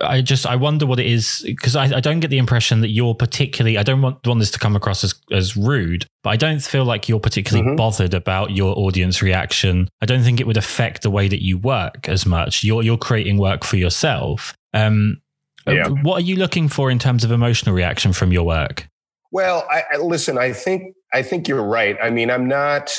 I 0.00 0.22
just 0.22 0.46
I 0.46 0.56
wonder 0.56 0.86
what 0.86 0.98
it 0.98 1.06
is 1.06 1.42
because 1.44 1.76
I, 1.76 1.96
I 1.96 2.00
don't 2.00 2.20
get 2.20 2.28
the 2.28 2.38
impression 2.38 2.80
that 2.80 2.90
you're 2.90 3.14
particularly 3.14 3.78
I 3.78 3.82
don't 3.82 4.02
want, 4.02 4.26
want 4.26 4.40
this 4.40 4.50
to 4.52 4.58
come 4.58 4.76
across 4.76 5.04
as, 5.04 5.14
as 5.30 5.56
rude, 5.56 6.06
but 6.22 6.30
I 6.30 6.36
don't 6.36 6.60
feel 6.60 6.84
like 6.84 7.08
you're 7.08 7.20
particularly 7.20 7.66
mm-hmm. 7.66 7.76
bothered 7.76 8.14
about 8.14 8.50
your 8.50 8.76
audience 8.78 9.22
reaction. 9.22 9.88
I 10.00 10.06
don't 10.06 10.22
think 10.22 10.40
it 10.40 10.46
would 10.46 10.56
affect 10.56 11.02
the 11.02 11.10
way 11.10 11.28
that 11.28 11.42
you 11.42 11.58
work 11.58 12.08
as 12.08 12.26
much. 12.26 12.64
You're 12.64 12.82
you're 12.82 12.98
creating 12.98 13.38
work 13.38 13.64
for 13.64 13.76
yourself. 13.76 14.54
Um, 14.74 15.20
yeah. 15.66 15.88
What 15.88 16.18
are 16.18 16.24
you 16.24 16.36
looking 16.36 16.68
for 16.68 16.90
in 16.90 16.98
terms 16.98 17.24
of 17.24 17.32
emotional 17.32 17.74
reaction 17.74 18.12
from 18.12 18.32
your 18.32 18.44
work? 18.44 18.88
Well, 19.32 19.66
I, 19.70 19.82
I 19.92 19.96
listen. 19.98 20.38
I 20.38 20.52
think 20.52 20.94
I 21.12 21.22
think 21.22 21.48
you're 21.48 21.64
right. 21.64 21.96
I 22.02 22.10
mean, 22.10 22.30
I'm 22.30 22.46
not 22.48 22.98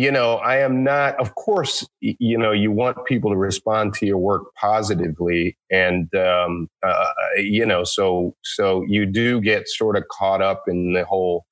you 0.00 0.10
know, 0.10 0.36
I 0.36 0.56
am 0.60 0.82
not, 0.82 1.20
of 1.20 1.34
course, 1.34 1.86
you 2.00 2.38
know, 2.38 2.52
you 2.52 2.72
want 2.72 3.04
people 3.04 3.30
to 3.32 3.36
respond 3.36 3.92
to 3.94 4.06
your 4.06 4.16
work 4.16 4.44
positively. 4.58 5.58
And, 5.70 6.08
um, 6.14 6.70
uh, 6.82 7.04
you 7.36 7.66
know, 7.66 7.84
so, 7.84 8.34
so 8.42 8.82
you 8.88 9.04
do 9.04 9.42
get 9.42 9.68
sort 9.68 9.98
of 9.98 10.04
caught 10.10 10.40
up 10.40 10.62
in 10.68 10.94
the 10.94 11.04
whole, 11.04 11.44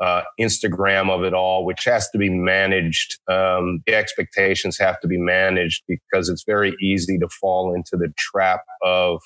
uh, 0.00 0.22
Instagram 0.40 1.10
of 1.10 1.22
it 1.22 1.32
all, 1.32 1.64
which 1.64 1.84
has 1.84 2.10
to 2.10 2.18
be 2.18 2.28
managed. 2.28 3.20
Um, 3.30 3.84
the 3.86 3.94
expectations 3.94 4.76
have 4.78 4.98
to 4.98 5.06
be 5.06 5.16
managed 5.16 5.84
because 5.86 6.28
it's 6.28 6.42
very 6.44 6.74
easy 6.82 7.18
to 7.18 7.28
fall 7.28 7.72
into 7.72 7.96
the 7.96 8.12
trap 8.18 8.62
of, 8.82 9.22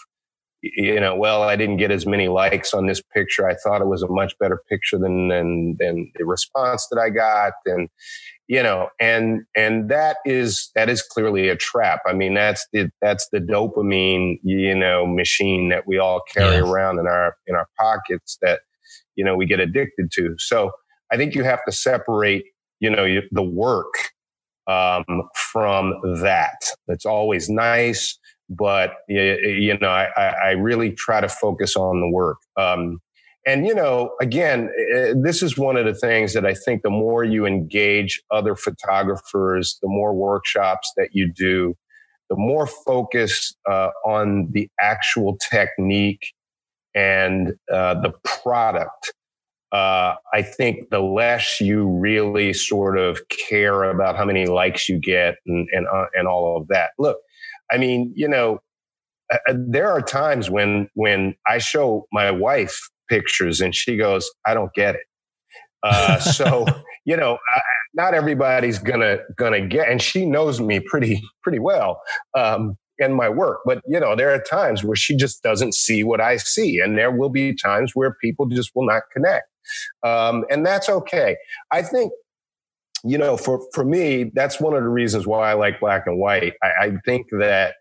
you 0.63 1.01
know, 1.01 1.15
well, 1.15 1.43
I 1.43 1.57
didn't 1.57 1.79
get 1.79 1.91
as 1.91 2.07
many 2.07 2.29
likes 2.29 2.75
on 2.75 2.87
this 2.87 3.01
picture. 3.01 3.49
I 3.49 3.55
thought 3.55 3.81
it 3.81 3.87
was 3.87 4.03
a 4.03 4.09
much 4.09 4.35
better 4.39 4.63
picture 4.69 4.99
than 4.99 5.29
than, 5.29 5.77
than 5.79 6.13
the 6.17 6.25
response 6.25 6.87
that 6.91 7.01
I 7.01 7.11
got, 7.11 7.53
and 7.67 7.89
you 8.51 8.61
know 8.61 8.89
and 8.99 9.43
and 9.57 9.89
that 9.89 10.17
is 10.27 10.71
that 10.75 10.91
is 10.91 11.03
clearly 11.03 11.49
a 11.49 11.55
trap 11.55 12.01
i 12.05 12.13
mean 12.13 12.35
that's 12.35 12.67
the 12.73 12.91
that's 13.01 13.29
the 13.33 13.39
dopamine 13.39 14.41
you 14.43 14.75
know 14.75 15.07
machine 15.07 15.69
that 15.69 15.87
we 15.87 15.99
all 15.99 16.21
carry 16.35 16.57
yeah. 16.57 16.63
around 16.63 16.99
in 16.99 17.07
our 17.07 17.37
in 17.47 17.55
our 17.55 17.69
pockets 17.79 18.39
that 18.43 18.61
you 19.15 19.25
know 19.25 19.37
we 19.37 19.47
get 19.47 19.61
addicted 19.61 20.11
to 20.11 20.35
so 20.39 20.73
i 21.13 21.17
think 21.17 21.33
you 21.35 21.45
have 21.45 21.65
to 21.65 21.71
separate 21.71 22.45
you 22.81 22.91
know 22.91 23.21
the 23.31 23.43
work 23.43 23.95
um, 24.67 25.05
from 25.35 25.95
that 26.21 26.59
it's 26.89 27.07
always 27.07 27.49
nice 27.49 28.19
but 28.51 28.95
you, 29.09 29.79
know 29.79 29.89
I, 29.89 30.35
I 30.45 30.51
really 30.51 30.93
try 30.93 31.21
to 31.21 31.29
focus 31.29 31.77
on 31.77 32.01
the 32.01 32.11
work 32.11 32.39
um, 32.57 33.01
and 33.47 33.67
you 33.67 33.75
know, 33.75 34.11
again, 34.21 34.71
eh, 34.93 35.15
this 35.17 35.43
is 35.43 35.57
one 35.57 35.77
of 35.77 35.87
the 35.87 35.95
things 35.95 36.35
that 36.35 36.45
I 36.45 36.55
think 36.55 36.83
the 36.83 36.91
more 36.91 37.25
you 37.25 37.47
engage 37.47 38.23
other 38.31 38.55
photographers, 38.55 39.79
the 39.83 39.89
more 39.89 40.15
workshops 40.15 40.93
that 40.97 41.11
you 41.13 41.33
do, 41.33 41.75
the 42.29 42.37
more 42.37 42.67
focus 42.67 43.55
uh, 43.69 43.89
on 44.05 44.49
the 44.53 44.69
actual 44.81 45.39
technique 45.51 46.33
and 46.95 47.55
uh, 47.73 47.95
the 48.01 48.13
product. 48.25 49.13
Uh, 49.73 50.17
I 50.35 50.43
think 50.43 50.91
the 50.91 51.01
less 51.01 51.61
you 51.61 51.87
really 51.87 52.53
sort 52.53 52.99
of 52.99 53.21
care 53.29 53.85
about 53.85 54.17
how 54.17 54.25
many 54.25 54.47
likes 54.47 54.89
you 54.89 54.99
get 54.99 55.37
and 55.47 55.69
and 55.73 55.87
uh, 55.87 56.07
and 56.13 56.27
all 56.27 56.57
of 56.57 56.67
that. 56.69 56.91
Look, 56.99 57.19
I 57.73 57.79
mean, 57.79 58.13
you 58.15 58.29
know, 58.29 58.61
uh, 59.33 59.39
uh, 59.49 59.55
there 59.57 59.91
are 59.91 60.01
times 60.01 60.51
when 60.51 60.89
when 60.95 61.35
I 61.47 61.59
show 61.59 62.07
my 62.13 62.31
wife 62.31 62.79
pictures 63.09 63.61
and 63.61 63.75
she 63.75 63.97
goes, 63.97 64.31
"I 64.47 64.55
don't 64.55 64.73
get 64.75 64.95
it." 64.95 65.07
Uh, 65.83 66.19
so 66.19 66.67
you 67.05 67.17
know, 67.17 67.39
not 67.95 68.15
everybody's 68.15 68.79
gonna 68.79 69.19
gonna 69.37 69.67
get, 69.67 69.89
and 69.89 70.01
she 70.01 70.27
knows 70.27 70.61
me 70.61 70.81
pretty 70.81 71.23
pretty 71.43 71.59
well. 71.59 72.01
Um, 72.37 72.77
and 73.01 73.15
my 73.15 73.29
work. 73.29 73.61
But 73.65 73.83
you 73.89 73.99
know, 73.99 74.15
there 74.15 74.33
are 74.33 74.41
times 74.41 74.85
where 74.85 74.97
she 74.97 75.17
just 75.17 75.43
doesn't 75.43 75.75
see 75.75 76.05
what 76.05 76.21
I 76.21 76.37
see, 76.37 76.79
and 76.79 76.97
there 76.97 77.11
will 77.11 77.31
be 77.31 77.55
times 77.55 77.93
where 77.95 78.15
people 78.23 78.47
just 78.47 78.71
will 78.75 78.87
not 78.87 79.03
connect, 79.13 79.47
um, 80.05 80.45
and 80.51 80.65
that's 80.65 80.89
okay. 80.89 81.37
I 81.73 81.83
think, 81.83 82.13
you 83.05 83.19
know, 83.19 83.37
for 83.37 83.61
for 83.73 83.85
me, 83.85 84.31
that's 84.35 84.61
one 84.61 84.75
of 84.75 84.83
the 84.83 84.89
reasons 84.89 85.27
why 85.27 85.51
I 85.51 85.55
like 85.55 85.81
black 85.81 86.07
and 86.07 86.19
white. 86.19 86.55
I, 86.63 86.87
I 86.87 86.93
think 87.05 87.27
that 87.39 87.75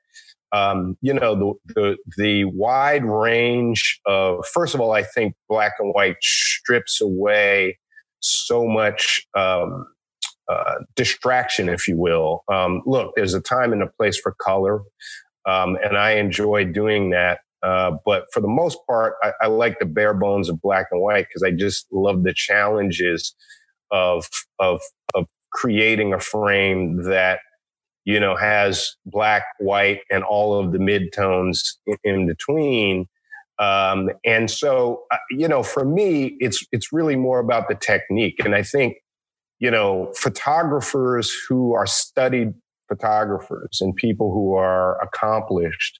um, 0.51 0.97
you 1.01 1.13
know, 1.13 1.59
the, 1.65 1.74
the, 1.76 1.97
the 2.17 2.45
wide 2.45 3.05
range 3.05 3.99
of, 4.05 4.45
first 4.47 4.74
of 4.74 4.82
all, 4.82 4.91
I 4.91 5.03
think 5.03 5.36
black 5.47 5.74
and 5.80 5.93
white 5.93 6.15
strips 6.22 7.01
away 7.01 7.78
so 8.20 8.65
much 8.65 9.22
um, 9.38 9.86
uh, 10.49 10.76
distraction, 10.95 11.70
if 11.70 11.88
you 11.88 11.97
will. 11.97 12.43
Um, 12.51 12.82
look, 12.86 13.13
there's 13.15 13.34
a 13.34 13.41
time 13.41 13.72
and 13.72 13.84
a 13.84 13.88
place 13.97 14.20
for 14.20 14.36
color, 14.41 14.82
um, 15.45 15.78
and 15.84 15.97
I 15.97 16.13
enjoy 16.13 16.65
doing 16.65 17.11
that. 17.11 17.39
Uh, 17.61 17.91
but 18.05 18.26
for 18.34 18.39
the 18.39 18.47
most 18.47 18.78
part, 18.88 19.15
I, 19.22 19.34
I, 19.41 19.47
like 19.47 19.80
the 19.80 19.86
bare 19.86 20.13
bones 20.13 20.47
of 20.47 20.61
black 20.61 20.88
and 20.91 21.01
white 21.01 21.28
because 21.28 21.43
I 21.43 21.51
just 21.51 21.88
love 21.91 22.24
the 22.24 22.34
challenges 22.34 23.36
of 23.92 24.28
of 24.60 24.82
of 25.14 25.26
creating 25.52 26.14
a 26.14 26.20
frame 26.20 27.04
that 27.04 27.40
you 28.10 28.20
know, 28.20 28.36
has 28.36 28.96
black, 29.06 29.44
white, 29.60 30.00
and 30.10 30.24
all 30.24 30.60
of 30.60 30.72
the 30.72 30.80
midtones 30.80 31.76
in, 31.86 31.98
in 32.04 32.28
between. 32.28 33.08
Um, 33.60 34.10
and 34.26 34.50
so, 34.50 35.04
uh, 35.12 35.18
you 35.30 35.48
know, 35.48 35.62
for 35.62 35.86
me, 35.86 36.36
it's 36.40 36.66
it's 36.72 36.92
really 36.92 37.16
more 37.16 37.40
about 37.40 37.68
the 37.68 37.76
technique. 37.76 38.44
And 38.44 38.56
I 38.56 38.64
think, 38.64 38.98
you 39.60 39.70
know, 39.70 40.12
photographers 40.16 41.32
who 41.48 41.74
are 41.76 41.86
studied 41.86 42.56
photographers 42.88 43.78
and 43.80 43.96
people 43.96 44.34
who 44.34 44.56
are 44.56 45.00
accomplished 45.04 46.00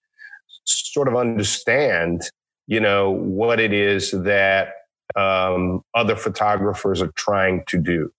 sort 0.66 1.08
of 1.08 1.16
understand, 1.16 2.24
you 2.66 2.80
know, 2.80 3.12
what 3.12 3.60
it 3.60 3.72
is 3.72 4.10
that 4.12 4.70
um, 5.16 5.82
other 5.94 6.16
photographers 6.16 7.02
are 7.02 7.12
trying 7.16 7.64
to 7.68 7.78
do. 7.78 8.12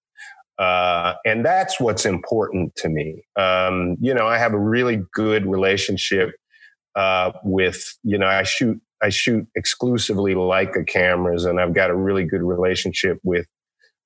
Uh, 0.59 1.15
and 1.25 1.45
that's 1.45 1.81
what's 1.81 2.05
important 2.05 2.75
to 2.77 2.89
me. 2.89 3.23
Um, 3.37 3.97
you 4.01 4.13
know, 4.13 4.27
I 4.27 4.37
have 4.37 4.53
a 4.53 4.59
really 4.59 5.03
good 5.15 5.47
relationship 5.47 6.33
uh, 6.95 7.33
with, 7.43 7.97
you 8.03 8.19
know, 8.19 8.27
I 8.27 8.43
shoot 8.43 8.81
I 9.03 9.09
shoot 9.09 9.47
exclusively 9.57 10.35
Leica 10.35 10.87
cameras, 10.87 11.45
and 11.45 11.59
I've 11.59 11.75
got 11.75 11.91
a 11.91 11.97
really 11.97 12.25
good 12.25 12.43
relationship 12.43 13.19
with 13.23 13.47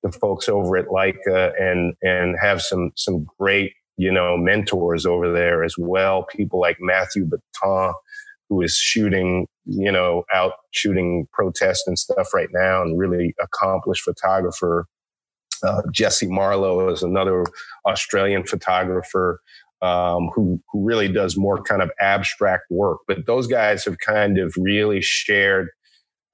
the 0.03 0.11
folks 0.11 0.47
over 0.47 0.77
at 0.77 0.87
Leica, 0.87 1.51
and 1.59 1.93
and 2.01 2.35
have 2.39 2.61
some 2.61 2.91
some 2.95 3.25
great 3.37 3.73
you 3.97 4.11
know 4.11 4.37
mentors 4.37 5.05
over 5.05 5.31
there 5.31 5.63
as 5.63 5.75
well. 5.77 6.23
People 6.23 6.59
like 6.59 6.77
Matthew 6.79 7.25
Baton, 7.25 7.93
who 8.49 8.61
is 8.61 8.77
shooting 8.77 9.47
you 9.65 9.91
know 9.91 10.23
out 10.33 10.53
shooting 10.71 11.27
protest 11.33 11.83
and 11.87 11.97
stuff 11.97 12.33
right 12.33 12.49
now, 12.51 12.81
and 12.81 12.97
really 12.97 13.33
accomplished 13.41 14.03
photographer. 14.03 14.87
Uh, 15.63 15.81
Jesse 15.91 16.27
Marlow 16.27 16.89
is 16.89 17.01
another 17.01 17.45
Australian 17.87 18.45
photographer 18.45 19.41
um, 19.81 20.29
who 20.33 20.61
who 20.71 20.85
really 20.85 21.07
does 21.07 21.37
more 21.37 21.61
kind 21.61 21.81
of 21.81 21.91
abstract 21.99 22.63
work. 22.69 22.99
But 23.07 23.25
those 23.25 23.47
guys 23.47 23.85
have 23.85 23.97
kind 23.99 24.37
of 24.37 24.53
really 24.57 25.01
shared 25.01 25.69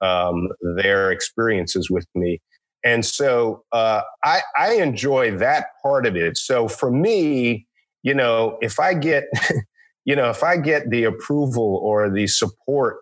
um, 0.00 0.48
their 0.76 1.10
experiences 1.10 1.88
with 1.90 2.06
me, 2.14 2.40
and 2.84 3.04
so 3.04 3.64
uh, 3.72 4.02
I, 4.24 4.42
I 4.56 4.74
enjoy 4.74 5.36
that 5.38 5.66
part 5.82 6.06
of 6.06 6.16
it. 6.16 6.36
So 6.36 6.68
for 6.68 6.90
me, 6.90 7.66
you 8.02 8.14
know, 8.14 8.58
if 8.60 8.80
I 8.80 8.94
get 8.94 9.24
you 10.04 10.16
know 10.16 10.30
if 10.30 10.42
I 10.42 10.56
get 10.56 10.90
the 10.90 11.04
approval 11.04 11.80
or 11.82 12.10
the 12.10 12.26
support 12.26 12.98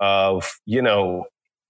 of 0.00 0.50
you 0.66 0.82
know 0.82 1.24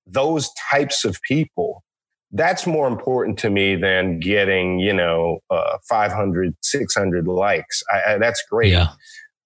those 0.07 0.51
types 0.70 1.05
of 1.05 1.20
people 1.22 1.85
that's 2.33 2.66
more 2.66 2.89
important 2.89 3.39
to 3.41 3.51
me 3.51 3.76
than 3.76 4.18
getting 4.18 4.78
you 4.78 4.93
know 4.93 5.39
uh, 5.51 5.76
500 5.89 6.55
600 6.62 7.26
likes. 7.28 7.83
I, 7.93 8.14
I, 8.14 8.18
that's 8.18 8.43
great. 8.51 8.72
Yeah. 8.72 8.93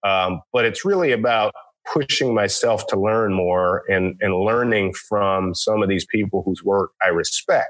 um, 0.03 0.41
but 0.53 0.65
it's 0.65 0.85
really 0.85 1.11
about 1.11 1.53
pushing 1.91 2.33
myself 2.33 2.87
to 2.87 2.99
learn 2.99 3.33
more 3.33 3.83
and 3.89 4.15
and 4.21 4.35
learning 4.35 4.93
from 4.93 5.53
some 5.53 5.83
of 5.83 5.89
these 5.89 6.05
people 6.05 6.43
whose 6.45 6.63
work 6.63 6.91
i 7.03 7.09
respect. 7.09 7.69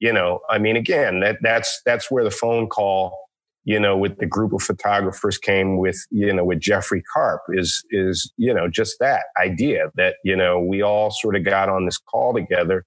You 0.00 0.12
know 0.12 0.40
i 0.48 0.58
mean 0.58 0.76
again 0.76 1.20
that 1.20 1.38
that's 1.42 1.80
that's 1.84 2.10
where 2.10 2.24
the 2.24 2.30
phone 2.30 2.68
call 2.68 3.27
you 3.68 3.78
know 3.78 3.96
with 3.96 4.16
the 4.18 4.26
group 4.26 4.52
of 4.52 4.62
photographers 4.62 5.36
came 5.38 5.76
with 5.76 6.06
you 6.10 6.32
know 6.32 6.44
with 6.44 6.58
jeffrey 6.58 7.02
karp 7.12 7.42
is 7.50 7.84
is 7.90 8.32
you 8.36 8.52
know 8.52 8.68
just 8.68 8.96
that 8.98 9.24
idea 9.40 9.90
that 9.94 10.16
you 10.24 10.34
know 10.34 10.58
we 10.58 10.82
all 10.82 11.10
sort 11.10 11.36
of 11.36 11.44
got 11.44 11.68
on 11.68 11.84
this 11.84 11.98
call 11.98 12.32
together 12.32 12.84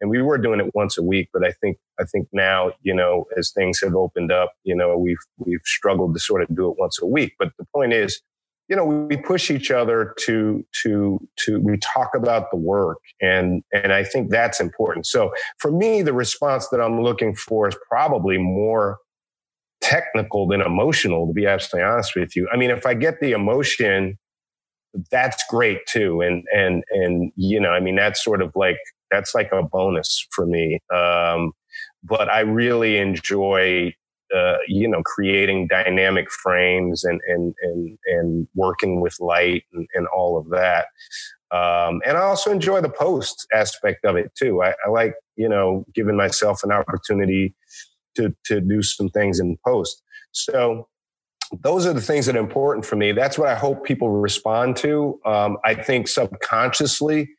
and 0.00 0.10
we 0.10 0.22
were 0.22 0.38
doing 0.38 0.60
it 0.60 0.70
once 0.74 0.98
a 0.98 1.02
week 1.02 1.28
but 1.32 1.44
i 1.44 1.52
think 1.60 1.78
i 1.98 2.04
think 2.04 2.28
now 2.32 2.70
you 2.82 2.94
know 2.94 3.24
as 3.36 3.52
things 3.52 3.80
have 3.80 3.94
opened 3.94 4.30
up 4.30 4.52
you 4.64 4.76
know 4.76 4.96
we've 4.96 5.16
we've 5.38 5.64
struggled 5.64 6.14
to 6.14 6.20
sort 6.20 6.42
of 6.42 6.54
do 6.54 6.70
it 6.70 6.76
once 6.78 7.00
a 7.00 7.06
week. 7.06 7.32
But 7.38 7.52
the 7.58 7.64
point 7.74 7.92
is 7.92 8.20
you 8.68 8.76
know 8.76 8.84
we 8.84 9.16
push 9.16 9.50
each 9.50 9.70
other 9.70 10.14
to 10.20 10.64
to 10.82 11.18
to 11.36 11.60
we 11.60 11.78
talk 11.78 12.14
about 12.14 12.50
the 12.50 12.56
work 12.56 12.98
and 13.20 13.62
and 13.72 13.92
i 13.92 14.04
think 14.04 14.30
that's 14.30 14.60
important. 14.60 15.06
So 15.06 15.32
for 15.58 15.72
me 15.72 16.02
the 16.02 16.12
response 16.12 16.68
that 16.68 16.80
i'm 16.80 17.00
looking 17.02 17.34
for 17.34 17.68
is 17.68 17.76
probably 17.88 18.38
more 18.38 18.98
technical 19.80 20.46
than 20.46 20.60
emotional 20.60 21.26
to 21.26 21.32
be 21.32 21.46
absolutely 21.46 21.88
honest 21.88 22.14
with 22.16 22.34
you 22.34 22.48
i 22.52 22.56
mean 22.56 22.70
if 22.70 22.84
i 22.86 22.94
get 22.94 23.20
the 23.20 23.32
emotion 23.32 24.18
that's 25.10 25.42
great 25.48 25.78
too 25.86 26.20
and 26.20 26.44
and 26.52 26.82
and 26.90 27.32
you 27.36 27.60
know 27.60 27.70
i 27.70 27.80
mean 27.80 27.94
that's 27.94 28.22
sort 28.22 28.42
of 28.42 28.50
like 28.56 28.78
that's 29.10 29.34
like 29.34 29.50
a 29.52 29.62
bonus 29.62 30.26
for 30.30 30.46
me. 30.46 30.80
Um, 30.94 31.52
but 32.02 32.28
I 32.28 32.40
really 32.40 32.98
enjoy, 32.98 33.94
uh, 34.34 34.56
you 34.66 34.88
know, 34.88 35.02
creating 35.04 35.68
dynamic 35.68 36.30
frames 36.30 37.04
and 37.04 37.20
and 37.28 37.54
and 37.62 37.98
and 38.06 38.48
working 38.54 39.00
with 39.00 39.18
light 39.20 39.64
and, 39.72 39.86
and 39.94 40.06
all 40.08 40.36
of 40.38 40.48
that. 40.50 40.86
Um, 41.50 42.02
and 42.04 42.18
I 42.18 42.20
also 42.20 42.50
enjoy 42.50 42.82
the 42.82 42.90
post 42.90 43.46
aspect 43.54 44.04
of 44.04 44.16
it 44.16 44.32
too. 44.34 44.62
I, 44.62 44.74
I, 44.84 44.90
like, 44.90 45.14
you 45.36 45.48
know, 45.48 45.86
giving 45.94 46.14
myself 46.14 46.62
an 46.62 46.72
opportunity 46.72 47.54
to 48.18 48.34
to 48.46 48.60
do 48.60 48.82
some 48.82 49.08
things 49.08 49.40
in 49.40 49.56
post. 49.64 50.02
So 50.32 50.88
those 51.62 51.86
are 51.86 51.94
the 51.94 52.00
things 52.00 52.26
that 52.26 52.36
are 52.36 52.40
important 52.40 52.84
for 52.84 52.96
me. 52.96 53.12
That's 53.12 53.38
what 53.38 53.48
I 53.48 53.54
hope 53.54 53.84
people 53.84 54.10
respond 54.10 54.76
to. 54.78 55.18
Um, 55.24 55.56
I 55.64 55.74
think 55.74 56.08
subconsciously, 56.08 57.30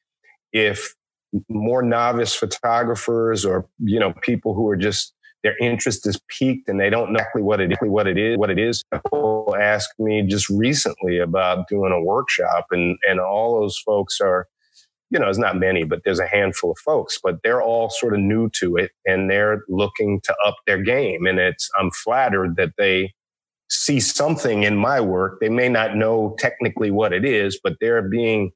if 0.52 0.96
more 1.48 1.84
novice 1.84 2.34
photographers 2.34 3.46
or 3.46 3.68
you 3.80 4.00
know 4.00 4.14
people 4.22 4.56
who 4.56 4.68
are 4.68 4.78
just 4.78 5.14
their 5.44 5.56
interest 5.60 6.06
is 6.08 6.20
peaked 6.28 6.68
and 6.68 6.80
they 6.80 6.90
don't 6.90 7.14
know 7.14 7.20
exactly 7.20 7.44
what 7.44 7.62
it 7.62 7.72
what 7.82 8.08
it 8.08 8.18
is 8.18 8.38
what 8.38 8.50
it 8.50 8.58
is 8.58 8.84
people 8.92 9.56
ask 9.60 9.88
me 10.00 10.24
just 10.24 10.50
recently 10.50 11.20
about 11.20 11.68
doing 11.68 11.92
a 11.92 12.02
workshop 12.02 12.66
and 12.72 12.98
and 13.08 13.20
all 13.20 13.62
those 13.62 13.78
folks 13.78 14.20
are 14.20 14.48
you 15.10 15.20
know 15.20 15.26
there's 15.26 15.40
not 15.40 15.58
many 15.58 15.84
but 15.84 16.02
there's 16.06 16.20
a 16.20 16.28
handful 16.28 16.72
of 16.72 16.78
folks 16.80 17.20
but 17.24 17.38
they're 17.44 17.62
all 17.62 17.90
sort 17.90 18.14
of 18.14 18.20
new 18.20 18.50
to 18.52 18.78
it 18.78 18.92
and 19.06 19.30
they're 19.30 19.64
looking 19.70 20.22
to 20.24 20.36
up 20.46 20.56
their 20.68 20.82
game 20.82 21.26
and 21.26 21.40
it's 21.40 21.70
i'm 21.80 21.92
flattered 21.92 22.56
that 22.58 22.74
they 22.78 23.14
see 23.70 24.00
something 24.00 24.64
in 24.64 24.76
my 24.78 25.02
work 25.02 25.40
they 25.42 25.50
may 25.50 25.70
not 25.70 25.96
know 25.96 26.36
technically 26.40 26.92
what 26.92 27.14
it 27.14 27.26
is 27.26 27.60
but 27.64 27.76
they're 27.82 28.04
being 28.10 28.52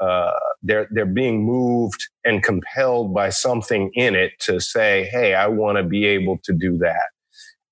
uh, 0.00 0.32
they're 0.62 0.88
they're 0.92 1.06
being 1.06 1.44
moved 1.44 2.08
and 2.24 2.42
compelled 2.42 3.14
by 3.14 3.30
something 3.30 3.90
in 3.94 4.14
it 4.14 4.32
to 4.40 4.60
say, 4.60 5.04
"Hey, 5.12 5.34
I 5.34 5.48
want 5.48 5.78
to 5.78 5.84
be 5.84 6.06
able 6.06 6.38
to 6.44 6.52
do 6.52 6.78
that," 6.78 7.10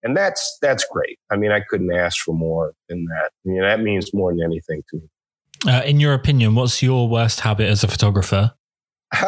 and 0.04 0.16
that's 0.16 0.58
that's 0.62 0.86
great. 0.92 1.18
I 1.30 1.36
mean, 1.36 1.52
I 1.52 1.60
couldn't 1.60 1.92
ask 1.94 2.18
for 2.24 2.34
more 2.34 2.74
than 2.88 3.06
that. 3.06 3.30
I 3.46 3.50
mean, 3.50 3.62
that 3.62 3.80
means 3.82 4.14
more 4.14 4.32
than 4.32 4.42
anything 4.44 4.82
to 4.90 4.98
me. 4.98 5.08
Uh, 5.66 5.82
in 5.84 6.00
your 6.00 6.12
opinion, 6.12 6.54
what's 6.54 6.82
your 6.82 7.08
worst 7.08 7.40
habit 7.40 7.68
as 7.68 7.84
a 7.84 7.88
photographer? 7.88 8.52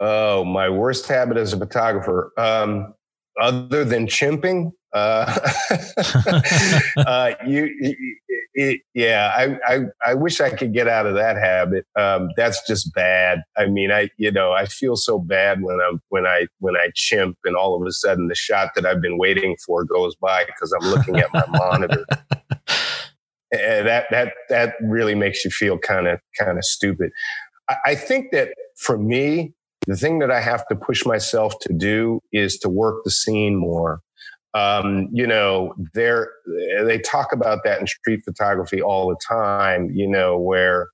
oh, 0.00 0.44
my 0.44 0.68
worst 0.68 1.06
habit 1.06 1.36
as 1.36 1.52
a 1.52 1.58
photographer. 1.58 2.32
Um, 2.36 2.94
other 3.40 3.84
than 3.84 4.06
chimping, 4.08 4.72
uh, 4.92 5.38
uh, 6.96 7.32
you, 7.46 7.70
it, 8.54 8.80
yeah, 8.94 9.32
I, 9.36 9.74
I, 9.74 9.80
I 10.04 10.14
wish 10.14 10.40
I 10.40 10.50
could 10.50 10.72
get 10.72 10.88
out 10.88 11.06
of 11.06 11.14
that 11.14 11.36
habit. 11.36 11.86
Um, 11.94 12.30
that's 12.36 12.66
just 12.66 12.92
bad. 12.94 13.42
I 13.56 13.66
mean, 13.66 13.92
I, 13.92 14.08
you 14.16 14.32
know, 14.32 14.52
I 14.52 14.66
feel 14.66 14.96
so 14.96 15.20
bad 15.20 15.62
when 15.62 15.78
I'm, 15.80 16.00
when 16.08 16.26
I, 16.26 16.46
when 16.58 16.76
I 16.76 16.90
chimp 16.94 17.36
and 17.44 17.54
all 17.54 17.80
of 17.80 17.86
a 17.86 17.92
sudden 17.92 18.26
the 18.26 18.34
shot 18.34 18.70
that 18.74 18.84
I've 18.84 19.00
been 19.00 19.18
waiting 19.18 19.56
for 19.64 19.84
goes 19.84 20.16
by 20.16 20.44
because 20.46 20.72
I'm 20.72 20.88
looking 20.90 21.18
at 21.18 21.32
my 21.32 21.44
monitor. 21.48 22.04
And 23.52 23.86
that, 23.86 24.06
that, 24.10 24.34
that 24.48 24.74
really 24.82 25.14
makes 25.14 25.44
you 25.44 25.50
feel 25.50 25.78
kind 25.78 26.06
of, 26.06 26.20
kind 26.38 26.58
of 26.58 26.64
stupid. 26.64 27.10
I, 27.68 27.76
I 27.86 27.94
think 27.94 28.30
that 28.32 28.50
for 28.76 28.98
me, 28.98 29.54
the 29.86 29.96
thing 29.96 30.18
that 30.18 30.30
I 30.30 30.40
have 30.40 30.66
to 30.68 30.76
push 30.76 31.06
myself 31.06 31.54
to 31.60 31.72
do 31.72 32.20
is 32.32 32.58
to 32.58 32.68
work 32.68 33.04
the 33.04 33.10
scene 33.10 33.56
more 33.56 34.00
um, 34.54 35.08
you 35.12 35.26
know, 35.26 35.74
they're, 35.94 36.30
they 36.84 36.98
talk 36.98 37.32
about 37.32 37.64
that 37.64 37.80
in 37.80 37.86
street 37.86 38.20
photography 38.24 38.80
all 38.80 39.08
the 39.08 39.18
time, 39.26 39.90
you 39.92 40.08
know, 40.08 40.38
where 40.38 40.88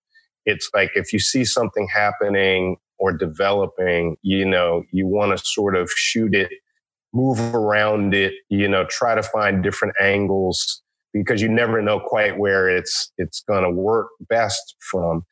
it's 0.45 0.69
like 0.75 0.91
if 0.95 1.13
you 1.13 1.19
see 1.19 1.45
something 1.45 1.89
happening 1.93 2.77
or 2.99 3.13
developing, 3.13 4.17
you 4.23 4.45
know, 4.45 4.83
you 4.93 5.07
want 5.07 5.37
to 5.37 5.45
sort 5.45 5.77
of 5.77 5.91
shoot 5.91 6.35
it, 6.35 6.51
move 7.13 7.39
around 7.55 8.13
it, 8.13 8.35
you 8.49 8.69
know, 8.69 8.85
try 8.87 9.15
to 9.15 9.23
find 9.23 9.63
different 9.63 9.95
angles 10.01 10.83
because 11.15 11.41
you 11.41 11.49
never 11.49 11.81
know 11.81 11.99
quite 12.01 12.39
where 12.39 12.69
it's 12.69 13.11
it's 13.17 13.41
going 13.49 13.62
to 13.62 13.71
work 13.71 14.09
best 14.29 14.77
from. 14.91 15.25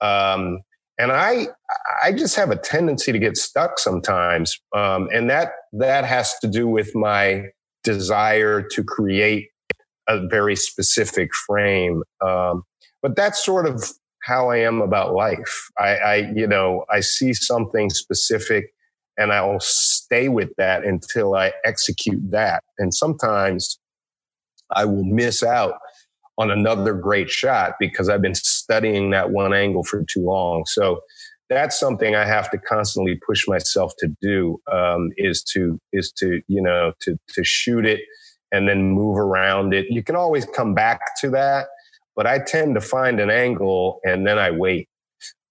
Um, 0.00 0.60
and 0.98 1.10
I 1.10 1.48
I 2.04 2.12
just 2.12 2.36
have 2.36 2.50
a 2.50 2.56
tendency 2.56 3.10
to 3.10 3.18
get 3.18 3.36
stuck 3.36 3.80
sometimes, 3.80 4.56
um, 4.76 5.08
and 5.12 5.28
that 5.30 5.52
that 5.72 6.04
has 6.04 6.38
to 6.40 6.46
do 6.46 6.68
with 6.68 6.94
my 6.94 7.46
desire 7.82 8.62
to 8.62 8.84
create 8.84 9.48
a 10.08 10.26
very 10.28 10.54
specific 10.54 11.30
frame. 11.46 12.02
Um, 12.24 12.62
but 13.02 13.16
that's 13.16 13.44
sort 13.44 13.66
of 13.66 13.82
how 14.22 14.50
I 14.50 14.58
am 14.58 14.80
about 14.80 15.14
life. 15.14 15.68
I, 15.78 15.96
I, 15.96 16.14
you 16.34 16.46
know, 16.46 16.84
I 16.90 17.00
see 17.00 17.34
something 17.34 17.90
specific 17.90 18.72
and 19.18 19.32
I 19.32 19.44
will 19.44 19.60
stay 19.60 20.28
with 20.28 20.50
that 20.58 20.84
until 20.84 21.34
I 21.34 21.52
execute 21.64 22.30
that. 22.30 22.62
And 22.78 22.94
sometimes 22.94 23.78
I 24.74 24.84
will 24.84 25.04
miss 25.04 25.42
out 25.42 25.74
on 26.38 26.50
another 26.50 26.94
great 26.94 27.30
shot 27.30 27.74
because 27.78 28.08
I've 28.08 28.22
been 28.22 28.34
studying 28.34 29.10
that 29.10 29.30
one 29.30 29.52
angle 29.52 29.84
for 29.84 30.04
too 30.04 30.24
long. 30.24 30.64
So 30.66 31.00
that's 31.48 31.78
something 31.78 32.14
I 32.14 32.24
have 32.24 32.50
to 32.50 32.58
constantly 32.58 33.20
push 33.26 33.46
myself 33.46 33.92
to 33.98 34.08
do 34.22 34.58
um, 34.72 35.10
is 35.16 35.42
to 35.52 35.78
is 35.92 36.10
to 36.18 36.40
you 36.48 36.62
know 36.62 36.92
to 37.00 37.18
to 37.34 37.44
shoot 37.44 37.84
it 37.84 38.00
and 38.50 38.68
then 38.68 38.90
move 38.90 39.18
around 39.18 39.74
it. 39.74 39.86
You 39.90 40.02
can 40.02 40.16
always 40.16 40.46
come 40.46 40.74
back 40.74 41.00
to 41.20 41.30
that, 41.30 41.66
but 42.16 42.26
I 42.26 42.38
tend 42.38 42.74
to 42.74 42.80
find 42.80 43.20
an 43.20 43.30
angle 43.30 44.00
and 44.04 44.26
then 44.26 44.38
I 44.38 44.50
wait, 44.50 44.88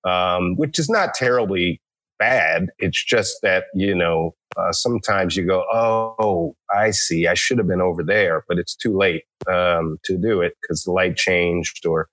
um, 0.03 0.55
which 0.55 0.79
is 0.79 0.89
not 0.89 1.13
terribly 1.13 1.81
bad. 2.17 2.67
It's 2.79 3.03
just 3.03 3.37
that 3.43 3.65
you 3.75 3.93
know 3.95 4.33
uh, 4.57 4.71
sometimes 4.71 5.35
you 5.35 5.45
go, 5.45 5.63
oh, 5.71 6.55
I 6.69 6.91
see, 6.91 7.27
I 7.27 7.33
should 7.33 7.57
have 7.57 7.67
been 7.67 7.81
over 7.81 8.03
there, 8.03 8.43
but 8.47 8.57
it's 8.57 8.75
too 8.75 8.97
late 8.97 9.23
um, 9.47 9.97
to 10.03 10.17
do 10.17 10.41
it 10.41 10.53
because 10.61 10.83
the 10.83 10.91
light 10.91 11.15
changed 11.15 11.85
or 11.85 12.09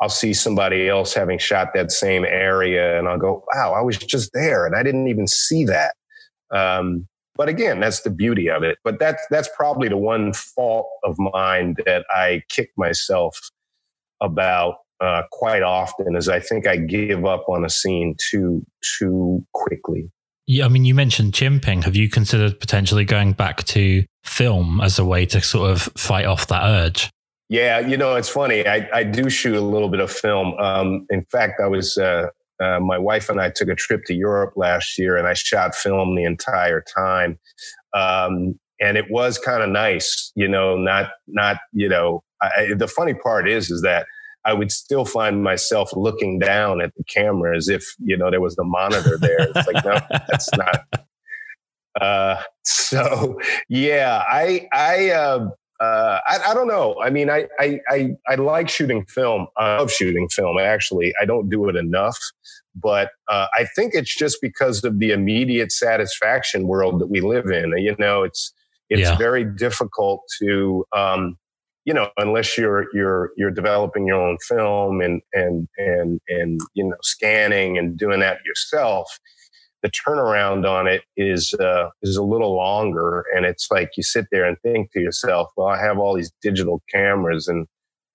I'll 0.00 0.08
see 0.08 0.32
somebody 0.32 0.88
else 0.88 1.14
having 1.14 1.38
shot 1.38 1.68
that 1.74 1.92
same 1.92 2.24
area 2.24 2.98
and 2.98 3.06
I'll 3.06 3.18
go, 3.18 3.44
wow, 3.54 3.72
I 3.74 3.82
was 3.82 3.98
just 3.98 4.30
there 4.32 4.66
and 4.66 4.74
I 4.74 4.82
didn't 4.82 5.08
even 5.08 5.26
see 5.26 5.64
that. 5.66 5.94
Um, 6.50 7.06
but 7.36 7.48
again, 7.48 7.80
that's 7.80 8.00
the 8.00 8.10
beauty 8.10 8.50
of 8.50 8.62
it. 8.62 8.78
But 8.82 8.98
that's, 8.98 9.24
that's 9.30 9.48
probably 9.56 9.88
the 9.88 9.96
one 9.96 10.32
fault 10.32 10.88
of 11.04 11.16
mine 11.18 11.76
that 11.86 12.04
I 12.10 12.42
kick 12.48 12.70
myself 12.76 13.38
about 14.20 14.76
uh, 15.00 15.22
quite 15.30 15.62
often 15.62 16.16
is 16.16 16.28
I 16.28 16.40
think 16.40 16.66
I 16.66 16.76
give 16.76 17.24
up 17.24 17.48
on 17.48 17.64
a 17.64 17.70
scene 17.70 18.16
too, 18.30 18.64
too 18.98 19.44
quickly. 19.52 20.10
Yeah, 20.46 20.64
I 20.64 20.68
mean, 20.68 20.84
you 20.84 20.94
mentioned 20.94 21.32
chimping. 21.32 21.84
Have 21.84 21.94
you 21.94 22.08
considered 22.08 22.58
potentially 22.58 23.04
going 23.04 23.32
back 23.32 23.64
to 23.64 24.04
film 24.24 24.80
as 24.80 24.98
a 24.98 25.04
way 25.04 25.26
to 25.26 25.40
sort 25.40 25.70
of 25.70 25.82
fight 25.96 26.26
off 26.26 26.48
that 26.48 26.64
urge? 26.64 27.10
Yeah, 27.48 27.80
you 27.80 27.96
know, 27.96 28.16
it's 28.16 28.28
funny. 28.28 28.66
I, 28.66 28.88
I 28.92 29.04
do 29.04 29.28
shoot 29.28 29.54
a 29.54 29.60
little 29.60 29.88
bit 29.88 30.00
of 30.00 30.10
film. 30.10 30.54
Um, 30.54 31.06
in 31.10 31.24
fact, 31.26 31.60
I 31.62 31.66
was, 31.66 31.98
uh, 31.98 32.28
uh, 32.60 32.80
my 32.80 32.98
wife 32.98 33.28
and 33.28 33.40
I 33.40 33.50
took 33.50 33.68
a 33.68 33.74
trip 33.74 34.04
to 34.06 34.14
Europe 34.14 34.54
last 34.56 34.98
year 34.98 35.16
and 35.16 35.26
I 35.26 35.34
shot 35.34 35.74
film 35.74 36.16
the 36.16 36.24
entire 36.24 36.82
time. 36.96 37.38
Um, 37.94 38.58
and 38.80 38.96
it 38.96 39.10
was 39.10 39.38
kind 39.38 39.62
of 39.62 39.68
nice, 39.68 40.32
you 40.34 40.48
know, 40.48 40.76
not, 40.76 41.10
not, 41.26 41.58
you 41.72 41.88
know, 41.88 42.22
I, 42.40 42.72
the 42.76 42.88
funny 42.88 43.14
part 43.14 43.48
is, 43.48 43.70
is 43.70 43.82
that 43.82 44.06
I 44.44 44.54
would 44.54 44.72
still 44.72 45.04
find 45.04 45.42
myself 45.42 45.90
looking 45.94 46.38
down 46.38 46.80
at 46.80 46.94
the 46.96 47.04
camera 47.04 47.56
as 47.56 47.68
if, 47.68 47.94
you 47.98 48.16
know, 48.16 48.30
there 48.30 48.40
was 48.40 48.56
the 48.56 48.64
monitor 48.64 49.16
there. 49.16 49.38
It's 49.40 49.66
like, 49.72 49.84
no, 49.84 49.98
that's 50.28 50.48
not. 50.56 51.04
Uh, 52.00 52.42
so 52.64 53.38
yeah, 53.68 54.22
I, 54.28 54.68
I, 54.72 55.10
uh, 55.10 55.48
uh, 55.78 56.20
I, 56.26 56.38
I, 56.50 56.54
don't 56.54 56.68
know. 56.68 56.96
I 57.02 57.10
mean, 57.10 57.28
I, 57.28 57.48
I, 57.58 57.80
I, 57.88 58.10
I, 58.28 58.34
like 58.36 58.68
shooting 58.68 59.04
film. 59.06 59.48
I 59.56 59.78
love 59.78 59.90
shooting 59.90 60.28
film. 60.28 60.58
Actually, 60.58 61.12
I 61.20 61.24
don't 61.24 61.50
do 61.50 61.68
it 61.68 61.76
enough, 61.76 62.18
but 62.74 63.10
uh, 63.28 63.46
I 63.56 63.66
think 63.76 63.94
it's 63.94 64.14
just 64.14 64.38
because 64.40 64.84
of 64.84 65.00
the 65.00 65.10
immediate 65.10 65.72
satisfaction 65.72 66.68
world 66.68 67.00
that 67.00 67.08
we 67.08 67.20
live 67.20 67.46
in. 67.46 67.72
You 67.78 67.96
know, 67.98 68.22
it's 68.22 68.54
it's 68.90 69.08
yeah. 69.08 69.16
very 69.16 69.44
difficult 69.44 70.22
to, 70.38 70.84
um, 70.94 71.36
you 71.84 71.94
know, 71.94 72.10
unless 72.16 72.56
you're 72.56 72.86
you're 72.94 73.30
you're 73.36 73.50
developing 73.50 74.06
your 74.06 74.20
own 74.20 74.38
film 74.48 75.00
and 75.00 75.20
and 75.32 75.68
and 75.78 76.20
and 76.28 76.60
you 76.74 76.84
know 76.84 76.96
scanning 77.02 77.78
and 77.78 77.96
doing 77.98 78.20
that 78.20 78.38
yourself 78.44 79.18
the 79.82 79.90
turnaround 79.90 80.68
on 80.68 80.86
it 80.86 81.02
is 81.16 81.52
uh, 81.54 81.88
is 82.02 82.16
a 82.16 82.22
little 82.22 82.56
longer, 82.56 83.24
and 83.34 83.44
it's 83.44 83.68
like 83.70 83.90
you 83.96 84.02
sit 84.02 84.26
there 84.30 84.44
and 84.44 84.56
think 84.62 84.92
to 84.92 85.00
yourself, 85.00 85.50
"Well, 85.56 85.66
I 85.66 85.80
have 85.80 85.98
all 85.98 86.14
these 86.14 86.32
digital 86.40 86.82
cameras, 86.92 87.48
and 87.48 87.66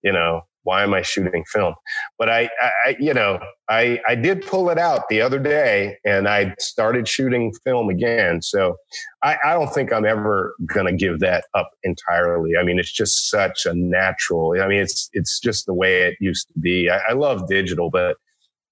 you 0.02 0.14
know, 0.14 0.42
why 0.68 0.84
am 0.84 0.94
I 0.94 1.02
shooting 1.02 1.46
film?" 1.46 1.74
But 2.20 2.30
I, 2.30 2.50
I 2.62 2.98
you 3.00 3.14
know, 3.14 3.40
I 3.70 4.02
I 4.06 4.16
did 4.16 4.46
pull 4.46 4.70
it 4.70 4.78
out 4.78 5.08
the 5.10 5.22
other 5.22 5.40
day, 5.40 5.98
and 6.06 6.28
I 6.28 6.54
started 6.60 7.08
shooting 7.08 7.54
film 7.64 7.90
again. 7.90 8.42
So 8.42 8.76
I, 9.24 9.38
I 9.46 9.54
don't 9.54 9.74
think 9.74 9.94
I'm 9.94 10.06
ever 10.06 10.56
gonna 10.66 10.94
give 10.94 11.20
that 11.22 11.46
up 11.54 11.72
entirely. 11.84 12.52
I 12.60 12.64
mean, 12.64 12.80
it's 12.80 12.92
just 12.92 13.30
such 13.30 13.66
a 13.66 13.74
natural. 13.74 14.62
I 14.62 14.68
mean, 14.68 14.80
it's 14.80 15.10
it's 15.14 15.40
just 15.40 15.66
the 15.66 15.74
way 15.74 16.04
it 16.04 16.18
used 16.20 16.48
to 16.50 16.60
be. 16.60 16.90
I, 16.90 17.00
I 17.10 17.14
love 17.14 17.48
digital, 17.48 17.90
but 17.90 18.18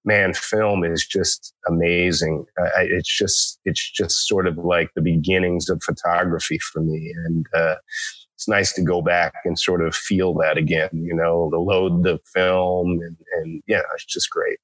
man, 0.05 0.33
film 0.33 0.83
is 0.83 1.05
just 1.05 1.53
amazing. 1.67 2.45
It's 2.77 3.17
just 3.17 3.59
it's 3.65 3.91
just 3.91 4.27
sort 4.27 4.47
of 4.47 4.57
like 4.57 4.91
the 4.95 5.01
beginnings 5.01 5.69
of 5.69 5.81
photography 5.83 6.59
for 6.59 6.81
me, 6.81 7.13
and 7.25 7.45
uh, 7.53 7.75
it's 8.45 8.49
nice 8.49 8.73
to 8.73 8.83
go 8.83 9.01
back 9.01 9.33
and 9.43 9.57
sort 9.57 9.81
of 9.81 9.95
feel 9.95 10.33
that 10.35 10.57
again. 10.57 10.89
You 10.93 11.15
know, 11.15 11.49
to 11.51 11.59
load 11.59 12.03
the 12.03 12.19
film, 12.33 12.99
and, 13.01 13.17
and 13.37 13.63
yeah, 13.67 13.81
it's 13.93 14.05
just 14.05 14.29
great. 14.29 14.59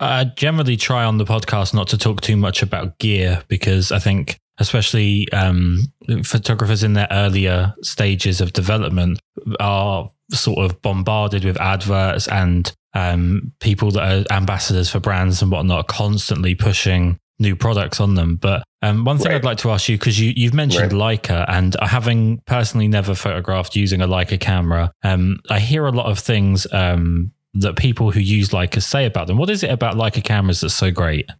I 0.00 0.24
generally 0.24 0.76
try 0.76 1.04
on 1.04 1.18
the 1.18 1.24
podcast 1.24 1.72
not 1.72 1.88
to 1.88 1.98
talk 1.98 2.20
too 2.20 2.36
much 2.36 2.62
about 2.62 2.98
gear 2.98 3.42
because 3.48 3.92
I 3.92 3.98
think, 3.98 4.38
especially 4.58 5.30
um, 5.32 5.84
photographers 6.24 6.82
in 6.82 6.94
their 6.94 7.08
earlier 7.10 7.74
stages 7.82 8.40
of 8.40 8.52
development, 8.52 9.20
are 9.60 10.10
sort 10.30 10.58
of 10.58 10.82
bombarded 10.82 11.44
with 11.44 11.60
adverts 11.60 12.26
and 12.28 12.72
um, 12.94 13.52
people 13.60 13.90
that 13.92 14.28
are 14.30 14.34
ambassadors 14.34 14.90
for 14.90 15.00
brands 15.00 15.40
and 15.40 15.50
whatnot 15.50 15.88
constantly 15.88 16.54
pushing 16.54 17.18
new 17.38 17.56
products 17.56 18.00
on 18.00 18.14
them. 18.14 18.36
But 18.36 18.64
um, 18.82 19.04
one 19.04 19.18
thing 19.18 19.28
right. 19.28 19.36
I'd 19.36 19.44
like 19.44 19.58
to 19.58 19.70
ask 19.70 19.88
you, 19.88 19.96
because 19.96 20.20
you, 20.20 20.32
you've 20.36 20.54
mentioned 20.54 20.92
right. 20.92 21.20
Leica, 21.22 21.44
and 21.48 21.76
having 21.80 22.38
personally 22.46 22.88
never 22.88 23.14
photographed 23.14 23.76
using 23.76 24.02
a 24.02 24.08
Leica 24.08 24.38
camera, 24.38 24.92
um, 25.02 25.38
I 25.48 25.60
hear 25.60 25.86
a 25.86 25.92
lot 25.92 26.06
of 26.06 26.18
things 26.18 26.66
um, 26.72 27.32
that 27.54 27.76
people 27.76 28.10
who 28.10 28.20
use 28.20 28.50
Leica 28.50 28.82
say 28.82 29.06
about 29.06 29.28
them. 29.28 29.36
What 29.36 29.50
is 29.50 29.62
it 29.62 29.70
about 29.70 29.94
Leica 29.94 30.22
cameras 30.22 30.60
that's 30.60 30.74
so 30.74 30.90
great? 30.90 31.30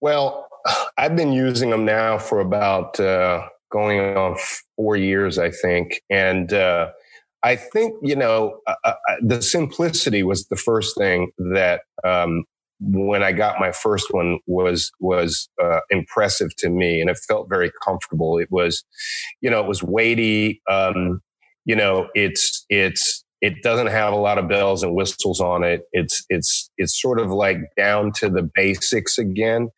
Well, 0.00 0.48
I've 0.98 1.16
been 1.16 1.32
using 1.32 1.70
them 1.70 1.84
now 1.84 2.18
for 2.18 2.40
about 2.40 3.00
uh, 3.00 3.48
going 3.70 4.16
on 4.16 4.36
four 4.76 4.96
years, 4.96 5.38
I 5.38 5.50
think. 5.50 6.02
And 6.08 6.52
uh, 6.52 6.90
I 7.42 7.56
think, 7.56 7.94
you 8.02 8.14
know, 8.14 8.60
uh, 8.66 8.74
uh, 8.84 8.94
uh, 9.08 9.14
the 9.22 9.42
simplicity 9.42 10.22
was 10.22 10.46
the 10.46 10.56
first 10.56 10.96
thing 10.96 11.32
that 11.38 11.80
um, 12.04 12.44
when 12.84 13.22
I 13.22 13.32
got 13.32 13.60
my 13.60 13.72
first 13.72 14.06
one 14.10 14.38
was 14.46 14.90
was 15.00 15.48
uh, 15.62 15.80
impressive 15.90 16.54
to 16.58 16.68
me, 16.70 17.00
and 17.00 17.08
it 17.08 17.18
felt 17.28 17.48
very 17.48 17.70
comfortable. 17.84 18.38
It 18.38 18.48
was, 18.50 18.84
you 19.40 19.50
know, 19.50 19.60
it 19.60 19.68
was 19.68 19.82
weighty. 19.82 20.60
Um, 20.68 21.20
you 21.64 21.76
know, 21.76 22.08
it's 22.14 22.64
it's 22.68 23.24
it 23.40 23.62
doesn't 23.62 23.88
have 23.88 24.12
a 24.12 24.16
lot 24.16 24.38
of 24.38 24.48
bells 24.48 24.82
and 24.82 24.94
whistles 24.94 25.40
on 25.40 25.62
it. 25.64 25.82
It's 25.92 26.24
it's 26.28 26.70
it's 26.76 27.00
sort 27.00 27.20
of 27.20 27.30
like 27.30 27.58
down 27.76 28.12
to 28.16 28.28
the 28.28 28.48
basics 28.54 29.18
again. 29.18 29.68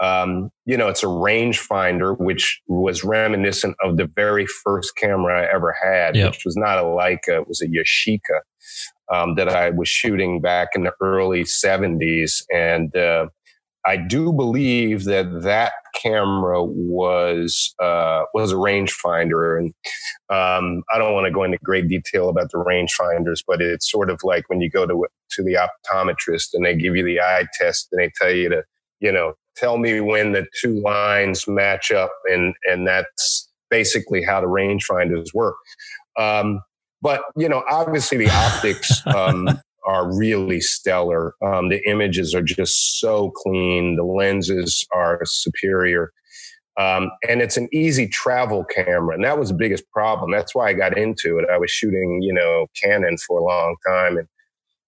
Um, 0.00 0.50
you 0.66 0.76
know, 0.76 0.88
it's 0.88 1.02
a 1.02 1.06
rangefinder, 1.06 2.18
which 2.18 2.60
was 2.66 3.04
reminiscent 3.04 3.76
of 3.82 3.96
the 3.96 4.10
very 4.14 4.46
first 4.46 4.96
camera 4.96 5.42
I 5.42 5.54
ever 5.54 5.74
had, 5.82 6.16
yep. 6.16 6.32
which 6.32 6.44
was 6.44 6.56
not 6.56 6.78
a 6.78 6.82
Leica, 6.82 7.40
it 7.40 7.48
was 7.48 7.62
a 7.62 7.68
Yashica 7.68 8.40
um, 9.12 9.34
that 9.36 9.48
I 9.48 9.70
was 9.70 9.88
shooting 9.88 10.40
back 10.40 10.70
in 10.74 10.84
the 10.84 10.92
early 11.00 11.44
70s. 11.44 12.42
And 12.52 12.94
uh, 12.96 13.26
I 13.86 13.96
do 13.96 14.32
believe 14.32 15.04
that 15.04 15.42
that 15.42 15.72
camera 15.94 16.64
was 16.64 17.74
uh, 17.80 18.24
was 18.32 18.50
a 18.50 18.56
rangefinder, 18.56 19.58
and 19.58 19.74
um, 20.30 20.82
I 20.92 20.98
don't 20.98 21.12
want 21.12 21.26
to 21.26 21.30
go 21.30 21.44
into 21.44 21.58
great 21.62 21.88
detail 21.88 22.28
about 22.28 22.50
the 22.50 22.58
rangefinders, 22.58 23.44
but 23.46 23.60
it's 23.60 23.90
sort 23.90 24.10
of 24.10 24.20
like 24.22 24.48
when 24.48 24.60
you 24.60 24.70
go 24.70 24.86
to 24.86 25.06
to 25.32 25.42
the 25.42 25.54
optometrist 25.54 26.48
and 26.54 26.64
they 26.64 26.74
give 26.74 26.96
you 26.96 27.04
the 27.04 27.20
eye 27.20 27.46
test 27.58 27.88
and 27.92 28.00
they 28.00 28.10
tell 28.16 28.32
you 28.32 28.48
to, 28.48 28.62
you 29.00 29.12
know, 29.12 29.34
tell 29.56 29.76
me 29.76 30.00
when 30.00 30.32
the 30.32 30.46
two 30.60 30.80
lines 30.80 31.46
match 31.46 31.92
up, 31.92 32.12
and 32.26 32.54
and 32.64 32.86
that's 32.86 33.50
basically 33.70 34.22
how 34.22 34.40
the 34.40 34.46
rangefinders 34.46 35.34
work. 35.34 35.56
Um, 36.18 36.60
but 37.04 37.22
you 37.36 37.48
know, 37.48 37.62
obviously 37.70 38.16
the 38.16 38.30
optics 38.30 39.06
um, 39.06 39.48
are 39.86 40.16
really 40.16 40.60
stellar. 40.60 41.34
Um, 41.44 41.68
the 41.68 41.86
images 41.88 42.34
are 42.34 42.42
just 42.42 42.98
so 42.98 43.30
clean. 43.30 43.96
The 43.96 44.04
lenses 44.04 44.84
are 44.92 45.20
superior. 45.24 46.10
Um, 46.80 47.10
and 47.28 47.40
it's 47.40 47.58
an 47.58 47.68
easy 47.72 48.08
travel 48.08 48.64
camera. 48.64 49.14
And 49.14 49.22
that 49.22 49.38
was 49.38 49.50
the 49.50 49.54
biggest 49.54 49.88
problem. 49.90 50.32
That's 50.32 50.54
why 50.54 50.70
I 50.70 50.72
got 50.72 50.96
into 50.98 51.38
it. 51.38 51.44
I 51.52 51.58
was 51.58 51.70
shooting, 51.70 52.20
you 52.22 52.32
know, 52.32 52.66
Canon 52.74 53.16
for 53.18 53.38
a 53.38 53.44
long 53.44 53.76
time 53.86 54.16
and, 54.16 54.26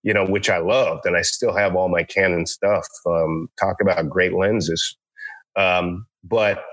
you 0.03 0.15
know, 0.15 0.25
which 0.25 0.49
I 0.49 0.59
loved. 0.59 1.05
And 1.05 1.17
I 1.17 1.23
still 1.23 1.55
have 1.55 1.77
all 1.77 1.89
my 1.89 2.03
Canon 2.03 2.47
stuff. 2.47 2.87
Um, 3.07 3.49
talk 3.61 3.77
about 3.81 4.09
great 4.09 4.33
lenses. 4.33 4.97
Um, 5.55 6.07
but, 6.25 6.65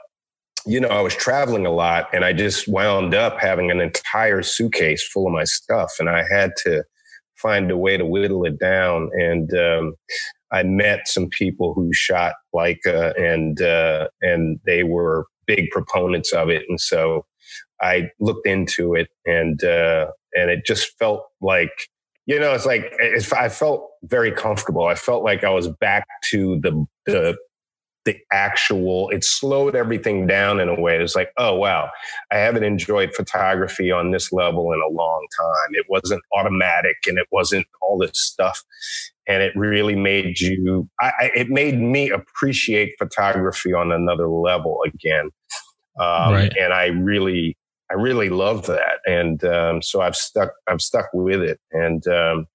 you 0.65 0.79
know, 0.79 0.87
I 0.87 1.01
was 1.01 1.15
traveling 1.15 1.65
a 1.65 1.71
lot 1.71 2.07
and 2.13 2.23
I 2.23 2.33
just 2.33 2.67
wound 2.67 3.13
up 3.13 3.39
having 3.39 3.71
an 3.71 3.81
entire 3.81 4.41
suitcase 4.41 5.05
full 5.07 5.27
of 5.27 5.33
my 5.33 5.43
stuff. 5.43 5.91
And 5.99 6.09
I 6.09 6.23
had 6.29 6.51
to, 6.63 6.83
find 7.43 7.69
a 7.69 7.77
way 7.77 7.97
to 7.97 8.05
whittle 8.05 8.45
it 8.45 8.57
down. 8.57 9.09
And 9.13 9.53
um, 9.53 9.95
I 10.51 10.63
met 10.63 11.07
some 11.07 11.27
people 11.29 11.73
who 11.73 11.93
shot 11.93 12.33
Leica, 12.55 13.13
and 13.19 13.61
uh, 13.61 14.07
and 14.21 14.59
they 14.65 14.83
were 14.83 15.25
big 15.45 15.69
proponents 15.71 16.31
of 16.31 16.49
it. 16.49 16.63
And 16.69 16.79
so 16.79 17.25
I 17.81 18.09
looked 18.19 18.47
into 18.47 18.95
it, 18.95 19.09
and 19.25 19.61
uh, 19.63 20.07
and 20.33 20.49
it 20.49 20.65
just 20.65 20.97
felt 20.97 21.25
like 21.41 21.89
you 22.25 22.39
know, 22.39 22.53
it's 22.53 22.65
like 22.65 22.93
it's, 22.99 23.33
I 23.33 23.49
felt 23.49 23.89
very 24.03 24.31
comfortable. 24.31 24.85
I 24.85 24.95
felt 24.95 25.23
like 25.23 25.43
I 25.43 25.49
was 25.49 25.67
back 25.67 26.07
to 26.31 26.59
the 26.61 26.85
the 27.05 27.37
the 28.05 28.17
actual 28.31 29.09
it 29.09 29.23
slowed 29.23 29.75
everything 29.75 30.27
down 30.27 30.59
in 30.59 30.67
a 30.69 30.79
way. 30.79 30.97
It's 30.97 31.15
like 31.15 31.31
oh 31.37 31.55
wow 31.55 31.89
i 32.31 32.37
haven't 32.37 32.63
enjoyed 32.63 33.13
photography 33.13 33.91
on 33.91 34.11
this 34.11 34.31
level 34.31 34.73
in 34.73 34.81
a 34.81 34.91
long 34.91 35.25
time. 35.39 35.71
It 35.71 35.85
wasn't 35.89 36.21
automatic 36.33 36.97
and 37.07 37.17
it 37.17 37.27
wasn't 37.31 37.65
all 37.81 37.97
this 37.97 38.11
stuff. 38.13 38.63
And 39.27 39.41
it 39.41 39.53
really 39.55 39.95
made 39.95 40.39
you 40.39 40.89
I, 40.99 41.11
I, 41.19 41.31
it 41.35 41.49
made 41.49 41.79
me 41.79 42.09
appreciate 42.09 42.95
photography 42.99 43.73
on 43.73 43.91
another 43.91 44.27
level 44.27 44.79
again. 44.85 45.29
Um, 45.99 46.33
right. 46.33 46.53
and 46.59 46.73
i 46.73 46.87
really 46.87 47.55
i 47.91 47.93
really 47.93 48.29
love 48.29 48.65
that. 48.65 48.99
And 49.05 49.43
um, 49.45 49.81
so 49.81 50.01
i've 50.01 50.15
stuck 50.15 50.51
i've 50.67 50.81
stuck 50.81 51.07
with 51.13 51.41
it. 51.41 51.59
And 51.71 52.05
um, 52.07 52.47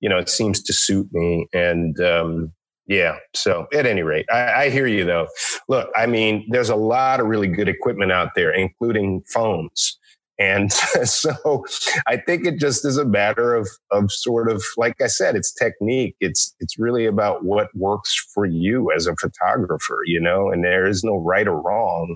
you 0.00 0.08
know 0.08 0.18
it 0.18 0.28
seems 0.28 0.62
to 0.62 0.72
suit 0.72 1.08
me. 1.12 1.48
And 1.52 2.00
um, 2.00 2.52
yeah. 2.86 3.16
So 3.34 3.66
at 3.72 3.86
any 3.86 4.02
rate, 4.02 4.26
I, 4.32 4.64
I, 4.64 4.70
hear 4.70 4.86
you 4.86 5.04
though. 5.04 5.26
Look, 5.68 5.90
I 5.96 6.06
mean, 6.06 6.46
there's 6.50 6.70
a 6.70 6.76
lot 6.76 7.20
of 7.20 7.26
really 7.26 7.48
good 7.48 7.68
equipment 7.68 8.12
out 8.12 8.30
there, 8.36 8.52
including 8.52 9.22
phones. 9.32 9.98
And 10.38 10.72
so 11.04 11.64
I 12.06 12.18
think 12.18 12.46
it 12.46 12.60
just 12.60 12.84
is 12.84 12.98
a 12.98 13.04
matter 13.04 13.54
of, 13.54 13.68
of 13.90 14.12
sort 14.12 14.50
of, 14.50 14.62
like 14.76 15.00
I 15.00 15.06
said, 15.06 15.34
it's 15.34 15.52
technique. 15.52 16.14
It's, 16.20 16.54
it's 16.60 16.78
really 16.78 17.06
about 17.06 17.44
what 17.44 17.74
works 17.74 18.14
for 18.34 18.46
you 18.46 18.92
as 18.94 19.06
a 19.06 19.16
photographer, 19.16 19.98
you 20.04 20.20
know, 20.20 20.50
and 20.50 20.62
there 20.62 20.86
is 20.86 21.02
no 21.02 21.16
right 21.16 21.48
or 21.48 21.60
wrong. 21.60 22.14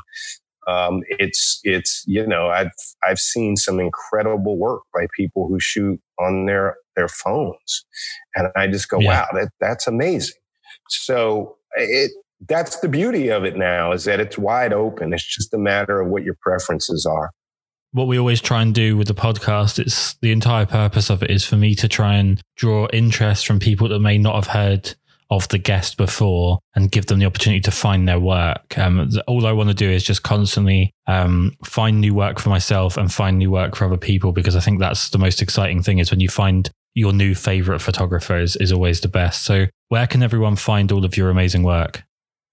Um, 0.68 1.02
it's, 1.08 1.60
it's, 1.64 2.04
you 2.06 2.26
know, 2.26 2.48
I've, 2.48 2.70
I've 3.02 3.18
seen 3.18 3.56
some 3.56 3.80
incredible 3.80 4.58
work 4.58 4.82
by 4.94 5.06
people 5.16 5.48
who 5.48 5.58
shoot 5.58 5.98
on 6.20 6.46
their, 6.46 6.76
their 6.96 7.08
phones. 7.08 7.84
And 8.36 8.48
I 8.54 8.66
just 8.66 8.88
go, 8.88 9.00
yeah. 9.00 9.22
wow, 9.22 9.26
that, 9.32 9.48
that's 9.60 9.86
amazing. 9.86 10.36
So 10.92 11.56
it 11.76 12.10
that's 12.48 12.80
the 12.80 12.88
beauty 12.88 13.28
of 13.28 13.44
it 13.44 13.56
now 13.56 13.92
is 13.92 14.04
that 14.04 14.20
it's 14.20 14.38
wide 14.38 14.72
open. 14.72 15.12
It's 15.12 15.24
just 15.24 15.52
a 15.52 15.58
matter 15.58 16.00
of 16.00 16.08
what 16.08 16.22
your 16.22 16.36
preferences 16.40 17.04
are. 17.06 17.30
What 17.92 18.06
we 18.06 18.18
always 18.18 18.40
try 18.40 18.62
and 18.62 18.74
do 18.74 18.96
with 18.96 19.08
the 19.08 19.14
podcast, 19.14 19.78
it's 19.78 20.14
the 20.22 20.32
entire 20.32 20.64
purpose 20.64 21.10
of 21.10 21.22
it 21.22 21.30
is 21.30 21.44
for 21.44 21.56
me 21.56 21.74
to 21.74 21.88
try 21.88 22.14
and 22.14 22.40
draw 22.56 22.86
interest 22.92 23.46
from 23.46 23.58
people 23.58 23.88
that 23.88 23.98
may 23.98 24.16
not 24.16 24.36
have 24.36 24.46
heard 24.46 24.94
of 25.30 25.48
the 25.48 25.58
guest 25.58 25.96
before 25.96 26.58
and 26.74 26.90
give 26.90 27.06
them 27.06 27.20
the 27.20 27.26
opportunity 27.26 27.60
to 27.60 27.70
find 27.70 28.08
their 28.08 28.18
work. 28.18 28.76
Um, 28.76 29.10
all 29.26 29.46
I 29.46 29.52
want 29.52 29.68
to 29.68 29.74
do 29.74 29.88
is 29.88 30.02
just 30.02 30.22
constantly 30.22 30.92
um, 31.06 31.52
find 31.64 32.00
new 32.00 32.14
work 32.14 32.40
for 32.40 32.48
myself 32.48 32.96
and 32.96 33.12
find 33.12 33.38
new 33.38 33.50
work 33.50 33.76
for 33.76 33.84
other 33.84 33.96
people 33.96 34.32
because 34.32 34.56
I 34.56 34.60
think 34.60 34.80
that's 34.80 35.10
the 35.10 35.18
most 35.18 35.40
exciting 35.40 35.82
thing 35.82 35.98
is 35.98 36.10
when 36.10 36.20
you 36.20 36.28
find 36.28 36.70
your 36.94 37.12
new 37.12 37.34
favorite 37.34 37.80
photographer 37.80 38.38
is, 38.38 38.56
is 38.56 38.72
always 38.72 39.00
the 39.00 39.08
best. 39.08 39.44
So, 39.44 39.66
where 39.88 40.06
can 40.06 40.22
everyone 40.22 40.56
find 40.56 40.92
all 40.92 41.04
of 41.04 41.16
your 41.16 41.30
amazing 41.30 41.62
work? 41.62 42.04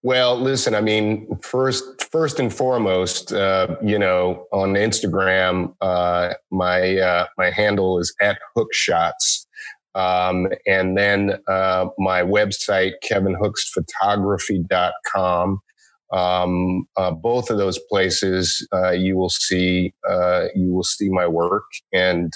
Well, 0.04 0.40
listen, 0.40 0.76
I 0.76 0.82
mean, 0.82 1.28
first, 1.42 1.84
first 2.12 2.40
and 2.40 2.54
foremost, 2.54 3.34
uh, 3.34 3.76
you 3.84 3.98
know, 3.98 4.46
on 4.54 4.74
Instagram, 4.74 5.74
uh, 5.82 6.36
my 6.52 6.98
uh, 6.98 7.26
my 7.38 7.50
handle 7.50 7.98
is 8.00 8.14
at 8.22 8.38
Hookshots, 8.56 9.48
um, 9.96 10.50
and 10.68 10.96
then 10.98 11.40
uh, 11.48 11.88
my 11.98 12.22
website, 12.22 12.94
kevinhooksphotography.com. 13.04 15.62
Um, 16.14 16.88
uh, 16.96 17.12
both 17.12 17.50
of 17.50 17.58
those 17.58 17.78
places, 17.90 18.66
uh, 18.72 18.92
you 18.92 19.18
will 19.18 19.30
see 19.30 19.94
you 20.56 20.74
will 20.74 20.84
see 20.84 21.10
my 21.10 21.28
work, 21.28 21.66
and 21.92 22.34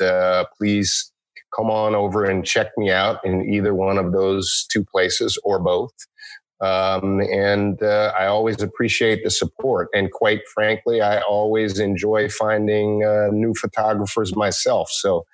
please 0.57 1.10
come 1.55 1.69
on 1.69 1.95
over 1.95 2.25
and 2.25 2.45
check 2.45 2.71
me 2.77 2.91
out 2.91 3.19
in 3.23 3.49
either 3.49 3.73
one 3.73 3.97
of 3.97 4.11
those 4.11 4.65
two 4.69 4.83
places 4.83 5.37
or 5.43 5.59
both. 5.59 5.93
Um, 6.61 7.21
and 7.21 7.81
uh, 7.81 8.13
I 8.17 8.27
always 8.27 8.61
appreciate 8.61 9.23
the 9.23 9.31
support. 9.31 9.89
And 9.93 10.11
quite 10.11 10.47
frankly, 10.53 11.01
I 11.01 11.21
always 11.21 11.79
enjoy 11.79 12.29
finding 12.29 13.03
uh, 13.03 13.29
new 13.31 13.55
photographers 13.55 14.35
myself. 14.35 14.91
So, 14.91 15.25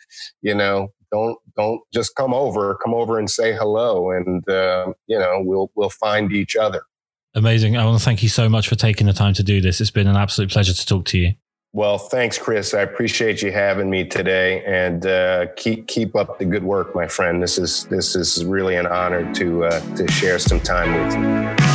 you 0.41 0.55
know, 0.55 0.87
don't 1.11 1.37
don't 1.55 1.81
just 1.93 2.15
come 2.15 2.33
over. 2.33 2.75
Come 2.75 2.93
over 2.93 3.17
and 3.17 3.29
say 3.29 3.53
hello, 3.53 4.11
and 4.11 4.47
uh, 4.49 4.93
you 5.07 5.17
know 5.17 5.41
we'll 5.41 5.71
we'll 5.75 5.89
find 5.89 6.31
each 6.33 6.55
other. 6.55 6.81
Amazing. 7.33 7.77
I 7.77 7.85
want 7.85 7.99
to 7.99 8.03
thank 8.03 8.23
you 8.23 8.29
so 8.29 8.49
much 8.49 8.67
for 8.67 8.75
taking 8.75 9.07
the 9.07 9.13
time 9.13 9.33
to 9.35 9.43
do 9.43 9.61
this. 9.61 9.79
It's 9.79 9.91
been 9.91 10.07
an 10.07 10.15
absolute 10.15 10.51
pleasure 10.51 10.73
to 10.73 10.85
talk 10.85 11.05
to 11.05 11.17
you. 11.17 11.33
Well, 11.77 11.99
thanks, 11.99 12.39
Kris. 12.39 12.73
I 12.73 12.81
appreciate 12.81 13.43
you 13.43 13.51
having 13.51 13.87
me 13.87 14.03
today, 14.03 14.63
and 14.65 15.05
uh, 15.05 15.45
keep 15.55 15.87
keep 15.87 16.15
up 16.15 16.39
the 16.39 16.45
good 16.45 16.63
work, 16.63 16.95
my 16.95 17.07
friend. 17.07 17.43
This 17.43 17.59
is 17.59 17.85
this 17.85 18.15
is 18.15 18.43
really 18.43 18.77
an 18.77 18.87
honor 18.87 19.31
to 19.35 19.65
uh, 19.65 19.95
to 19.95 20.11
share 20.11 20.39
some 20.39 20.59
time 20.59 20.91
with 21.05 21.13
you. 21.61 21.66